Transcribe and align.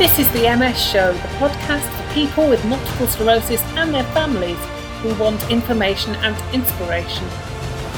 This 0.00 0.18
is 0.18 0.32
the 0.32 0.56
MS 0.56 0.82
Show, 0.82 1.12
the 1.12 1.28
podcast 1.36 1.86
for 1.86 2.14
people 2.14 2.48
with 2.48 2.64
multiple 2.64 3.06
sclerosis 3.06 3.60
and 3.76 3.92
their 3.92 4.04
families 4.14 4.56
who 5.02 5.14
want 5.22 5.50
information 5.50 6.14
and 6.24 6.54
inspiration. 6.54 7.28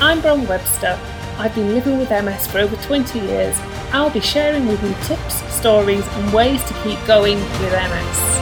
I'm 0.00 0.20
Bron 0.20 0.44
Webster. 0.48 0.98
I've 1.38 1.54
been 1.54 1.68
living 1.68 1.98
with 1.98 2.10
MS 2.10 2.48
for 2.48 2.58
over 2.58 2.74
20 2.74 3.20
years. 3.20 3.56
I'll 3.92 4.10
be 4.10 4.18
sharing 4.18 4.66
with 4.66 4.82
you 4.82 4.92
tips, 5.04 5.48
stories, 5.54 6.04
and 6.04 6.34
ways 6.34 6.60
to 6.64 6.74
keep 6.82 6.98
going 7.06 7.38
with 7.38 7.72
MS. 7.72 8.40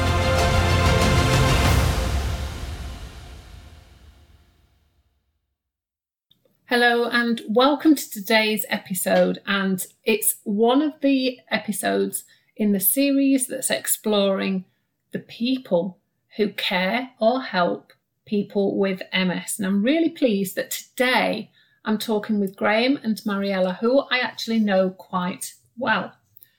Hello, 6.64 7.11
and 7.11 7.42
welcome 7.46 7.95
to 7.95 8.11
today's 8.11 8.64
episode. 8.70 9.42
And 9.46 9.84
it's 10.04 10.36
one 10.45 10.80
of 10.80 10.95
the 11.02 11.40
episodes 11.50 12.24
in 12.60 12.73
the 12.73 12.78
series 12.78 13.46
that's 13.46 13.70
exploring 13.70 14.66
the 15.12 15.19
people 15.19 15.98
who 16.37 16.50
care 16.50 17.10
or 17.19 17.41
help 17.41 17.95
people 18.27 18.77
with 18.77 19.02
MS. 19.14 19.55
And 19.56 19.66
I'm 19.66 19.83
really 19.83 20.10
pleased 20.10 20.56
that 20.56 20.70
today 20.70 21.50
I'm 21.86 21.96
talking 21.96 22.38
with 22.38 22.55
Graham 22.55 22.98
and 23.02 23.19
Mariella, 23.24 23.78
who 23.80 24.00
I 24.10 24.19
actually 24.19 24.59
know 24.59 24.91
quite 24.91 25.55
well. 25.78 26.12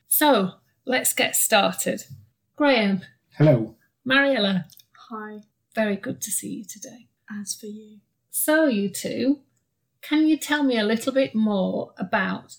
So 0.07 0.53
let's 0.85 1.13
get 1.13 1.35
started. 1.35 2.03
Graham. 2.55 3.03
Hello. 3.37 3.75
Mariella. 4.03 4.65
Hi. 5.11 5.41
Very 5.75 5.97
good 5.97 6.19
to 6.21 6.31
see 6.31 6.49
you 6.49 6.65
today. 6.65 7.09
As 7.29 7.53
for 7.53 7.67
you. 7.67 7.99
So, 8.31 8.65
you 8.65 8.89
two, 8.89 9.41
can 10.01 10.27
you 10.27 10.35
tell 10.35 10.63
me 10.63 10.79
a 10.79 10.83
little 10.83 11.13
bit 11.13 11.35
more 11.35 11.93
about 11.97 12.55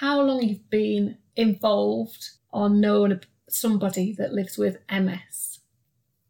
how 0.00 0.22
long 0.22 0.42
you've 0.42 0.70
been 0.70 1.18
involved 1.36 2.30
or 2.52 2.68
known 2.68 3.20
somebody 3.48 4.12
that 4.14 4.32
lives 4.32 4.58
with 4.58 4.78
MS? 4.90 5.60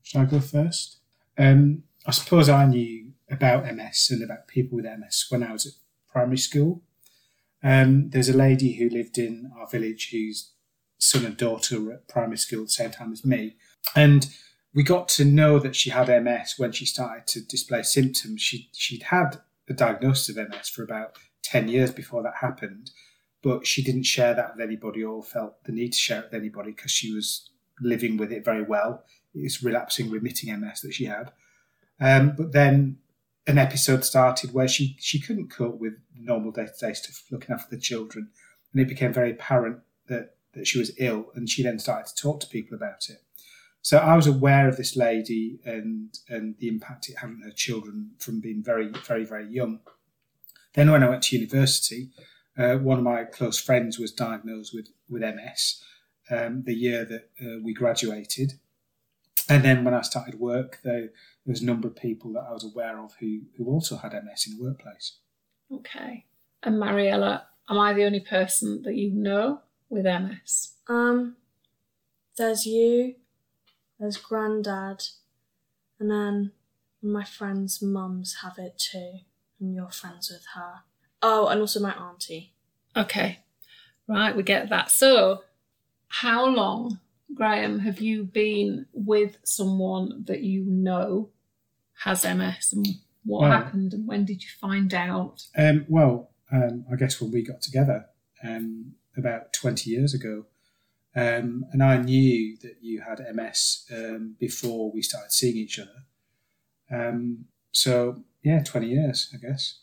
Shall 0.03 0.23
I 0.23 0.25
go 0.25 0.41
first? 0.41 0.99
Um, 1.39 1.83
I 2.07 2.11
suppose 2.11 2.49
I 2.49 2.67
knew 2.67 3.13
about 3.31 3.65
MS 3.65 4.09
and 4.11 4.23
about 4.23 4.49
people 4.49 4.77
with 4.77 4.85
MS 4.85 5.27
when 5.29 5.43
I 5.43 5.53
was 5.53 5.67
at 5.67 5.73
primary 6.11 6.39
school. 6.39 6.83
Um, 7.63 8.11
there's 8.11 8.29
a 8.29 8.37
lady 8.37 8.75
who 8.75 8.89
lived 8.89 9.19
in 9.19 9.51
our 9.59 9.67
village 9.67 10.11
whose 10.13 10.53
son 10.99 11.25
and 11.25 11.37
daughter 11.37 11.81
were 11.81 11.95
at 11.95 12.09
primary 12.09 12.39
school 12.39 12.61
at 12.61 12.67
the 12.67 12.73
same 12.73 12.91
time 12.91 13.13
as 13.13 13.25
me. 13.25 13.57
And 13.95 14.29
we 14.75 14.83
got 14.83 15.09
to 15.09 15.25
know 15.25 15.59
that 15.59 15.75
she 15.75 15.91
had 15.91 16.09
MS 16.09 16.55
when 16.59 16.73
she 16.73 16.85
started 16.85 17.27
to 17.29 17.41
display 17.41 17.83
symptoms. 17.83 18.41
She, 18.41 18.69
she'd 18.73 19.05
had 19.05 19.41
a 19.69 19.75
diagnosis 19.75 20.37
of 20.37 20.49
MS 20.49 20.69
for 20.69 20.83
about 20.83 21.17
10 21.43 21.69
years 21.69 21.91
before 21.91 22.23
that 22.23 22.35
happened, 22.41 22.91
but 23.43 23.67
she 23.67 23.83
didn't 23.83 24.05
share 24.05 24.35
that 24.35 24.57
with 24.57 24.65
anybody 24.65 25.03
or 25.03 25.23
felt 25.23 25.63
the 25.65 25.73
need 25.73 25.93
to 25.93 25.99
share 25.99 26.21
it 26.21 26.25
with 26.27 26.41
anybody 26.41 26.73
because 26.73 26.91
she 26.91 27.13
was 27.13 27.51
living 27.81 28.17
with 28.17 28.33
it 28.33 28.45
very 28.45 28.63
well. 28.63 29.05
It's 29.35 29.63
relapsing, 29.63 30.11
remitting 30.11 30.59
MS 30.59 30.81
that 30.81 30.95
she 30.95 31.05
had. 31.05 31.33
Um, 32.01 32.35
but 32.37 32.53
then 32.53 32.99
an 33.47 33.59
episode 33.59 34.05
started 34.05 34.53
where 34.53 34.69
she, 34.69 34.97
she 34.99 35.21
couldn't 35.21 35.51
cope 35.51 35.79
with 35.79 35.95
normal 36.19 36.51
day 36.51 36.67
to 36.67 36.87
day 36.87 36.93
stuff, 36.95 37.25
looking 37.31 37.55
after 37.55 37.75
the 37.75 37.81
children. 37.81 38.31
And 38.73 38.83
it 38.83 38.89
became 38.89 39.13
very 39.13 39.33
apparent 39.33 39.81
that, 40.09 40.37
that 40.55 40.67
she 40.67 40.79
was 40.79 40.93
ill, 40.99 41.27
and 41.35 41.49
she 41.49 41.63
then 41.63 41.79
started 41.79 42.09
to 42.09 42.23
talk 42.23 42.41
to 42.41 42.47
people 42.47 42.77
about 42.77 43.09
it. 43.09 43.23
So 43.87 43.99
I 43.99 44.17
was 44.17 44.27
aware 44.27 44.69
of 44.69 44.77
this 44.77 44.97
lady 44.97 45.61
and 45.65 46.19
and 46.29 46.57
the 46.59 46.67
impact 46.67 47.09
it 47.09 47.19
had 47.19 47.31
on 47.31 47.43
her 47.45 47.53
children 47.53 48.11
from 48.19 48.41
being 48.41 48.61
very 48.61 48.91
very 49.07 49.25
very 49.25 49.47
young. 49.47 49.79
Then 50.75 50.91
when 50.91 51.05
I 51.05 51.09
went 51.09 51.23
to 51.23 51.37
university, 51.37 52.11
uh, 52.59 52.77
one 52.77 52.99
of 52.99 53.05
my 53.05 53.25
close 53.25 53.59
friends 53.59 53.99
was 53.99 54.13
diagnosed 54.13 54.75
with 54.75 54.89
with 55.09 55.23
MS 55.23 55.83
um, 56.31 56.63
the 56.65 56.75
year 56.75 57.05
that 57.05 57.31
uh, 57.41 57.61
we 57.63 57.75
graduated, 57.75 58.55
and 59.49 59.65
then 59.65 59.85
when 59.85 59.95
I 59.95 60.03
started 60.03 60.41
work, 60.41 60.81
there, 60.83 61.01
there 61.01 61.11
was 61.47 61.63
a 61.63 61.67
number 61.67 61.87
of 61.87 61.97
people 61.97 62.33
that 62.33 62.47
I 62.49 62.53
was 62.53 62.65
aware 62.65 62.99
of 62.99 63.15
who 63.21 63.43
who 63.57 63.67
also 63.67 63.97
had 63.97 64.13
MS 64.13 64.47
in 64.49 64.59
the 64.59 64.65
workplace. 64.65 65.19
Okay, 65.73 66.25
and 66.63 66.79
Mariella, 66.81 67.47
am 67.69 67.79
I 67.79 67.93
the 67.93 68.05
only 68.05 68.21
person 68.21 68.83
that 68.83 68.95
you 68.95 69.11
know 69.11 69.61
with 69.89 70.05
MS? 70.05 70.75
Um, 70.89 71.37
there's 72.37 72.67
you, 72.67 73.15
there's 73.99 74.17
Grandad, 74.17 75.05
and 75.99 76.11
then 76.11 76.53
my 77.03 77.25
friend's 77.25 77.81
mums 77.81 78.39
have 78.43 78.59
it 78.59 78.79
too, 78.79 79.21
and 79.61 79.75
you're 79.75 79.91
friends 79.91 80.31
with 80.31 80.47
her. 80.55 80.83
Oh, 81.23 81.47
and 81.49 81.61
also 81.61 81.81
my 81.81 81.93
auntie. 81.93 82.53
Okay, 82.97 83.41
right, 84.07 84.35
we 84.37 84.43
get 84.43 84.69
that. 84.71 84.91
So, 84.91 85.43
how 86.09 86.47
long, 86.47 87.01
Graham, 87.35 87.81
have 87.81 88.01
you 88.01 88.25
been 88.25 88.87
with 88.93 89.39
someone 89.45 90.25
that 90.27 90.43
you 90.43 90.65
know 90.65 91.31
has 92.05 92.25
MS, 92.25 92.73
and 92.73 92.87
what 93.25 93.43
Well- 93.43 93.51
happened, 93.53 93.93
and 93.93 94.07
when 94.07 94.25
did 94.25 94.43
you 94.43 94.49
find 94.61 94.93
out? 94.95 95.47
Um, 95.57 95.85
well, 95.89 96.31
um, 96.53 96.85
I 96.91 96.97
guess 96.97 97.21
when 97.21 97.33
we 97.33 97.43
got 97.43 97.61
together 97.63 98.07
um, 98.45 98.95
about 99.17 99.53
20 99.53 99.91
years 99.91 100.15
ago, 100.15 100.47
um, 101.15 101.65
and 101.73 101.83
I 101.83 101.97
knew 101.97 102.57
that 102.59 102.77
you 102.83 103.01
had 103.01 103.21
MS 103.21 103.87
um, 103.91 104.37
before 104.39 104.93
we 104.93 105.01
started 105.03 105.33
seeing 105.33 105.57
each 105.57 105.79
other. 105.79 106.05
Um, 106.91 107.47
so, 107.73 108.23
yeah, 108.43 108.63
20 108.63 108.87
years, 108.89 109.35
I 109.35 109.39
guess. 109.39 109.81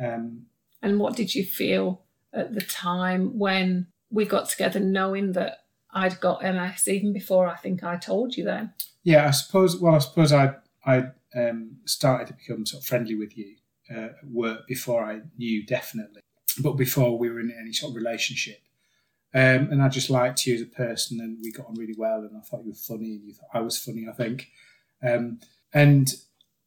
Um, 0.00 0.46
And 0.82 0.98
what 0.98 1.16
did 1.16 1.34
you 1.34 1.44
feel 1.44 2.02
at 2.32 2.54
the 2.54 2.60
time 2.60 3.38
when 3.38 3.86
we 4.10 4.24
got 4.24 4.48
together, 4.48 4.80
knowing 4.80 5.32
that 5.32 5.64
I'd 5.92 6.20
got 6.20 6.42
MS, 6.42 6.88
even 6.88 7.12
before 7.12 7.46
I 7.46 7.56
think 7.56 7.84
I 7.84 7.96
told 7.96 8.36
you 8.36 8.44
then? 8.44 8.72
yeah, 9.04 9.26
I 9.26 9.30
suppose, 9.30 9.80
well, 9.80 9.94
I 9.94 9.98
suppose 9.98 10.32
I, 10.32 10.54
I 10.84 11.08
um, 11.34 11.78
started 11.84 12.28
to 12.28 12.34
become 12.34 12.66
sort 12.66 12.82
of 12.82 12.86
friendly 12.86 13.14
with 13.14 13.36
you 13.36 13.56
uh, 13.90 13.98
at 14.00 14.30
work 14.30 14.66
before 14.66 15.04
I 15.04 15.22
knew 15.36 15.66
definitely, 15.66 16.22
but 16.60 16.72
before 16.72 17.18
we 17.18 17.30
were 17.30 17.40
in 17.40 17.54
any 17.58 17.72
sort 17.72 17.90
of 17.90 17.96
relationship. 17.96 18.60
Um, 19.34 19.70
and 19.70 19.82
I 19.82 19.88
just 19.88 20.10
liked 20.10 20.46
you 20.46 20.54
as 20.54 20.60
a 20.60 20.66
person, 20.66 21.20
and 21.20 21.38
we 21.42 21.52
got 21.52 21.66
on 21.66 21.74
really 21.74 21.94
well. 21.96 22.18
And 22.18 22.36
I 22.36 22.40
thought 22.40 22.64
you 22.64 22.72
were 22.72 22.74
funny, 22.74 23.12
and 23.12 23.24
you 23.24 23.32
thought 23.32 23.48
I 23.54 23.60
was 23.60 23.78
funny. 23.78 24.06
I 24.06 24.12
think. 24.12 24.48
Um, 25.02 25.40
and 25.72 26.12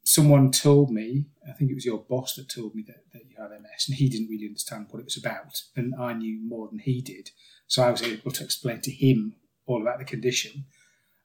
someone 0.06 0.52
told 0.52 0.88
me, 0.88 1.26
I 1.48 1.52
think 1.52 1.68
it 1.68 1.74
was 1.74 1.84
your 1.84 1.98
boss 1.98 2.36
that 2.36 2.48
told 2.48 2.76
me 2.76 2.84
that, 2.86 3.02
that 3.12 3.22
you 3.28 3.36
had 3.36 3.50
MS, 3.50 3.88
and 3.88 3.96
he 3.96 4.08
didn't 4.08 4.28
really 4.28 4.46
understand 4.46 4.86
what 4.88 5.00
it 5.00 5.04
was 5.04 5.16
about, 5.16 5.62
and 5.74 5.94
I 5.96 6.12
knew 6.12 6.38
more 6.46 6.68
than 6.68 6.78
he 6.78 7.00
did. 7.00 7.30
So 7.66 7.82
I 7.82 7.90
was 7.90 8.02
able 8.02 8.30
to 8.30 8.44
explain 8.44 8.80
to 8.82 8.92
him 8.92 9.34
all 9.66 9.82
about 9.82 9.98
the 9.98 10.04
condition. 10.04 10.66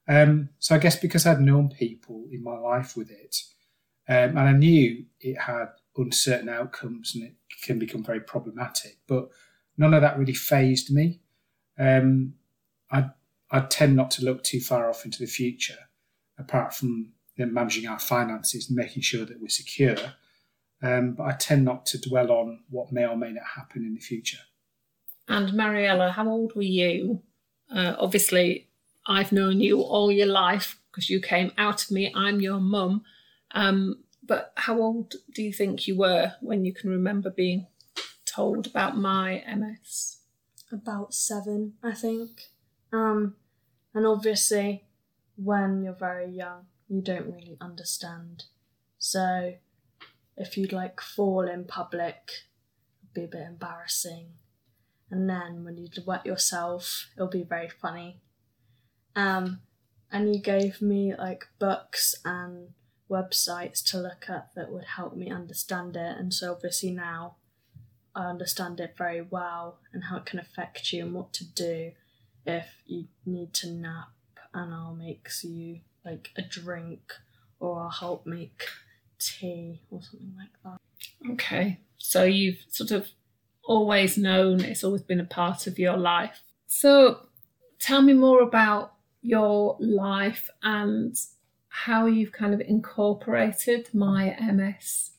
Um, 0.08 0.48
so 0.58 0.74
I 0.74 0.78
guess 0.78 0.96
because 0.96 1.26
I'd 1.26 1.40
known 1.40 1.68
people 1.68 2.26
in 2.32 2.42
my 2.42 2.58
life 2.58 2.96
with 2.96 3.08
it, 3.08 3.36
um, 4.08 4.36
and 4.36 4.40
I 4.40 4.52
knew 4.52 5.04
it 5.20 5.38
had 5.38 5.68
uncertain 5.96 6.48
outcomes 6.48 7.14
and 7.14 7.22
it 7.22 7.34
can 7.62 7.78
become 7.78 8.02
very 8.02 8.20
problematic, 8.20 8.98
but 9.06 9.28
none 9.78 9.94
of 9.94 10.02
that 10.02 10.18
really 10.18 10.34
fazed 10.34 10.92
me. 10.92 11.20
Um, 11.78 12.34
I 12.90 13.10
I 13.48 13.60
tend 13.60 13.94
not 13.94 14.10
to 14.12 14.24
look 14.24 14.42
too 14.42 14.60
far 14.60 14.90
off 14.90 15.04
into 15.04 15.20
the 15.20 15.26
future, 15.26 15.78
apart 16.36 16.74
from 16.74 17.12
you 17.42 17.46
know, 17.46 17.52
managing 17.52 17.88
our 17.88 17.98
finances 17.98 18.68
and 18.68 18.76
making 18.76 19.02
sure 19.02 19.24
that 19.24 19.40
we're 19.40 19.48
secure. 19.48 19.96
Um, 20.82 21.12
but 21.12 21.24
I 21.24 21.32
tend 21.32 21.64
not 21.64 21.86
to 21.86 22.00
dwell 22.00 22.32
on 22.32 22.60
what 22.70 22.92
may 22.92 23.06
or 23.06 23.16
may 23.16 23.32
not 23.32 23.44
happen 23.56 23.84
in 23.84 23.94
the 23.94 24.00
future. 24.00 24.38
And 25.28 25.52
Mariella, 25.54 26.12
how 26.12 26.28
old 26.28 26.54
were 26.56 26.62
you? 26.62 27.22
Uh, 27.74 27.94
obviously, 27.98 28.68
I've 29.06 29.32
known 29.32 29.60
you 29.60 29.80
all 29.80 30.10
your 30.10 30.26
life 30.26 30.78
because 30.90 31.08
you 31.08 31.20
came 31.20 31.52
out 31.56 31.84
of 31.84 31.90
me. 31.90 32.12
I'm 32.14 32.40
your 32.40 32.60
mum. 32.60 33.02
Um, 33.52 34.02
but 34.22 34.52
how 34.56 34.80
old 34.80 35.14
do 35.34 35.42
you 35.42 35.52
think 35.52 35.86
you 35.86 35.96
were 35.96 36.34
when 36.40 36.64
you 36.64 36.72
can 36.72 36.90
remember 36.90 37.30
being 37.30 37.66
told 38.24 38.66
about 38.66 38.96
my 38.96 39.42
MS? 39.46 40.18
About 40.70 41.14
seven, 41.14 41.74
I 41.82 41.92
think. 41.92 42.48
Um, 42.92 43.36
and 43.94 44.06
obviously, 44.06 44.84
when 45.36 45.82
you're 45.82 45.92
very 45.92 46.30
young, 46.30 46.66
you 46.92 47.00
don't 47.00 47.32
really 47.32 47.56
understand. 47.58 48.44
So, 48.98 49.54
if 50.36 50.58
you'd 50.58 50.72
like 50.72 51.00
fall 51.00 51.48
in 51.48 51.64
public, 51.64 52.30
it'd 53.02 53.14
be 53.14 53.24
a 53.24 53.38
bit 53.38 53.46
embarrassing. 53.46 54.32
And 55.10 55.28
then 55.28 55.64
when 55.64 55.78
you'd 55.78 56.06
wet 56.06 56.26
yourself, 56.26 57.08
it'll 57.16 57.28
be 57.28 57.44
very 57.44 57.70
funny. 57.70 58.20
Um, 59.16 59.60
and 60.10 60.34
you 60.34 60.40
gave 60.40 60.82
me 60.82 61.14
like 61.16 61.46
books 61.58 62.14
and 62.24 62.68
websites 63.10 63.82
to 63.84 63.98
look 63.98 64.26
at 64.28 64.50
that 64.54 64.70
would 64.70 64.84
help 64.84 65.16
me 65.16 65.30
understand 65.30 65.96
it. 65.96 66.18
And 66.18 66.32
so 66.32 66.52
obviously 66.52 66.90
now 66.90 67.36
I 68.14 68.26
understand 68.26 68.80
it 68.80 68.94
very 68.98 69.22
well 69.22 69.78
and 69.92 70.04
how 70.04 70.18
it 70.18 70.26
can 70.26 70.38
affect 70.38 70.92
you 70.92 71.04
and 71.04 71.14
what 71.14 71.32
to 71.34 71.44
do 71.44 71.92
if 72.46 72.66
you 72.84 73.06
need 73.24 73.54
to 73.54 73.70
nap. 73.70 74.08
And 74.52 74.74
I'll 74.74 74.94
make 74.94 75.28
you 75.42 75.80
like 76.04 76.30
a 76.36 76.42
drink 76.42 77.12
or 77.60 77.80
I'll 77.80 77.90
help 77.90 78.26
make 78.26 78.64
tea 79.18 79.80
or 79.90 80.02
something 80.02 80.34
like 80.36 80.50
that. 80.64 81.32
Okay. 81.32 81.80
So 81.98 82.24
you've 82.24 82.64
sort 82.68 82.90
of 82.90 83.08
always 83.64 84.18
known 84.18 84.60
it's 84.60 84.82
always 84.82 85.02
been 85.02 85.20
a 85.20 85.24
part 85.24 85.66
of 85.66 85.78
your 85.78 85.96
life. 85.96 86.42
So 86.66 87.26
tell 87.78 88.02
me 88.02 88.12
more 88.12 88.42
about 88.42 88.94
your 89.22 89.76
life 89.78 90.50
and 90.62 91.16
how 91.68 92.06
you've 92.06 92.32
kind 92.32 92.52
of 92.52 92.60
incorporated 92.60 93.88
my 93.94 94.36
MS 94.40 95.12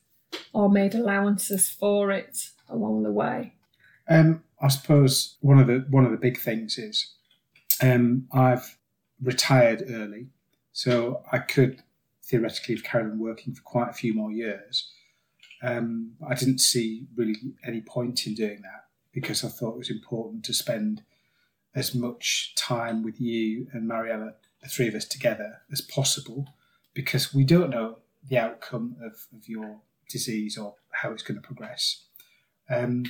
or 0.54 0.70
made 0.70 0.94
allowances 0.94 1.70
for 1.70 2.12
it 2.12 2.50
along 2.70 3.04
the 3.04 3.12
way? 3.12 3.54
Um, 4.10 4.44
I 4.62 4.68
suppose 4.68 5.38
one 5.42 5.60
of 5.60 5.68
the 5.68 5.86
one 5.90 6.06
of 6.06 6.12
the 6.12 6.18
big 6.18 6.40
things 6.40 6.78
is 6.78 7.14
um, 7.82 8.28
I've 8.32 8.78
retired 9.22 9.84
early, 9.90 10.28
so 10.74 11.24
I 11.32 11.38
could 11.38 11.84
theoretically 12.24 12.76
have 12.76 12.84
carried 12.84 13.12
on 13.12 13.20
working 13.20 13.54
for 13.54 13.62
quite 13.62 13.90
a 13.90 13.94
few 13.94 14.14
more 14.14 14.32
years. 14.32 14.92
Um, 15.62 16.14
I 16.28 16.36
didn't 16.36 16.60
see 16.60 17.08
really 17.16 17.36
any 17.66 17.82
point 17.82 18.28
in 18.28 18.34
doing 18.34 18.62
that 18.64 18.86
because 19.14 19.44
I 19.44 19.50
thought 19.50 19.76
it 19.76 19.78
was 19.78 19.90
important 19.90 20.44
to 20.46 20.54
spend 20.54 21.04
as 21.76 21.96
much 21.96 22.54
time 22.56 23.04
with 23.04 23.22
you 23.22 23.68
and 23.72 23.88
Mariella, 23.88 24.34
the 24.62 24.70
three 24.70 24.88
of 24.88 24.96
us 24.96 25.06
together, 25.06 25.62
as 25.72 25.82
possible, 25.82 26.48
because 26.94 27.34
we 27.34 27.44
don't 27.44 27.70
know 27.70 28.00
the 28.28 28.38
outcome 28.38 28.96
of, 29.02 29.28
of 29.36 29.48
your 29.48 29.80
disease 30.10 30.58
or 30.58 30.76
how 30.92 31.12
it's 31.12 31.24
going 31.24 31.40
to 31.40 31.48
progress. 31.48 32.06
Um, 32.70 33.06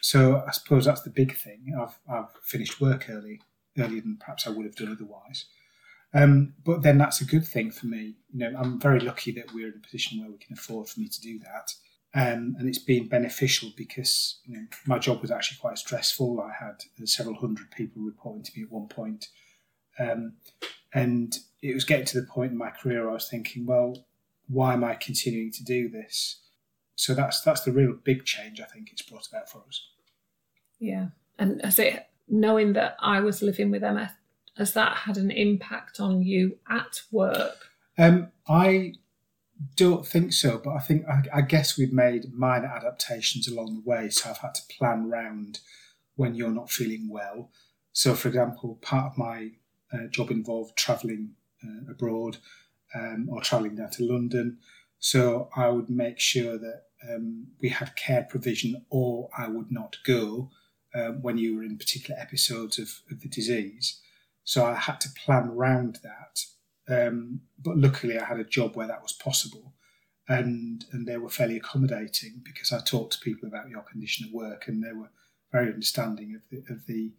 so 0.00 0.44
I 0.46 0.50
suppose 0.52 0.84
that's 0.84 1.02
the 1.02 1.10
big 1.10 1.36
thing. 1.36 1.74
I've, 1.78 1.98
I've 2.10 2.30
finished 2.42 2.80
work 2.80 3.08
early, 3.08 3.40
earlier 3.76 4.00
than 4.00 4.16
perhaps 4.18 4.46
I 4.46 4.50
would 4.50 4.66
have 4.66 4.76
done 4.76 4.92
otherwise. 4.92 5.46
Um, 6.14 6.54
but 6.64 6.82
then 6.82 6.98
that's 6.98 7.20
a 7.20 7.26
good 7.26 7.46
thing 7.46 7.70
for 7.70 7.86
me. 7.86 8.14
You 8.32 8.38
know, 8.50 8.58
I'm 8.58 8.80
very 8.80 9.00
lucky 9.00 9.30
that 9.32 9.52
we're 9.52 9.68
in 9.68 9.74
a 9.76 9.86
position 9.86 10.20
where 10.20 10.30
we 10.30 10.38
can 10.38 10.54
afford 10.54 10.88
for 10.88 11.00
me 11.00 11.08
to 11.08 11.20
do 11.20 11.38
that. 11.40 11.74
Um, 12.14 12.56
and 12.58 12.66
it's 12.66 12.78
been 12.78 13.08
beneficial 13.08 13.70
because 13.76 14.40
you 14.46 14.56
know, 14.56 14.66
my 14.86 14.98
job 14.98 15.20
was 15.20 15.30
actually 15.30 15.58
quite 15.60 15.76
stressful. 15.78 16.40
I 16.40 16.52
had 16.64 16.82
several 17.06 17.36
hundred 17.36 17.70
people 17.70 18.02
reporting 18.02 18.44
to 18.44 18.52
me 18.56 18.64
at 18.64 18.72
one 18.72 18.88
point. 18.88 19.28
Um, 19.98 20.34
and 20.94 21.36
it 21.62 21.74
was 21.74 21.84
getting 21.84 22.06
to 22.06 22.20
the 22.20 22.26
point 22.26 22.52
in 22.52 22.58
my 22.58 22.70
career 22.70 23.02
where 23.02 23.10
I 23.10 23.14
was 23.14 23.28
thinking, 23.28 23.66
well, 23.66 24.06
why 24.48 24.72
am 24.72 24.84
I 24.84 24.94
continuing 24.94 25.52
to 25.52 25.64
do 25.64 25.88
this? 25.88 26.40
So 26.94 27.14
that's 27.14 27.42
that's 27.42 27.60
the 27.60 27.72
real 27.72 27.92
big 27.92 28.24
change 28.24 28.60
I 28.60 28.64
think 28.64 28.90
it's 28.90 29.02
brought 29.02 29.28
about 29.28 29.48
for 29.48 29.62
us. 29.68 29.86
Yeah, 30.80 31.08
and 31.38 31.62
as 31.64 31.78
it 31.78 32.06
knowing 32.28 32.72
that 32.74 32.96
I 33.00 33.20
was 33.20 33.42
living 33.42 33.70
with 33.70 33.82
MS, 33.82 34.10
has 34.58 34.74
that 34.74 34.96
had 34.96 35.16
an 35.16 35.30
impact 35.30 36.00
on 36.00 36.22
you 36.22 36.58
at 36.68 37.02
work? 37.12 37.70
Um, 37.96 38.32
I 38.48 38.94
don't 39.76 40.06
think 40.06 40.32
so, 40.32 40.60
but 40.62 40.72
I 40.72 40.80
think 40.80 41.06
I, 41.08 41.22
I, 41.38 41.40
guess 41.42 41.78
we've 41.78 41.92
made 41.92 42.32
minor 42.32 42.66
adaptations 42.66 43.48
along 43.48 43.74
the 43.74 43.88
way. 43.88 44.10
So 44.10 44.30
I've 44.30 44.38
had 44.38 44.54
to 44.54 44.62
plan 44.76 45.08
round 45.08 45.60
when 46.16 46.34
you're 46.34 46.50
not 46.50 46.70
feeling 46.70 47.08
well. 47.08 47.50
So, 47.92 48.14
for 48.14 48.28
example, 48.28 48.78
part 48.82 49.12
of 49.12 49.18
my 49.18 49.52
uh, 49.92 50.08
job 50.10 50.30
involved 50.30 50.76
travelling 50.76 51.30
uh, 51.64 51.90
abroad 51.90 52.38
um, 52.94 53.28
or 53.30 53.40
travelling 53.40 53.76
down 53.76 53.90
to 53.90 54.04
London. 54.04 54.58
So 54.98 55.50
I 55.56 55.68
would 55.68 55.88
make 55.88 56.18
sure 56.18 56.58
that 56.58 56.82
um, 57.08 57.46
we 57.60 57.68
had 57.68 57.94
care 57.94 58.26
provision, 58.28 58.84
or 58.90 59.28
I 59.36 59.48
would 59.48 59.70
not 59.70 59.96
go 60.04 60.50
um, 60.94 61.22
when 61.22 61.38
you 61.38 61.56
were 61.56 61.62
in 61.62 61.78
particular 61.78 62.18
episodes 62.20 62.78
of, 62.78 62.88
of 63.10 63.20
the 63.20 63.28
disease. 63.28 64.00
So 64.48 64.64
I 64.64 64.74
had 64.74 64.98
to 65.02 65.10
plan 65.10 65.50
around 65.50 66.00
that 66.02 66.44
um, 66.88 67.42
but 67.58 67.76
luckily, 67.76 68.18
I 68.18 68.24
had 68.24 68.40
a 68.40 68.44
job 68.44 68.74
where 68.74 68.86
that 68.86 69.02
was 69.02 69.12
possible, 69.12 69.74
and 70.28 70.84
and 70.92 71.06
they 71.06 71.18
were 71.18 71.28
fairly 71.28 71.56
accommodating 71.56 72.40
because 72.44 72.72
I 72.72 72.80
talked 72.80 73.14
to 73.14 73.20
people 73.20 73.46
about 73.46 73.68
your 73.68 73.82
condition 73.82 74.26
at 74.26 74.34
work, 74.34 74.68
and 74.68 74.82
they 74.82 74.92
were 74.92 75.10
very 75.52 75.72
understanding 75.72 76.34
of 76.34 76.42
the 76.50 76.72
of 76.72 76.86
the 76.86 77.12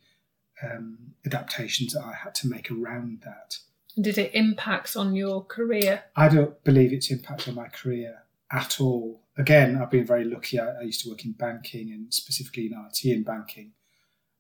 um, 0.64 1.14
adaptations 1.26 1.94
that 1.94 2.04
I 2.04 2.14
had 2.14 2.34
to 2.36 2.48
make 2.48 2.72
around 2.72 3.22
that. 3.24 3.58
Did 4.00 4.18
it 4.18 4.34
impact 4.34 4.96
on 4.96 5.16
your 5.16 5.44
career? 5.44 6.04
I 6.16 6.30
don't 6.30 6.64
believe 6.64 6.94
it's 6.94 7.12
impacted 7.12 7.50
on 7.50 7.56
my 7.56 7.68
career 7.68 8.24
at 8.52 8.82
all. 8.82 9.22
Again, 9.38 9.80
I've 9.80 9.92
been 9.92 10.06
very 10.06 10.26
lucky. 10.26 10.60
I, 10.60 10.80
I 10.80 10.82
used 10.82 11.04
to 11.04 11.10
work 11.10 11.26
in 11.26 11.34
banking 11.34 11.92
and 11.92 12.14
specifically 12.14 12.66
in 12.66 12.74
IT 12.74 13.12
and 13.12 13.26
banking. 13.26 13.74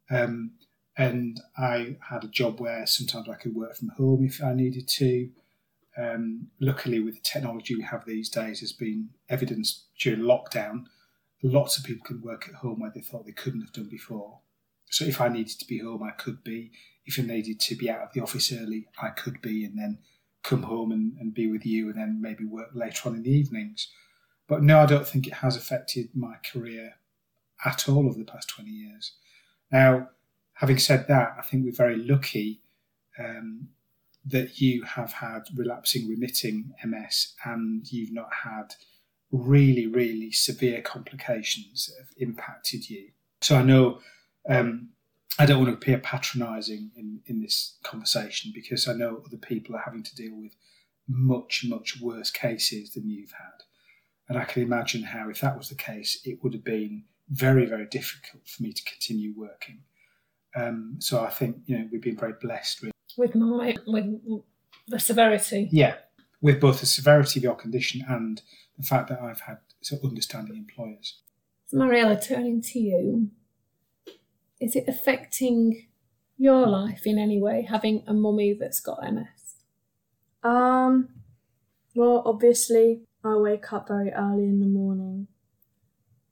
Um, 0.10 0.54
and 1.00 1.40
I 1.58 1.96
had 2.10 2.26
a 2.26 2.28
job 2.28 2.60
where 2.60 2.86
sometimes 2.86 3.30
I 3.30 3.36
could 3.36 3.56
work 3.56 3.78
from 3.78 3.88
home 3.98 4.26
if 4.26 4.44
I 4.44 4.54
needed 4.54 4.90
to. 4.98 5.30
Um, 5.98 6.48
luckily, 6.60 7.00
with 7.00 7.16
the 7.16 7.22
technology 7.22 7.74
we 7.74 7.84
have 7.84 8.06
these 8.06 8.28
days, 8.30 8.60
has 8.60 8.74
been 8.74 9.12
evidenced 9.30 9.86
during 9.98 10.20
lockdown. 10.20 10.88
Lots 11.42 11.78
of 11.78 11.86
people 11.86 12.06
can 12.06 12.22
work 12.22 12.50
at 12.50 12.56
home 12.56 12.82
where 12.82 12.92
they 12.94 13.00
thought 13.00 13.26
they 13.26 13.32
couldn't 13.32 13.62
have 13.62 13.72
done 13.72 13.88
before. 13.88 14.40
So 14.90 15.06
if 15.06 15.22
I 15.22 15.30
needed 15.30 15.58
to 15.60 15.66
be 15.66 15.80
home, 15.80 16.04
I 16.04 16.12
could 16.12 16.44
be. 16.44 16.72
If 17.06 17.18
I 17.18 17.22
needed 17.22 17.62
to 17.62 17.76
be 17.76 17.90
out 17.90 18.02
of 18.02 18.14
the 18.14 18.20
office 18.20 18.52
early, 18.52 18.88
I 19.02 19.08
could 19.12 19.42
be, 19.42 19.64
and 19.64 19.80
then 19.80 20.00
come 20.44 20.64
home 20.64 20.92
and, 20.92 21.14
and 21.18 21.34
be 21.34 21.50
with 21.50 21.66
you, 21.66 21.88
and 21.88 21.98
then 21.98 22.20
maybe 22.22 22.44
work 22.44 22.72
later 22.74 23.08
on 23.08 23.16
in 23.16 23.24
the 23.24 23.32
evenings. 23.32 23.88
But 24.50 24.64
no, 24.64 24.80
I 24.80 24.86
don't 24.86 25.08
think 25.08 25.28
it 25.28 25.36
has 25.36 25.56
affected 25.56 26.10
my 26.14 26.36
career 26.52 26.96
at 27.64 27.88
all 27.88 28.06
over 28.06 28.20
the 28.20 28.26
past 28.26 28.50
20 28.50 28.70
years. 28.70 29.14
Now, 29.72 30.10
having 30.60 30.78
said 30.78 31.08
that, 31.08 31.36
I 31.38 31.42
think 31.42 31.64
we're 31.64 31.72
very 31.72 31.96
lucky 31.96 32.62
um, 33.18 33.70
that 34.26 34.60
you 34.60 34.84
have 34.84 35.14
had 35.14 35.44
relapsing 35.56 36.10
remitting 36.10 36.74
MS 36.84 37.34
and 37.46 37.90
you've 37.92 38.12
not 38.12 38.30
had 38.44 38.76
really, 39.32 39.88
really 39.88 40.32
severe 40.32 40.82
complications 40.82 41.88
that 41.88 42.04
have 42.04 42.14
impacted 42.18 42.90
you. 42.90 43.12
So 43.42 43.56
I 43.56 43.64
know 43.64 44.00
um, 44.50 44.90
I 45.38 45.46
don't 45.46 45.60
want 45.60 45.70
to 45.70 45.76
appear 45.76 45.98
patronising 45.98 46.92
in, 46.98 47.22
in 47.26 47.42
this 47.42 47.78
conversation 47.84 48.52
because 48.54 48.86
I 48.86 48.94
know 48.94 49.24
other 49.26 49.38
people 49.38 49.78
are 49.78 49.84
having 49.86 50.04
to 50.04 50.16
deal 50.16 50.36
with 50.36 50.56
much, 51.08 51.64
much 51.66 52.02
worse 52.02 52.32
cases 52.32 52.92
than 52.92 53.10
you've 53.10 53.32
had. 53.32 53.64
And 54.28 54.38
I 54.38 54.44
can 54.44 54.62
imagine 54.62 55.04
how, 55.04 55.30
if 55.30 55.40
that 55.40 55.58
was 55.58 55.70
the 55.70 55.76
case, 55.76 56.20
it 56.26 56.44
would 56.44 56.54
have 56.54 56.66
been 56.66 57.06
very, 57.30 57.66
very 57.66 57.86
difficult 57.86 58.46
for 58.46 58.62
me 58.62 58.74
to 58.74 58.84
continue 58.84 59.34
working. 59.36 59.84
Um, 60.56 60.96
so 61.00 61.24
I 61.24 61.30
think 61.30 61.58
you 61.66 61.78
know 61.78 61.88
we've 61.92 62.02
been 62.02 62.18
very 62.18 62.34
blessed 62.42 62.82
with 62.82 62.92
with 63.18 63.36
my 63.36 63.76
with 63.86 64.06
the 64.88 65.00
severity. 65.00 65.70
Yeah, 65.72 65.96
with 66.42 66.60
both 66.60 66.80
the 66.80 66.86
severity 66.86 67.40
of 67.40 67.44
your 67.44 67.56
condition 67.56 68.04
and 68.08 68.42
the 68.78 68.86
fact 68.86 69.10
that 69.10 69.22
I've 69.22 69.42
had 69.42 69.60
sort 69.82 70.04
of 70.04 70.10
understanding 70.10 70.56
employers. 70.56 71.20
So 71.68 71.78
Mariella, 71.78 72.20
turning 72.20 72.62
to 72.62 72.80
you, 72.80 73.30
is 74.60 74.76
it 74.76 74.86
affecting 74.88 75.88
your 76.38 76.66
life 76.66 77.06
in 77.06 77.20
any 77.20 77.40
way 77.40 77.68
having 77.70 78.04
a 78.08 78.14
mummy 78.14 78.54
that's 78.54 78.80
got 78.80 79.04
MS? 79.04 79.56
Um, 80.42 81.10
well, 81.96 82.24
obviously, 82.26 83.02
I 83.24 83.36
wake 83.36 83.72
up 83.74 83.90
very 83.90 84.12
early 84.12 84.46
in 84.46 84.62
the 84.62 84.66
morning, 84.66 85.28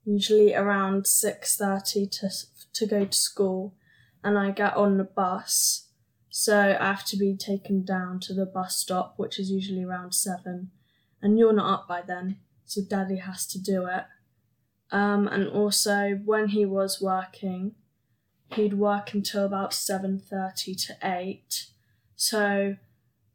usually 0.06 0.56
around 0.56 1.06
six 1.06 1.56
thirty 1.58 2.08
to 2.08 2.30
to 2.74 2.88
go 2.88 3.06
to 3.06 3.18
school 3.18 3.76
and 4.28 4.38
I 4.38 4.52
get 4.52 4.76
on 4.76 4.98
the 4.98 5.06
bus. 5.06 5.86
So 6.30 6.76
I 6.78 6.86
have 6.86 7.06
to 7.06 7.16
be 7.16 7.34
taken 7.38 7.86
down 7.86 8.20
to 8.22 8.34
the 8.34 8.46
bus 8.46 8.76
stop, 8.76 9.14
which 9.16 9.40
is 9.40 9.50
usually 9.50 9.86
around 9.86 10.14
seven. 10.14 10.72
And 11.22 11.40
you're 11.40 11.54
not 11.54 11.74
up 11.74 11.88
by 11.88 12.02
then, 12.02 12.36
so 12.66 12.82
daddy 12.82 13.20
has 13.20 13.48
to 13.48 13.58
do 13.58 13.86
it. 13.86 14.04
Um, 14.92 15.30
and 15.30 15.48
also 15.48 16.20
when 16.26 16.50
he 16.50 16.66
was 16.66 17.02
working, 17.02 17.76
he'd 18.52 18.74
work 18.74 19.14
until 19.14 19.46
about 19.46 19.72
7.30 19.72 20.88
to 20.88 20.98
8. 21.02 21.68
So 22.18 22.76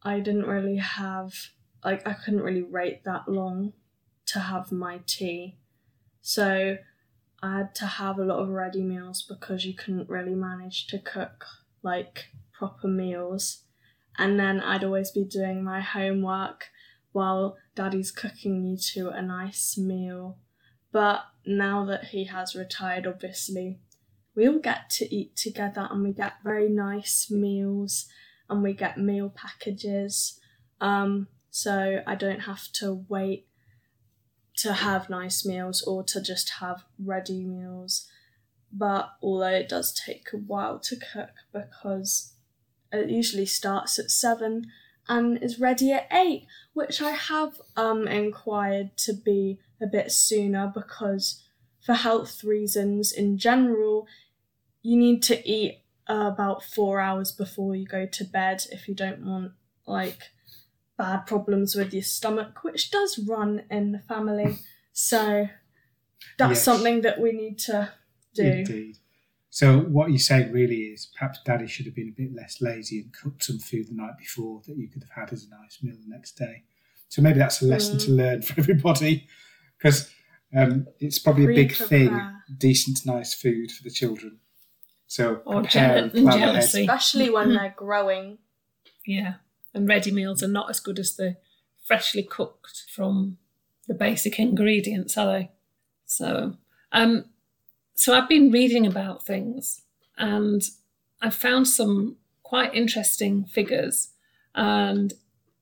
I 0.03 0.21
didn't 0.21 0.47
really 0.47 0.77
have, 0.77 1.33
like, 1.83 2.07
I 2.07 2.13
couldn't 2.13 2.43
really 2.43 2.63
wait 2.63 3.05
that 3.05 3.29
long 3.29 3.73
to 4.27 4.41
have 4.41 4.71
my 4.71 5.01
tea. 5.07 5.57
So 6.21 6.77
I 7.43 7.59
had 7.59 7.75
to 7.77 7.87
have 7.87 8.19
a 8.19 8.25
lot 8.25 8.39
of 8.39 8.49
ready 8.49 8.83
meals 8.83 9.23
because 9.29 9.65
you 9.65 9.75
couldn't 9.75 10.09
really 10.09 10.35
manage 10.35 10.87
to 10.89 10.99
cook 10.99 11.45
like 11.83 12.27
proper 12.57 12.87
meals. 12.87 13.65
And 14.17 14.39
then 14.39 14.61
I'd 14.61 14.85
always 14.85 15.11
be 15.11 15.25
doing 15.25 15.65
my 15.65 15.81
homework 15.81 16.69
while 17.11 17.57
daddy's 17.75 18.13
cooking 18.13 18.65
you 18.65 18.77
to 18.95 19.09
a 19.09 19.21
nice 19.23 19.77
meal. 19.77 20.39
But 20.93 21.25
now 21.45 21.85
that 21.87 22.07
he 22.07 22.25
has 22.25 22.55
retired, 22.55 23.07
obviously, 23.07 23.81
we 24.37 24.47
all 24.47 24.59
get 24.61 24.91
to 24.91 25.15
eat 25.15 25.37
together 25.37 25.89
and 25.91 26.03
we 26.03 26.13
get 26.13 26.35
very 26.45 26.69
nice 26.69 27.31
meals 27.31 28.07
and 28.49 28.63
we 28.63 28.73
get 28.73 28.99
meal 28.99 29.31
packages. 29.35 30.39
Um, 30.81 31.29
so 31.51 32.03
I 32.07 32.15
don't 32.15 32.41
have 32.41 32.71
to 32.75 33.05
wait 33.09 33.47
to 34.63 34.73
have 34.73 35.11
nice 35.11 35.45
meals 35.45 35.83
or 35.83 36.03
to 36.05 36.21
just 36.21 36.51
have 36.61 36.85
ready 36.99 37.45
meals. 37.45 38.07
But 38.73 39.11
although 39.23 39.47
it 39.47 39.69
does 39.69 39.93
take 39.93 40.29
a 40.33 40.37
while 40.37 40.79
to 40.81 40.97
cook 40.97 41.31
because 41.53 42.35
it 42.93 43.11
usually 43.11 43.47
starts 43.47 43.99
at 43.99 44.11
seven 44.11 44.67
and 45.09 45.43
is 45.43 45.59
ready 45.59 45.93
at 45.93 46.07
eight, 46.13 46.47
which 46.75 47.03
I 47.03 47.11
have 47.11 47.61
um, 47.77 48.07
inquired 48.07 48.97
to 48.99 49.13
be 49.13 49.59
a 49.81 49.87
bit 49.87 50.13
sooner 50.13 50.71
because 50.73 51.43
for 51.85 51.95
health 51.95 52.45
reasons 52.45 53.13
in 53.13 53.39
general, 53.39 54.07
you 54.83 54.97
need 54.97 55.23
to 55.25 55.49
eat 55.49 55.83
uh, 56.09 56.31
about 56.33 56.63
four 56.63 57.01
hours 57.01 57.33
before 57.33 57.75
you 57.75 57.87
go 57.87 58.07
to 58.07 58.25
bed 58.25 58.65
if 58.71 58.89
you 58.89 58.95
don't 58.95 59.25
want 59.25 59.53
like 59.87 60.31
bad 61.03 61.21
problems 61.27 61.75
with 61.75 61.91
your 61.93 62.03
stomach, 62.19 62.63
which 62.67 62.91
does 62.97 63.19
run 63.35 63.51
in 63.71 63.85
the 63.93 63.99
family. 64.13 64.51
So 64.93 65.49
that's 66.39 66.51
Yes. 66.59 66.65
something 66.71 66.97
that 67.07 67.17
we 67.25 67.31
need 67.43 67.57
to 67.71 67.79
do. 68.35 68.45
Indeed. 68.45 68.97
So 69.51 69.67
what 69.97 70.07
you're 70.11 70.19
saying 70.31 70.53
really 70.53 70.83
is 70.95 71.01
perhaps 71.17 71.39
Daddy 71.45 71.67
should 71.67 71.87
have 71.87 71.95
been 72.01 72.09
a 72.15 72.19
bit 72.23 72.33
less 72.41 72.55
lazy 72.69 72.97
and 73.01 73.13
cooked 73.13 73.43
some 73.45 73.59
food 73.59 73.89
the 73.89 73.95
night 73.95 74.17
before 74.19 74.63
that 74.67 74.77
you 74.81 74.89
could 74.89 75.03
have 75.07 75.17
had 75.21 75.33
as 75.33 75.45
a 75.45 75.51
nice 75.61 75.75
meal 75.83 75.97
the 76.03 76.09
next 76.17 76.33
day. 76.47 76.57
So 77.09 77.21
maybe 77.21 77.39
that's 77.39 77.61
a 77.63 77.67
lesson 77.67 77.97
Mm. 77.97 78.05
to 78.07 78.11
learn 78.23 78.43
for 78.47 78.55
everybody 78.61 79.15
because 79.77 79.99
um, 80.57 80.87
it's 81.01 81.19
probably 81.19 81.45
a 81.53 81.55
big 81.63 81.73
thing. 81.75 82.13
Decent, 82.59 83.05
nice 83.07 83.33
food 83.35 83.71
for 83.73 83.83
the 83.83 83.91
children. 83.91 84.39
So 85.07 85.25
Or 85.45 85.63
prepare 85.63 85.95
jeal- 85.95 86.03
and 86.05 86.13
plan 86.13 86.43
ahead. 86.49 86.57
Especially 86.65 87.29
when 87.37 87.49
they're 87.55 87.75
growing. 87.77 88.39
Yeah. 89.07 89.35
And 89.75 89.89
ready 89.89 90.11
meals 90.11 90.43
are 90.43 90.49
not 90.49 90.71
as 90.71 90.81
good 90.81 90.99
as 90.99 91.17
the 91.17 91.37
freshly 91.85 92.23
cooked 92.23 92.85
from 92.95 93.39
the 93.89 93.95
basic 93.95 94.39
ingredients, 94.39 95.17
are 95.17 95.27
they? 95.27 95.51
So, 96.05 96.57
um, 96.93 97.27
so 97.95 98.15
I've 98.15 98.29
been 98.29 98.51
reading 98.51 98.87
about 98.87 99.25
things 99.25 99.83
and 100.19 100.63
I 101.21 101.31
found 101.31 101.69
some 101.69 102.17
quite 102.43 102.75
interesting 102.75 103.45
figures. 103.45 104.09
And 104.55 105.15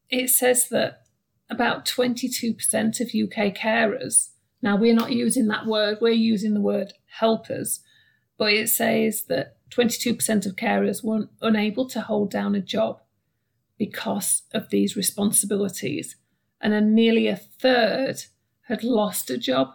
it 0.08 0.30
says 0.30 0.68
that 0.70 1.02
about 1.48 1.84
22% 1.84 3.00
of 3.00 3.08
UK 3.08 3.54
carers, 3.54 4.30
now 4.62 4.76
we're 4.76 4.94
not 4.94 5.12
using 5.12 5.46
that 5.48 5.66
word, 5.66 5.98
we're 6.00 6.10
using 6.10 6.54
the 6.54 6.60
word 6.60 6.94
helpers, 7.18 7.80
but 8.36 8.52
it 8.52 8.68
says 8.68 9.24
that 9.24 9.56
22% 9.70 10.46
of 10.46 10.56
carers 10.56 11.04
were 11.04 11.28
unable 11.40 11.88
to 11.88 12.00
hold 12.00 12.30
down 12.30 12.54
a 12.54 12.60
job 12.60 13.00
because 13.80 14.42
of 14.52 14.68
these 14.68 14.94
responsibilities, 14.94 16.16
and 16.60 16.74
a 16.74 16.82
nearly 16.82 17.28
a 17.28 17.34
third 17.36 18.24
had 18.68 18.84
lost 18.84 19.30
a 19.30 19.38
job 19.38 19.68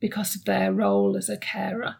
because 0.00 0.34
of 0.34 0.46
their 0.46 0.72
role 0.72 1.14
as 1.14 1.28
a 1.28 1.36
carer. 1.36 1.96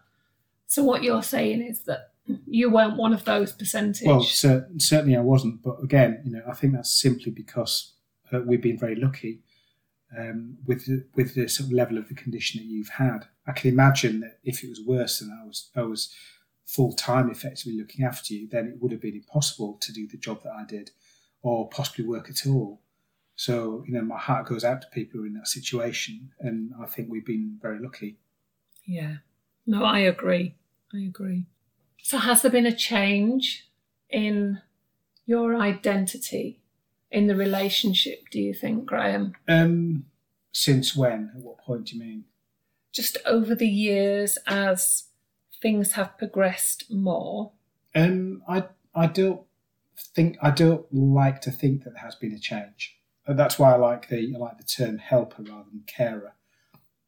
So, 0.67 0.83
what 0.83 1.03
you're 1.03 1.23
saying 1.23 1.61
is 1.61 1.83
that 1.83 2.13
you 2.47 2.71
weren't 2.71 2.97
one 2.97 3.13
of 3.13 3.27
those 3.27 3.53
percentage. 3.53 4.07
Well, 4.07 4.23
cer- 4.23 4.71
certainly 4.79 5.19
I 5.19 5.21
wasn't, 5.21 5.63
but 5.63 5.77
again, 5.83 6.23
you 6.25 6.33
know, 6.33 6.43
I 6.49 6.55
think 6.55 6.73
that's 6.73 6.99
simply 6.99 7.31
because 7.31 7.93
uh, 8.33 8.41
we've 8.47 8.63
been 8.63 8.79
very 8.79 8.97
lucky 8.97 9.43
um, 10.19 10.57
with 10.65 10.87
the, 10.87 11.05
with 11.15 11.35
the 11.35 11.47
sort 11.47 11.67
of 11.67 11.75
level 11.75 11.99
of 11.99 12.09
the 12.09 12.15
condition 12.15 12.59
that 12.63 12.67
you've 12.67 12.89
had. 12.89 13.27
I 13.47 13.53
can 13.53 13.71
imagine 13.71 14.21
that 14.21 14.39
if 14.45 14.65
it 14.65 14.71
was 14.71 14.81
worse 14.81 15.19
than 15.19 15.31
I 15.31 15.47
was, 15.47 15.69
I 15.77 15.83
was 15.83 16.11
full 16.65 16.95
time 16.95 17.31
effectively 17.31 17.77
looking 17.79 18.03
after 18.03 18.33
you, 18.33 18.49
then 18.49 18.67
it 18.67 18.81
would 18.81 18.93
have 18.93 19.03
been 19.03 19.17
impossible 19.17 19.77
to 19.83 19.93
do 19.93 20.09
the 20.09 20.17
job 20.17 20.43
that 20.43 20.53
I 20.53 20.65
did, 20.65 20.91
or 21.45 21.69
possibly 21.69 22.05
work 22.07 22.29
at 22.31 22.47
all. 22.47 22.81
So, 23.37 23.85
you 23.87 23.93
know, 23.93 24.03
my 24.03 24.19
heart 24.19 24.47
goes 24.47 24.65
out 24.65 24.81
to 24.81 24.89
people 24.89 25.19
who 25.19 25.25
are 25.25 25.27
in 25.27 25.35
that 25.35 25.47
situation, 25.47 26.33
and 26.41 26.73
I 26.81 26.87
think 26.87 27.09
we've 27.11 27.25
been 27.25 27.59
very 27.63 27.79
lucky. 27.79 28.17
yeah. 28.85 29.17
No, 29.67 29.83
I 29.83 30.01
agree. 30.01 30.57
I 30.93 30.99
agree. 30.99 31.47
So, 32.03 32.19
has 32.19 32.43
there 32.43 32.51
been 32.51 32.67
a 32.67 32.77
change 32.77 33.67
in 34.11 34.61
your 35.25 35.57
identity 35.57 36.61
in 37.11 37.27
the 37.29 37.35
relationship, 37.35 38.29
do 38.31 38.41
you 38.41 38.53
think, 38.53 38.85
Graham? 38.85 39.33
Um, 39.49 40.05
since 40.53 40.95
when? 40.95 41.33
At 41.35 41.41
what 41.43 41.59
point 41.59 41.87
do 41.87 41.97
you 41.97 42.03
mean? 42.03 42.25
Just 42.93 43.17
over 43.25 43.55
the 43.55 43.69
years 43.69 44.37
as 44.47 45.05
things 45.63 45.93
have 45.93 46.19
progressed 46.19 46.91
more? 46.91 47.53
Um, 47.95 48.43
I 48.47 48.65
I 48.95 49.07
don't 49.07 49.41
think 49.97 50.37
I 50.43 50.51
don't 50.51 50.87
like 50.93 51.41
to 51.43 51.51
think 51.51 51.85
that 51.85 51.91
there 51.91 52.03
has 52.03 52.15
been 52.15 52.33
a 52.33 52.39
change. 52.39 52.97
That's 53.27 53.59
why 53.59 53.73
I 53.73 53.77
like 53.77 54.09
the 54.09 54.35
I 54.35 54.39
like 54.39 54.59
the 54.59 54.65
term 54.65 54.99
helper 54.99 55.43
rather 55.43 55.71
than 55.71 55.85
carer. 55.87 56.35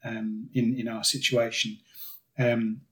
Um, 0.04 0.48
in 0.54 0.78
in 0.78 0.88
our 0.88 1.04
situation, 1.04 1.78
um, 2.38 2.82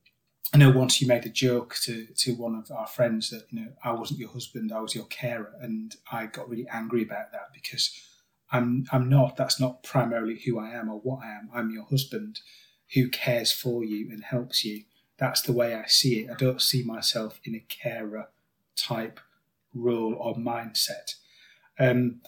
I 0.52 0.58
know 0.58 0.70
once 0.70 1.00
you 1.00 1.06
made 1.06 1.24
a 1.26 1.30
joke 1.30 1.76
to 1.82 2.06
to 2.16 2.34
one 2.34 2.54
of 2.54 2.70
our 2.70 2.86
friends 2.86 3.30
that 3.30 3.46
you 3.50 3.60
know 3.60 3.72
I 3.82 3.92
wasn't 3.92 4.20
your 4.20 4.30
husband, 4.30 4.72
I 4.72 4.80
was 4.80 4.94
your 4.94 5.06
carer, 5.06 5.52
and 5.60 5.94
I 6.10 6.26
got 6.26 6.48
really 6.48 6.66
angry 6.68 7.02
about 7.02 7.32
that 7.32 7.48
because 7.52 7.90
I'm 8.50 8.86
I'm 8.92 9.08
not. 9.08 9.36
That's 9.36 9.60
not 9.60 9.82
primarily 9.82 10.40
who 10.44 10.58
I 10.58 10.70
am 10.70 10.90
or 10.90 11.00
what 11.00 11.24
I 11.24 11.30
am. 11.30 11.50
I'm 11.54 11.70
your 11.70 11.84
husband, 11.84 12.40
who 12.94 13.08
cares 13.08 13.52
for 13.52 13.84
you 13.84 14.10
and 14.10 14.22
helps 14.24 14.64
you 14.64 14.84
that's 15.16 15.42
the 15.42 15.52
way 15.52 15.74
I 15.74 15.86
see 15.86 16.20
it. 16.20 16.30
I 16.30 16.34
don't 16.34 16.60
see 16.60 16.82
myself 16.82 17.40
in 17.44 17.54
a 17.54 17.64
carer 17.68 18.28
type 18.76 19.20
role 19.74 20.14
or 20.14 20.36
mindset. 20.36 21.14
Um, 21.78 22.20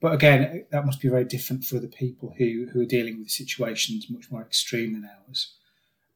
but 0.00 0.12
again, 0.12 0.66
that 0.70 0.84
must 0.84 1.00
be 1.00 1.08
very 1.08 1.24
different 1.24 1.64
for 1.64 1.76
other 1.76 1.88
people 1.88 2.34
who, 2.36 2.68
who 2.72 2.80
are 2.82 2.86
dealing 2.86 3.18
with 3.18 3.30
situations 3.30 4.10
much 4.10 4.30
more 4.30 4.42
extreme 4.42 4.92
than 4.92 5.08
ours. 5.26 5.54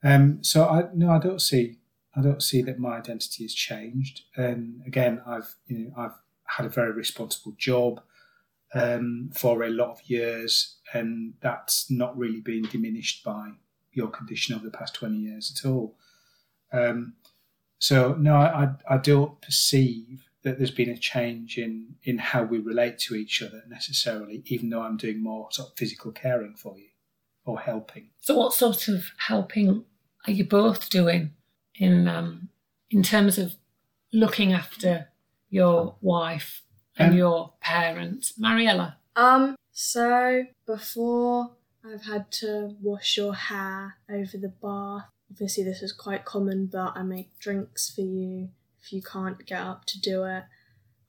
Um, 0.02 0.42
so 0.42 0.64
I 0.68 0.84
no, 0.94 1.10
I 1.10 1.18
don't 1.18 1.42
see 1.42 1.78
I 2.16 2.22
don't 2.22 2.42
see 2.42 2.62
that 2.62 2.78
my 2.78 2.98
identity 2.98 3.44
has 3.44 3.54
changed. 3.54 4.22
And 4.36 4.82
again, 4.86 5.22
I've 5.26 5.54
you 5.66 5.78
know 5.78 5.92
I've 5.96 6.14
had 6.44 6.66
a 6.66 6.70
very 6.70 6.92
responsible 6.92 7.54
job 7.58 8.00
um, 8.74 9.30
for 9.34 9.62
a 9.62 9.70
lot 9.70 9.90
of 9.90 10.00
years, 10.04 10.76
and 10.94 11.34
that's 11.40 11.90
not 11.90 12.16
really 12.16 12.40
been 12.40 12.62
diminished 12.62 13.24
by 13.24 13.50
your 13.92 14.08
condition 14.08 14.54
over 14.54 14.64
the 14.64 14.76
past 14.76 14.94
twenty 14.94 15.18
years 15.18 15.52
at 15.54 15.68
all. 15.68 15.96
Um, 16.72 17.14
so 17.78 18.14
no, 18.14 18.36
I 18.36 18.70
I 18.88 18.96
don't 18.96 19.40
perceive 19.40 20.29
that 20.42 20.58
there's 20.58 20.70
been 20.70 20.90
a 20.90 20.96
change 20.96 21.58
in 21.58 21.96
in 22.02 22.18
how 22.18 22.42
we 22.42 22.58
relate 22.58 22.98
to 22.98 23.14
each 23.14 23.42
other 23.42 23.62
necessarily, 23.68 24.42
even 24.46 24.70
though 24.70 24.82
I'm 24.82 24.96
doing 24.96 25.22
more 25.22 25.48
sort 25.50 25.70
of 25.70 25.76
physical 25.76 26.12
caring 26.12 26.54
for 26.54 26.78
you 26.78 26.88
or 27.44 27.60
helping. 27.60 28.10
So, 28.20 28.36
what 28.36 28.52
sort 28.52 28.88
of 28.88 29.10
helping 29.28 29.84
are 30.26 30.32
you 30.32 30.44
both 30.44 30.88
doing 30.90 31.32
in 31.74 32.08
um, 32.08 32.48
in 32.90 33.02
terms 33.02 33.38
of 33.38 33.54
looking 34.12 34.52
after 34.52 35.08
your 35.48 35.96
wife 36.00 36.62
and 36.96 37.12
Um, 37.12 37.18
your 37.18 37.52
parents, 37.60 38.34
Mariella? 38.38 38.96
Um, 39.16 39.56
so 39.72 40.44
before 40.66 41.50
I've 41.84 42.04
had 42.04 42.30
to 42.32 42.76
wash 42.80 43.16
your 43.16 43.34
hair 43.34 43.96
over 44.08 44.36
the 44.36 44.52
bath. 44.62 45.08
Obviously, 45.30 45.64
this 45.64 45.82
is 45.82 45.92
quite 45.92 46.24
common, 46.24 46.66
but 46.66 46.92
I 46.96 47.02
make 47.02 47.38
drinks 47.38 47.94
for 47.94 48.02
you 48.02 48.50
if 48.90 48.94
you 48.94 49.02
can't 49.02 49.46
get 49.46 49.60
up 49.60 49.84
to 49.86 50.00
do 50.00 50.24
it. 50.24 50.44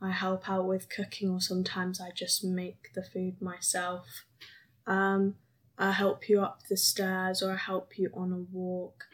I 0.01 0.11
help 0.11 0.49
out 0.49 0.67
with 0.67 0.89
cooking, 0.89 1.29
or 1.29 1.41
sometimes 1.41 1.99
I 1.99 2.11
just 2.15 2.43
make 2.43 2.91
the 2.93 3.03
food 3.03 3.41
myself. 3.41 4.23
Um, 4.87 5.35
I 5.77 5.91
help 5.91 6.29
you 6.29 6.41
up 6.41 6.61
the 6.69 6.77
stairs, 6.77 7.41
or 7.41 7.51
I 7.51 7.57
help 7.57 7.97
you 7.97 8.09
on 8.13 8.31
a 8.31 8.55
walk. 8.55 9.05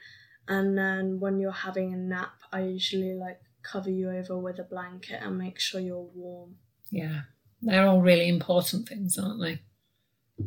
And 0.48 0.78
then 0.78 1.20
when 1.20 1.40
you're 1.40 1.52
having 1.52 1.94
a 1.94 1.98
nap, 1.98 2.36
I 2.52 2.62
usually 2.62 3.14
like 3.14 3.40
cover 3.64 3.90
you 3.90 4.10
over 4.12 4.38
with 4.38 4.60
a 4.60 4.64
blanket 4.64 5.22
and 5.22 5.38
make 5.38 5.60
sure 5.60 5.82
you're 5.82 6.10
warm. 6.14 6.56
Yeah, 6.90 7.22
they're 7.62 7.88
all 7.88 8.02
really 8.02 8.30
important 8.30 8.88
things, 8.88 9.18
aren't 9.18 9.42
they? 9.42 9.62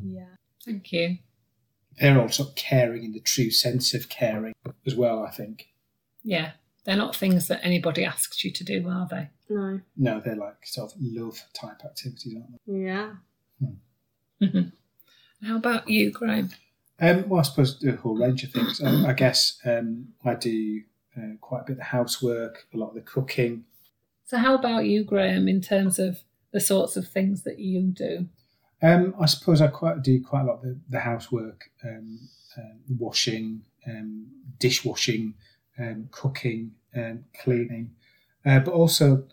Yeah. 0.02 0.36
Thank 0.64 0.92
you. 0.92 1.18
They're 1.98 2.20
also 2.20 2.46
caring 2.56 3.04
in 3.04 3.12
the 3.12 3.20
true 3.20 3.50
sense 3.50 3.92
of 3.92 4.08
caring 4.08 4.54
as 4.86 4.94
well. 4.94 5.22
I 5.22 5.30
think. 5.30 5.68
Yeah, 6.22 6.52
they're 6.84 6.96
not 6.96 7.16
things 7.16 7.48
that 7.48 7.60
anybody 7.62 8.04
asks 8.04 8.44
you 8.44 8.50
to 8.52 8.64
do, 8.64 8.88
are 8.88 9.06
they? 9.10 9.28
No. 9.48 9.80
No, 9.96 10.20
they're 10.20 10.36
like 10.36 10.66
sort 10.66 10.92
of 10.92 10.98
love 11.00 11.42
type 11.52 11.84
activities, 11.84 12.34
aren't 12.36 12.60
they? 12.66 12.84
Yeah. 12.84 13.12
How 15.42 15.56
about 15.56 15.88
you, 15.88 16.10
Graham? 16.10 16.50
Um, 17.00 17.28
well, 17.28 17.40
I 17.40 17.42
suppose 17.42 17.82
a 17.84 17.92
whole 17.92 18.16
range 18.16 18.44
of 18.44 18.52
things. 18.52 18.80
I, 18.82 19.10
I 19.10 19.12
guess 19.12 19.58
um, 19.64 20.08
I 20.24 20.34
do 20.34 20.82
uh, 21.16 21.36
quite 21.40 21.62
a 21.62 21.64
bit 21.64 21.78
of 21.78 21.84
housework, 21.84 22.66
a 22.74 22.76
lot 22.76 22.90
of 22.90 22.94
the 22.94 23.00
cooking. 23.00 23.64
So, 24.24 24.36
how 24.36 24.54
about 24.54 24.84
you, 24.84 25.02
Graham, 25.02 25.48
in 25.48 25.60
terms 25.60 25.98
of 25.98 26.20
the 26.52 26.60
sorts 26.60 26.96
of 26.96 27.08
things 27.08 27.42
that 27.44 27.58
you 27.58 27.82
do? 27.92 28.28
Um, 28.82 29.14
I 29.20 29.26
suppose 29.26 29.60
I 29.60 29.68
quite 29.68 30.02
do 30.02 30.22
quite 30.22 30.42
a 30.42 30.44
lot 30.44 30.56
of 30.56 30.62
the, 30.62 30.78
the 30.88 31.00
housework, 31.00 31.70
um, 31.84 32.28
um, 32.56 32.80
washing, 32.98 33.62
um, 33.86 34.26
dishwashing, 34.58 35.34
um, 35.80 36.08
cooking, 36.10 36.72
um, 36.94 37.24
cleaning, 37.42 37.92
uh, 38.44 38.60
but 38.60 38.72
also 38.74 39.24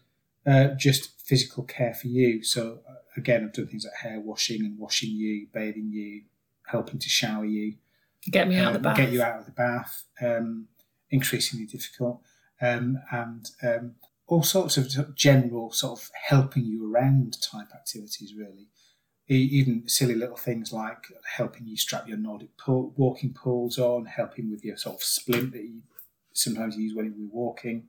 uh, 0.46 0.70
just 0.78 1.20
physical 1.20 1.64
care 1.64 1.94
for 1.94 2.08
you. 2.08 2.44
So 2.44 2.80
uh, 2.90 2.94
again, 3.16 3.44
I've 3.44 3.54
done 3.54 3.68
things 3.68 3.86
like 3.86 3.96
hair 4.10 4.20
washing 4.20 4.62
and 4.62 4.78
washing 4.80 5.12
you, 5.12 5.48
bathing 5.54 5.90
you, 5.92 6.24
helping 6.68 7.00
to 7.00 7.10
shower 7.10 7.46
you, 7.46 7.76
Get 8.30 8.48
me 8.48 8.58
out 8.58 8.76
of 8.76 8.82
the 8.82 8.90
um, 8.90 8.96
bath. 8.96 8.98
get 8.98 9.12
you 9.12 9.22
out 9.22 9.40
of 9.40 9.46
the 9.46 9.52
bath, 9.52 10.04
um, 10.22 10.68
increasingly 11.10 11.66
difficult, 11.66 12.22
um, 12.62 13.00
and 13.12 13.50
um, 13.64 13.96
all 14.28 14.44
sorts 14.44 14.76
of 14.76 15.16
general 15.16 15.72
sort 15.72 16.00
of 16.00 16.10
helping 16.28 16.66
you 16.66 16.92
around 16.92 17.42
type 17.42 17.70
activities, 17.74 18.34
really. 18.38 18.68
Even 19.30 19.88
silly 19.88 20.16
little 20.16 20.38
things 20.38 20.72
like 20.72 21.08
helping 21.36 21.68
you 21.68 21.76
strap 21.78 22.08
your 22.08 22.18
Nordic 22.18 22.58
pool, 22.58 22.94
walking 22.96 23.34
poles 23.34 23.78
on, 23.78 24.06
helping 24.06 24.50
with 24.50 24.64
your 24.64 24.78
sort 24.78 24.96
of 24.96 25.04
splint 25.04 25.52
that 25.52 25.64
you 25.64 25.82
sometimes 26.38 26.76
use 26.78 26.94
when 26.96 27.06
you're 27.18 27.30
walking. 27.32 27.88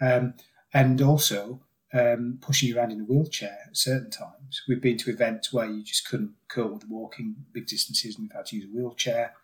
Um, 0.00 0.34
and 0.74 1.00
also 1.02 1.60
um, 1.92 2.38
pushing 2.40 2.68
you 2.70 2.78
around 2.78 2.92
in 2.92 3.00
a 3.00 3.04
wheelchair 3.04 3.58
at 3.68 3.76
certain 3.76 4.10
times. 4.10 4.62
We've 4.66 4.80
been 4.80 4.96
to 4.98 5.10
events 5.10 5.52
where 5.52 5.66
you 5.66 5.82
just 5.84 6.08
couldn't 6.08 6.32
cope 6.48 6.72
with 6.72 6.88
walking 6.88 7.36
big 7.52 7.66
distances 7.66 8.16
and 8.16 8.24
we've 8.24 8.32
had 8.36 8.46
to 8.46 8.56
use 8.56 8.64
a 8.64 8.68
wheelchair. 8.76 9.34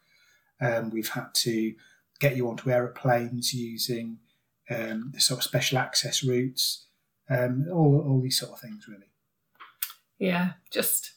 Um, 0.60 0.90
we've 0.90 1.10
had 1.10 1.34
to 1.34 1.74
get 2.18 2.36
you 2.36 2.48
onto 2.48 2.70
aeroplanes 2.70 3.52
using 3.54 4.18
um, 4.70 5.10
the 5.14 5.20
sort 5.20 5.38
of 5.40 5.44
special 5.44 5.78
access 5.78 6.24
routes, 6.24 6.86
um, 7.30 7.66
all, 7.70 8.02
all 8.06 8.20
these 8.20 8.38
sort 8.38 8.52
of 8.52 8.60
things, 8.60 8.88
really. 8.88 9.10
Yeah, 10.18 10.52
just 10.70 11.12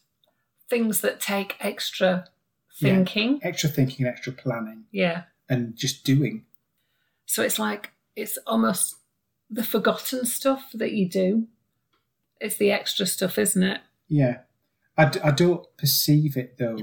things 0.70 1.02
that 1.02 1.20
take 1.20 1.56
extra 1.60 2.26
Yeah. 2.80 2.96
thinking. 2.96 3.40
Extra 3.44 3.70
thinking 3.70 4.06
and 4.06 4.14
extra 4.14 4.34
planning 4.34 4.84
Yeah. 4.92 5.24
and 5.50 5.76
just 5.76 6.04
doing. 6.04 6.46
So 7.32 7.44
it's 7.44 7.58
like, 7.58 7.92
it's 8.18 8.38
almost 8.46 8.98
the 9.50 9.64
forgotten 9.64 10.26
stuff 10.26 10.70
that 10.74 10.92
you 10.92 11.08
do. 11.08 11.48
It's 12.42 12.58
the 12.58 12.72
extra 12.72 13.06
stuff, 13.06 13.38
isn't 13.38 13.64
it? 13.64 13.80
Yeah. 14.10 14.40
I, 14.98 15.06
d- 15.06 15.22
I 15.24 15.32
don't 15.32 15.66
perceive 15.78 16.36
it, 16.36 16.58
though, 16.60 16.78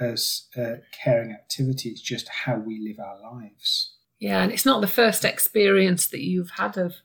as 0.00 0.48
a 0.56 0.78
caring 0.90 1.30
activity. 1.30 1.90
It's 1.90 2.00
just 2.00 2.28
how 2.28 2.56
we 2.56 2.80
live 2.80 2.98
our 2.98 3.32
lives. 3.32 3.92
Yeah, 4.18 4.42
and 4.42 4.50
it's 4.50 4.66
not 4.66 4.80
the 4.80 4.88
first 4.88 5.24
experience 5.24 6.08
that 6.08 6.24
you've 6.24 6.50
had 6.50 6.76
of 6.76 6.96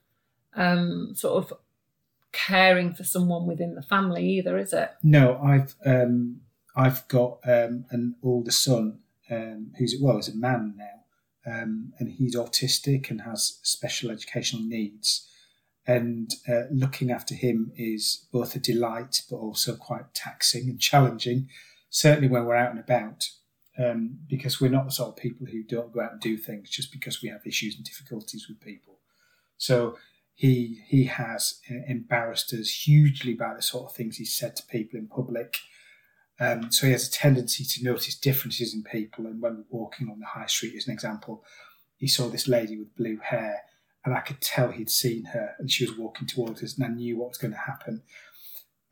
um, 0.56 1.12
sort 1.14 1.44
of 1.44 1.54
caring 2.32 2.96
for 2.96 3.04
someone 3.04 3.46
within 3.46 3.76
the 3.76 3.84
family 3.84 4.28
either, 4.28 4.58
is 4.58 4.74
it? 4.74 4.90
No, 5.04 5.40
I've 5.44 5.76
um, 5.86 6.42
I've 6.76 7.08
got 7.10 7.42
um, 7.46 7.86
an 7.92 8.16
older 8.24 8.50
son 8.50 9.02
um, 9.30 9.72
who's 9.78 9.94
well, 10.02 10.16
he's 10.16 10.30
a 10.30 10.36
man 10.36 10.74
now, 10.78 11.01
um, 11.46 11.94
and 12.00 12.10
he's 12.10 12.36
autistic 12.36 13.10
and 13.10 13.22
has 13.22 13.60
special 13.64 14.12
educational 14.12 14.64
needs. 14.64 15.28
And 15.88 16.32
uh, 16.48 16.64
looking 16.72 17.12
after 17.12 17.34
him 17.34 17.72
is 17.76 18.28
both 18.32 18.56
a 18.56 18.60
delight, 18.60 19.22
but 19.30 19.38
also 19.38 19.76
quite 19.76 20.14
taxing 20.14 20.70
and 20.70 20.80
challenging. 20.80 21.50
Certainly 21.90 22.30
when 22.30 22.46
we're 22.46 22.56
out 22.56 22.72
and 22.72 22.80
about, 22.80 23.28
um, 23.80 24.20
because 24.28 24.62
we're 24.62 24.70
not 24.70 24.86
the 24.86 24.92
sort 24.92 25.10
of 25.10 25.16
people 25.16 25.48
who 25.48 25.64
don't 25.64 25.92
go 25.92 26.02
out 26.02 26.14
and 26.14 26.22
do 26.22 26.38
things 26.38 26.70
just 26.70 26.92
because 26.92 27.22
we 27.22 27.30
have 27.30 27.46
issues 27.46 27.76
and 27.76 27.84
difficulties 27.84 28.48
with 28.48 28.62
people. 28.62 29.00
So 29.58 29.98
he 30.34 30.82
he 30.88 31.06
has 31.06 31.60
uh, 31.70 31.76
embarrassed 31.88 32.54
us 32.54 32.86
hugely 32.88 33.34
by 33.34 33.54
the 33.56 33.62
sort 33.62 33.90
of 33.90 33.96
things 33.96 34.18
he's 34.18 34.36
said 34.36 34.56
to 34.56 34.66
people 34.66 35.00
in 35.00 35.08
public. 35.08 35.58
Um, 36.42 36.72
so 36.72 36.88
he 36.88 36.92
has 36.92 37.08
a 37.08 37.12
tendency 37.12 37.64
to 37.64 37.84
notice 37.84 38.16
differences 38.16 38.74
in 38.74 38.84
people. 38.84 39.28
And 39.28 39.40
when 39.40 39.58
we're 39.58 39.80
walking 39.80 40.10
on 40.10 40.20
the 40.20 40.26
high 40.26 40.48
street, 40.48 40.76
as 40.76 40.88
an 40.88 40.94
example, 40.94 41.46
he 41.98 42.08
saw 42.08 42.30
this 42.30 42.48
lady 42.48 42.78
with 42.78 42.96
blue 42.96 43.18
hair, 43.18 43.62
and 44.04 44.16
I 44.16 44.22
could 44.22 44.42
tell 44.42 44.72
he'd 44.72 44.90
seen 44.90 45.26
her, 45.26 45.54
and 45.60 45.70
she 45.70 45.86
was 45.86 45.96
walking 45.96 46.28
towards 46.28 46.64
us, 46.64 46.76
and 46.76 46.84
I 46.84 46.88
knew 46.88 47.20
what 47.20 47.30
was 47.30 47.38
going 47.38 47.52
to 47.52 47.60
happen. 47.60 48.02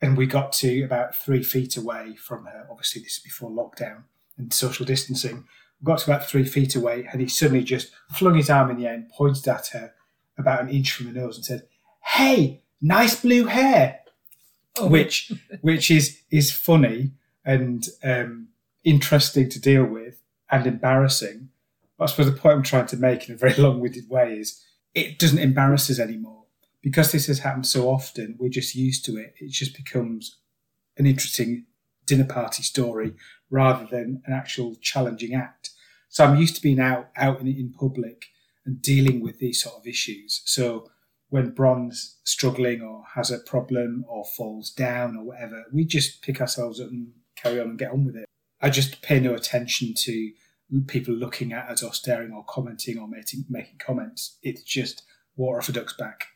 And 0.00 0.16
we 0.16 0.26
got 0.26 0.52
to 0.54 0.84
about 0.84 1.16
three 1.16 1.42
feet 1.42 1.76
away 1.76 2.14
from 2.14 2.44
her. 2.44 2.68
Obviously, 2.70 3.02
this 3.02 3.16
is 3.16 3.22
before 3.22 3.50
lockdown 3.50 4.04
and 4.38 4.52
social 4.52 4.86
distancing. 4.86 5.44
We 5.80 5.84
got 5.84 5.98
to 5.98 6.12
about 6.12 6.28
three 6.28 6.44
feet 6.44 6.76
away, 6.76 7.08
and 7.10 7.20
he 7.20 7.26
suddenly 7.26 7.64
just 7.64 7.90
flung 8.12 8.36
his 8.36 8.48
arm 8.48 8.70
in 8.70 8.76
the 8.76 8.86
air 8.86 8.94
and 8.94 9.08
pointed 9.08 9.48
at 9.48 9.66
her 9.68 9.92
about 10.38 10.62
an 10.62 10.68
inch 10.68 10.92
from 10.92 11.06
her 11.06 11.12
nose 11.12 11.34
and 11.34 11.44
said, 11.44 11.66
"Hey, 12.04 12.62
nice 12.80 13.20
blue 13.20 13.46
hair," 13.46 14.02
which 14.78 15.32
which 15.62 15.90
is 15.90 16.20
is 16.30 16.52
funny 16.52 17.14
and 17.44 17.88
um, 18.02 18.48
interesting 18.84 19.48
to 19.50 19.60
deal 19.60 19.84
with 19.84 20.22
and 20.50 20.66
embarrassing. 20.66 21.48
But 21.96 22.04
I 22.04 22.06
suppose 22.08 22.26
the 22.26 22.38
point 22.38 22.56
I'm 22.56 22.62
trying 22.62 22.86
to 22.86 22.96
make 22.96 23.28
in 23.28 23.34
a 23.34 23.38
very 23.38 23.54
long-winded 23.58 24.08
way 24.08 24.34
is 24.34 24.64
it 24.94 25.18
doesn't 25.18 25.38
embarrass 25.38 25.90
us 25.90 25.98
anymore 25.98 26.44
because 26.82 27.12
this 27.12 27.26
has 27.26 27.40
happened 27.40 27.66
so 27.66 27.88
often. 27.88 28.36
We're 28.38 28.48
just 28.48 28.74
used 28.74 29.04
to 29.06 29.16
it. 29.16 29.34
It 29.38 29.50
just 29.50 29.76
becomes 29.76 30.38
an 30.96 31.06
interesting 31.06 31.66
dinner 32.06 32.24
party 32.24 32.62
story 32.62 33.14
rather 33.50 33.86
than 33.86 34.22
an 34.26 34.32
actual 34.32 34.74
challenging 34.80 35.34
act. 35.34 35.70
So 36.08 36.24
I'm 36.24 36.38
used 36.38 36.56
to 36.56 36.62
being 36.62 36.80
out 36.80 37.08
out 37.16 37.40
in, 37.40 37.46
in 37.46 37.72
public 37.72 38.26
and 38.66 38.82
dealing 38.82 39.22
with 39.22 39.38
these 39.38 39.62
sort 39.62 39.76
of 39.76 39.86
issues. 39.86 40.42
So 40.44 40.90
when 41.28 41.50
Bron's 41.50 42.18
struggling 42.24 42.82
or 42.82 43.04
has 43.14 43.30
a 43.30 43.38
problem 43.38 44.04
or 44.08 44.24
falls 44.24 44.70
down 44.70 45.16
or 45.16 45.24
whatever, 45.24 45.64
we 45.72 45.84
just 45.84 46.22
pick 46.22 46.40
ourselves 46.40 46.80
up 46.80 46.88
and 46.88 47.12
carry 47.36 47.60
on 47.60 47.70
and 47.70 47.78
get 47.78 47.90
on 47.92 48.04
with 48.04 48.16
it. 48.16 48.26
I 48.60 48.70
just 48.70 49.02
pay 49.02 49.20
no 49.20 49.34
attention 49.34 49.94
to 49.96 50.32
people 50.86 51.14
looking 51.14 51.52
at 51.52 51.68
us 51.68 51.82
or 51.82 51.92
staring 51.92 52.32
or 52.32 52.44
commenting 52.44 52.98
or 52.98 53.08
making 53.08 53.44
making 53.48 53.78
comments. 53.78 54.38
It's 54.42 54.62
just 54.62 55.02
water 55.36 55.58
off 55.58 55.68
a 55.68 55.72
duck's 55.72 55.94
back. 55.96 56.26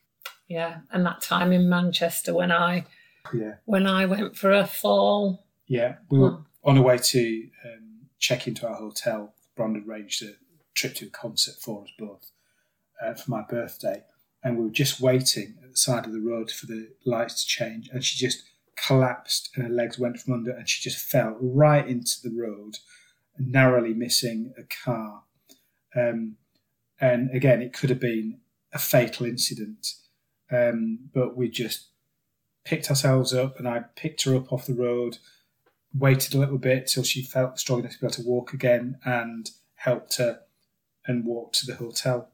Yeah, 0.49 0.79
and 0.91 1.05
that 1.07 1.21
time 1.21 1.53
in 1.53 1.69
Manchester 1.69 2.35
when 2.35 2.51
I 2.53 2.85
Yeah, 3.33 3.55
when 3.65 3.87
I 3.87 4.07
went 4.07 4.37
for 4.37 4.53
a 4.53 4.67
fall. 4.67 5.47
yeah. 5.67 5.97
We 6.11 6.19
were 6.19 6.31
Well, 6.31 6.47
on 6.65 6.79
our 6.79 6.85
way 6.85 6.99
to 6.99 7.49
um, 7.65 8.09
check 8.19 8.47
into 8.47 8.67
our 8.69 8.75
hotel. 8.77 9.35
Had 9.57 9.77
arranged 9.87 10.23
a 10.25 10.33
trip 10.75 10.95
to 10.97 11.07
a 11.07 11.11
concert 11.11 11.55
for 11.63 11.85
us 11.85 11.91
both 11.99 12.31
uh, 13.01 13.15
for 13.15 13.31
my 13.31 13.43
birthday, 13.43 14.03
and 14.43 14.59
we 14.59 14.65
were 14.65 14.71
just 14.71 15.01
waiting 15.01 15.55
at 15.63 15.71
the 15.71 15.77
side 15.77 16.07
of 16.07 16.13
the 16.13 16.21
road 16.21 16.51
for 16.51 16.67
the 16.67 16.89
lights 17.07 17.43
to 17.45 17.49
change, 17.49 17.89
and 17.93 18.03
she 18.05 18.19
just 18.19 18.43
collapsed 18.77 19.51
and 19.55 19.65
her 19.65 19.73
legs 19.73 19.99
went 19.99 20.19
from 20.19 20.35
under, 20.35 20.53
and 20.53 20.69
she 20.69 20.83
just 20.83 21.05
fell 21.05 21.37
right 21.41 21.87
into 21.87 22.21
the 22.23 22.35
road, 22.35 22.79
narrowly 23.39 23.95
missing 23.95 24.53
a 24.59 24.63
car. 24.63 25.23
Um, 25.97 26.37
and 27.01 27.31
again, 27.35 27.63
it 27.63 27.73
could 27.73 27.91
have 27.91 28.01
been 28.01 28.41
a 28.73 28.79
fatal 28.79 29.27
incident, 29.27 29.95
um, 30.51 31.11
but 31.13 31.37
we 31.37 31.49
just 31.49 31.89
picked 32.65 32.91
ourselves 32.91 33.33
up, 33.35 33.59
and 33.59 33.69
I 33.69 33.85
picked 33.97 34.25
her 34.25 34.35
up 34.35 34.53
off 34.53 34.67
the 34.67 34.75
road 34.75 35.19
waited 35.95 36.35
a 36.35 36.39
little 36.39 36.59
bit 36.59 36.89
till 36.89 37.05
she 37.05 37.23
felt 37.23 37.59
strong 37.59 37.81
enough 37.81 37.93
to 37.93 38.01
be 38.01 38.07
able 38.07 38.15
to 38.15 38.23
walk 38.23 38.53
again 38.53 38.99
and 39.05 39.51
helped 39.77 40.17
her 40.19 40.41
and 41.07 41.25
walked 41.25 41.55
to 41.61 41.67
the 41.67 41.77
hotel. 41.77 42.31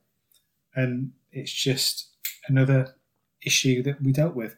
And 0.75 1.13
it's 1.31 1.53
just 1.53 2.09
another 2.49 2.95
issue 3.43 3.83
that 3.83 4.03
we 4.03 4.13
dealt 4.13 4.35
with. 4.35 4.57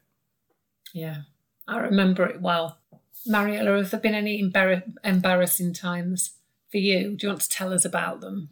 Yeah, 0.93 1.23
I 1.67 1.79
remember 1.79 2.27
it 2.27 2.41
well. 2.41 2.79
Mariella, 3.27 3.77
have 3.79 3.91
there 3.91 4.01
been 4.01 4.15
any 4.15 4.43
embar- 4.43 4.93
embarrassing 5.05 5.75
times 5.75 6.33
for 6.71 6.79
you? 6.79 7.17
Do 7.17 7.27
you 7.27 7.29
want 7.31 7.43
to 7.43 7.49
tell 7.49 7.73
us 7.73 7.85
about 7.85 8.21
them? 8.21 8.51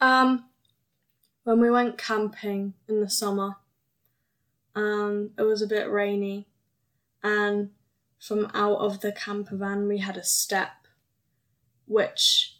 Um, 0.00 0.44
when 1.44 1.60
we 1.60 1.70
went 1.70 1.98
camping 1.98 2.74
in 2.88 3.00
the 3.00 3.08
summer, 3.08 3.56
um, 4.74 5.30
it 5.38 5.42
was 5.42 5.62
a 5.62 5.66
bit 5.66 5.90
rainy, 5.90 6.46
and 7.22 7.70
from 8.18 8.50
out 8.54 8.76
of 8.76 9.00
the 9.00 9.12
camper 9.12 9.56
van 9.56 9.88
we 9.88 9.98
had 9.98 10.16
a 10.16 10.24
step, 10.24 10.86
which 11.86 12.56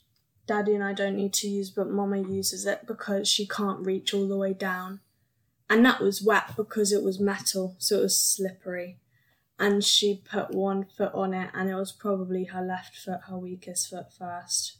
Daddy 0.47 0.75
and 0.75 0.83
I 0.83 0.93
don't 0.93 1.17
need 1.17 1.33
to 1.35 1.49
use, 1.49 1.71
but 1.71 1.91
Mama 1.91 2.19
uses 2.19 2.67
it 2.67 2.87
because 2.87 3.29
she 3.29 3.47
can't 3.47 3.87
reach 3.87 4.13
all 4.13 4.27
the 4.27 4.37
way 4.37 4.53
down, 4.53 5.01
and 5.69 5.85
that 5.85 6.01
was 6.01 6.23
wet 6.23 6.57
because 6.57 6.91
it 6.91 7.03
was 7.03 7.21
metal, 7.21 7.77
so 7.79 7.99
it 7.99 8.03
was 8.03 8.21
slippery. 8.21 8.99
And 9.61 9.85
she 9.85 10.23
put 10.29 10.51
one 10.51 10.85
foot 10.85 11.13
on 11.15 11.35
it, 11.35 11.51
and 11.55 11.71
it 11.71 11.77
was 11.77 11.93
probably 11.93 12.45
her 12.45 12.63
left 12.63 12.97
foot, 12.97 13.21
her 13.29 13.39
weakest 13.39 13.91
foot 13.91 14.07
first, 14.13 14.79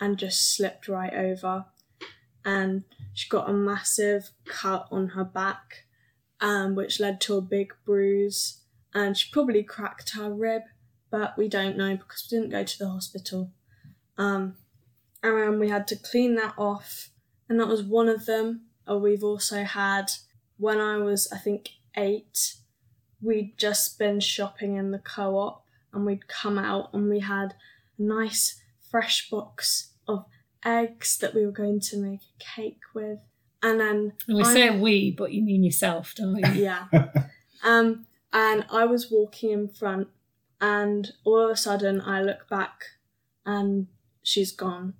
and 0.00 0.18
just 0.18 0.56
slipped 0.56 0.88
right 0.88 1.14
over 1.14 1.66
and 2.46 2.84
she 3.12 3.28
got 3.28 3.50
a 3.50 3.52
massive 3.52 4.30
cut 4.44 4.86
on 4.92 5.08
her 5.08 5.24
back, 5.24 5.84
um, 6.40 6.76
which 6.76 7.00
led 7.00 7.20
to 7.20 7.36
a 7.36 7.42
big 7.42 7.74
bruise, 7.84 8.62
and 8.94 9.18
she 9.18 9.28
probably 9.32 9.64
cracked 9.64 10.14
her 10.14 10.32
rib, 10.32 10.62
but 11.10 11.36
we 11.36 11.48
don't 11.48 11.76
know 11.76 11.96
because 11.96 12.28
we 12.30 12.38
didn't 12.38 12.52
go 12.52 12.62
to 12.62 12.78
the 12.78 12.88
hospital. 12.88 13.50
Um, 14.16 14.54
and 15.24 15.58
we 15.58 15.68
had 15.68 15.88
to 15.88 15.96
clean 15.96 16.36
that 16.36 16.54
off, 16.56 17.10
and 17.48 17.58
that 17.58 17.66
was 17.66 17.82
one 17.82 18.08
of 18.08 18.26
them. 18.26 18.66
Or 18.86 19.00
we've 19.00 19.24
also 19.24 19.64
had 19.64 20.12
when 20.56 20.80
I 20.80 20.98
was, 20.98 21.28
I 21.32 21.38
think, 21.38 21.70
eight, 21.96 22.54
we'd 23.20 23.56
just 23.58 23.98
been 23.98 24.20
shopping 24.20 24.76
in 24.76 24.90
the 24.90 24.98
co-op, 24.98 25.64
and 25.92 26.04
we'd 26.06 26.28
come 26.28 26.58
out 26.58 26.90
and 26.92 27.08
we 27.08 27.20
had 27.20 27.54
a 27.98 28.02
nice 28.02 28.60
fresh 28.90 29.28
box 29.30 29.92
of 30.06 30.24
eggs 30.64 31.16
that 31.18 31.34
we 31.34 31.44
were 31.44 31.52
going 31.52 31.80
to 31.80 31.96
make 31.96 32.20
a 32.20 32.44
cake 32.56 32.80
with. 32.94 33.18
And 33.62 33.80
then 33.80 34.12
And 34.28 34.36
we 34.36 34.42
I'm- 34.42 34.52
say 34.52 34.70
we, 34.78 35.10
but 35.10 35.32
you 35.32 35.42
mean 35.42 35.64
yourself, 35.64 36.14
don't 36.14 36.36
you? 36.36 36.44
yeah. 36.62 36.86
Um, 37.64 38.06
and 38.32 38.66
I 38.70 38.84
was 38.84 39.10
walking 39.10 39.50
in 39.50 39.68
front, 39.68 40.08
and 40.60 41.12
all 41.24 41.40
of 41.40 41.50
a 41.50 41.56
sudden 41.56 42.00
I 42.00 42.22
look 42.22 42.48
back, 42.48 42.84
and 43.44 43.86
she's 44.22 44.52
gone. 44.52 44.94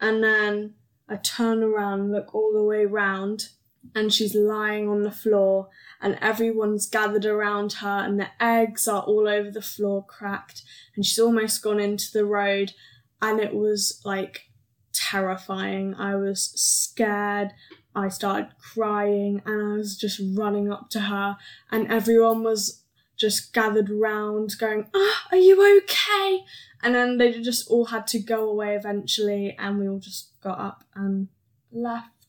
And 0.00 0.22
then 0.22 0.74
I 1.08 1.16
turn 1.16 1.62
around, 1.62 2.12
look 2.12 2.34
all 2.34 2.52
the 2.54 2.62
way 2.62 2.84
round, 2.86 3.48
and 3.94 4.12
she's 4.12 4.34
lying 4.34 4.88
on 4.88 5.02
the 5.02 5.10
floor, 5.10 5.68
and 6.00 6.18
everyone's 6.20 6.86
gathered 6.86 7.24
around 7.24 7.74
her, 7.74 8.04
and 8.04 8.18
the 8.18 8.28
eggs 8.40 8.86
are 8.86 9.02
all 9.02 9.28
over 9.28 9.50
the 9.50 9.62
floor, 9.62 10.04
cracked, 10.04 10.62
and 10.94 11.04
she's 11.04 11.18
almost 11.18 11.62
gone 11.62 11.80
into 11.80 12.10
the 12.12 12.24
road, 12.24 12.72
and 13.20 13.40
it 13.40 13.54
was 13.54 14.00
like 14.04 14.50
terrifying. 14.92 15.94
I 15.94 16.14
was 16.16 16.52
scared, 16.54 17.50
I 17.94 18.08
started 18.08 18.52
crying 18.58 19.42
and 19.44 19.72
I 19.72 19.76
was 19.76 19.96
just 19.96 20.20
running 20.34 20.72
up 20.72 20.90
to 20.90 21.00
her, 21.00 21.36
and 21.70 21.90
everyone 21.90 22.42
was 22.42 22.84
just 23.16 23.52
gathered 23.52 23.90
round 23.90 24.54
going, 24.58 24.86
Ah, 24.94 25.26
are 25.30 25.38
you 25.38 25.82
okay? 25.82 26.44
And 26.82 26.94
then 26.94 27.18
they 27.18 27.40
just 27.40 27.68
all 27.68 27.86
had 27.86 28.06
to 28.08 28.18
go 28.18 28.48
away 28.48 28.74
eventually, 28.74 29.54
and 29.58 29.78
we 29.78 29.88
all 29.88 29.98
just 29.98 30.40
got 30.40 30.58
up 30.58 30.84
and 30.94 31.28
left. 31.70 32.19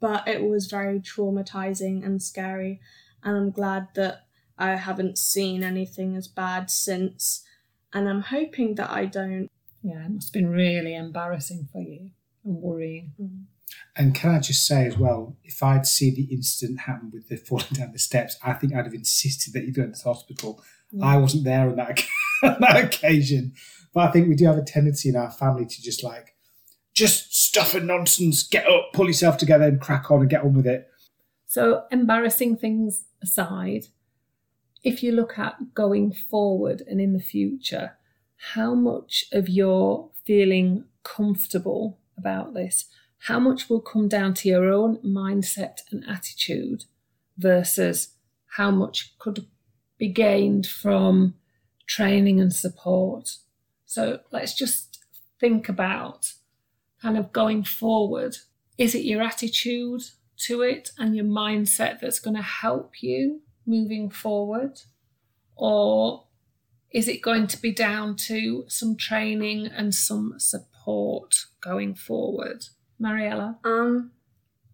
But 0.00 0.26
it 0.26 0.42
was 0.42 0.66
very 0.66 1.00
traumatizing 1.00 2.04
and 2.04 2.22
scary, 2.22 2.80
and 3.22 3.36
I'm 3.36 3.50
glad 3.50 3.88
that 3.94 4.26
I 4.56 4.76
haven't 4.76 5.18
seen 5.18 5.62
anything 5.62 6.16
as 6.16 6.28
bad 6.28 6.70
since, 6.70 7.44
and 7.92 8.08
I'm 8.08 8.22
hoping 8.22 8.76
that 8.76 8.90
I 8.90 9.06
don't. 9.06 9.50
Yeah, 9.82 10.04
it 10.04 10.10
must 10.10 10.28
have 10.28 10.42
been 10.42 10.50
really 10.50 10.94
embarrassing 10.94 11.68
for 11.72 11.82
you 11.82 12.10
and 12.44 12.56
worrying. 12.56 13.12
Mm. 13.20 13.44
And 13.96 14.14
can 14.14 14.34
I 14.34 14.40
just 14.40 14.66
say 14.66 14.86
as 14.86 14.96
well, 14.96 15.36
if 15.44 15.62
I'd 15.62 15.86
seen 15.86 16.14
the 16.14 16.32
incident 16.34 16.80
happen 16.80 17.10
with 17.12 17.28
the 17.28 17.36
falling 17.48 17.66
down 17.72 17.92
the 17.92 17.98
steps, 17.98 18.36
I 18.42 18.54
think 18.54 18.74
I'd 18.74 18.84
have 18.84 18.94
insisted 18.94 19.52
that 19.54 19.64
you 19.64 19.72
go 19.72 19.84
to 19.84 19.90
the 19.90 20.02
hospital. 20.02 20.62
I 21.00 21.18
wasn't 21.18 21.44
there 21.44 21.68
on 21.68 21.76
that, 21.76 22.04
on 22.42 22.56
that 22.60 22.84
occasion. 22.84 23.52
But 23.92 24.08
I 24.08 24.12
think 24.12 24.28
we 24.28 24.34
do 24.34 24.46
have 24.46 24.58
a 24.58 24.62
tendency 24.62 25.08
in 25.08 25.16
our 25.16 25.30
family 25.30 25.66
to 25.66 25.82
just 25.82 26.02
like, 26.02 26.34
just 26.94 27.29
stuff 27.50 27.74
and 27.74 27.88
nonsense, 27.88 28.44
get 28.44 28.64
up, 28.68 28.92
pull 28.92 29.08
yourself 29.08 29.36
together 29.36 29.64
and 29.64 29.80
crack 29.80 30.08
on 30.08 30.20
and 30.20 30.30
get 30.30 30.44
on 30.44 30.54
with 30.54 30.68
it. 30.68 30.88
So, 31.46 31.82
embarrassing 31.90 32.58
things 32.58 33.06
aside, 33.20 33.86
if 34.84 35.02
you 35.02 35.10
look 35.10 35.36
at 35.36 35.74
going 35.74 36.12
forward 36.12 36.80
and 36.86 37.00
in 37.00 37.12
the 37.12 37.18
future, 37.18 37.96
how 38.54 38.74
much 38.74 39.24
of 39.32 39.48
your 39.48 40.10
feeling 40.24 40.84
comfortable 41.02 41.98
about 42.16 42.54
this, 42.54 42.84
how 43.26 43.40
much 43.40 43.68
will 43.68 43.80
come 43.80 44.06
down 44.06 44.32
to 44.34 44.48
your 44.48 44.70
own 44.70 44.98
mindset 44.98 45.80
and 45.90 46.04
attitude 46.08 46.84
versus 47.36 48.14
how 48.58 48.70
much 48.70 49.18
could 49.18 49.44
be 49.98 50.06
gained 50.06 50.68
from 50.68 51.34
training 51.88 52.40
and 52.40 52.52
support? 52.52 53.38
So, 53.86 54.20
let's 54.30 54.54
just 54.54 55.04
think 55.40 55.68
about 55.68 56.34
kind 57.02 57.16
of 57.16 57.32
going 57.32 57.64
forward. 57.64 58.36
Is 58.78 58.94
it 58.94 59.04
your 59.04 59.22
attitude 59.22 60.02
to 60.46 60.62
it 60.62 60.90
and 60.98 61.14
your 61.14 61.24
mindset 61.24 62.00
that's 62.00 62.18
going 62.18 62.36
to 62.36 62.42
help 62.42 63.02
you 63.02 63.42
moving 63.66 64.10
forward? 64.10 64.80
Or 65.56 66.24
is 66.90 67.06
it 67.08 67.22
going 67.22 67.46
to 67.48 67.60
be 67.60 67.72
down 67.72 68.16
to 68.16 68.64
some 68.68 68.96
training 68.96 69.66
and 69.66 69.94
some 69.94 70.34
support 70.38 71.46
going 71.60 71.94
forward? 71.94 72.64
Mariella? 72.98 73.58
Um, 73.64 74.12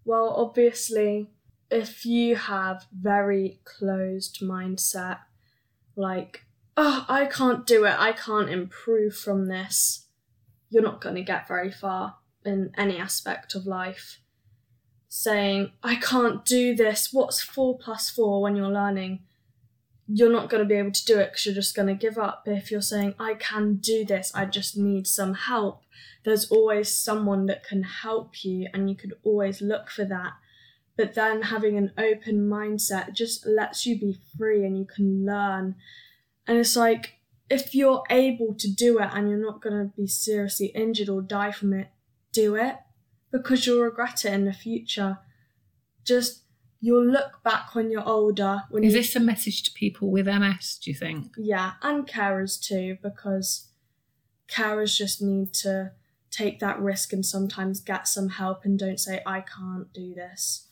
well, 0.05 0.35
obviously, 0.37 1.29
if 1.71 2.05
you 2.07 2.37
have 2.37 2.87
very 2.93 3.61
closed 3.65 4.41
mindset, 4.41 5.19
like, 5.97 6.45
oh, 6.77 7.05
I 7.09 7.27
can't 7.27 7.67
do 7.67 7.85
it, 7.85 7.95
I 7.99 8.12
can't 8.12 8.51
improve 8.51 9.17
from 9.17 9.47
this, 9.47 10.06
you're 10.70 10.83
not 10.83 11.00
going 11.00 11.14
to 11.14 11.22
get 11.22 11.48
very 11.48 11.70
far 11.70 12.16
in 12.44 12.72
any 12.76 12.98
aspect 12.98 13.55
of 13.55 13.66
life. 13.66 14.20
Saying, 15.09 15.72
I 15.83 15.96
can't 15.96 16.44
do 16.44 16.74
this, 16.74 17.11
what's 17.12 17.42
four 17.42 17.79
plus 17.79 18.11
four 18.11 18.42
when 18.42 18.57
you're 18.57 18.68
learning? 18.68 19.20
You're 20.09 20.33
not 20.33 20.50
going 20.50 20.62
to 20.62 20.68
be 20.68 20.74
able 20.74 20.92
to 20.92 21.05
do 21.05 21.18
it 21.18 21.31
because 21.31 21.46
you're 21.46 21.55
just 21.55 21.74
going 21.74 21.88
to 21.88 21.94
give 21.94 22.18
up. 22.18 22.42
If 22.46 22.70
you're 22.70 22.83
saying, 22.83 23.14
I 23.18 23.35
can 23.35 23.76
do 23.76 24.05
this, 24.05 24.31
I 24.35 24.44
just 24.44 24.76
need 24.76 25.07
some 25.07 25.35
help, 25.35 25.83
there's 26.24 26.50
always 26.50 26.92
someone 26.92 27.46
that 27.46 27.64
can 27.64 27.85
help 27.85 28.44
you, 28.44 28.66
and 28.74 28.90
you 28.90 28.96
could 28.96 29.14
always 29.22 29.62
look 29.62 29.88
for 29.90 30.05
that. 30.05 30.33
But 30.96 31.14
then 31.14 31.42
having 31.42 31.76
an 31.76 31.92
open 31.96 32.48
mindset 32.48 33.12
just 33.12 33.46
lets 33.46 33.87
you 33.87 33.98
be 33.98 34.18
free 34.37 34.64
and 34.64 34.76
you 34.76 34.87
can 34.87 35.24
learn. 35.24 35.76
And 36.46 36.59
it's 36.59 36.74
like, 36.74 37.15
if 37.49 37.75
you're 37.75 38.03
able 38.11 38.55
to 38.55 38.69
do 38.73 38.99
it 38.99 39.09
and 39.13 39.29
you're 39.29 39.39
not 39.39 39.63
going 39.63 39.77
to 39.77 39.93
be 39.97 40.07
seriously 40.07 40.67
injured 40.69 41.09
or 41.09 41.23
die 41.23 41.53
from 41.53 41.73
it, 41.73 41.89
do 42.33 42.55
it 42.57 42.77
because 43.31 43.67
you'll 43.67 43.83
regret 43.83 44.25
it 44.25 44.33
in 44.33 44.45
the 44.45 44.53
future. 44.53 45.19
Just 46.05 46.43
you'll 46.81 47.07
look 47.07 47.43
back 47.43 47.75
when 47.75 47.91
you're 47.91 48.07
older. 48.07 48.63
When 48.71 48.85
Is 48.85 48.93
you, 48.95 49.01
this 49.01 49.17
a 49.17 49.21
message 49.21 49.63
to 49.65 49.73
people 49.73 50.11
with 50.11 50.27
MS, 50.27 50.79
do 50.83 50.91
you 50.91 50.97
think? 50.97 51.33
yeah, 51.39 51.73
and 51.83 52.07
carers 52.07 52.61
too, 52.61 52.99
because 53.03 53.69
carers 54.49 54.97
just 54.97 55.21
need 55.23 55.53
to 55.55 55.93
take 56.31 56.59
that 56.61 56.79
risk 56.79 57.13
and 57.13 57.25
sometimes 57.25 57.81
get 57.81 58.07
some 58.07 58.29
help 58.29 58.65
and 58.65 58.79
don't 58.79 59.01
say 59.01 59.23
I 59.25 59.41
can't 59.41 59.93
do 59.93 60.15
this. 60.15 60.67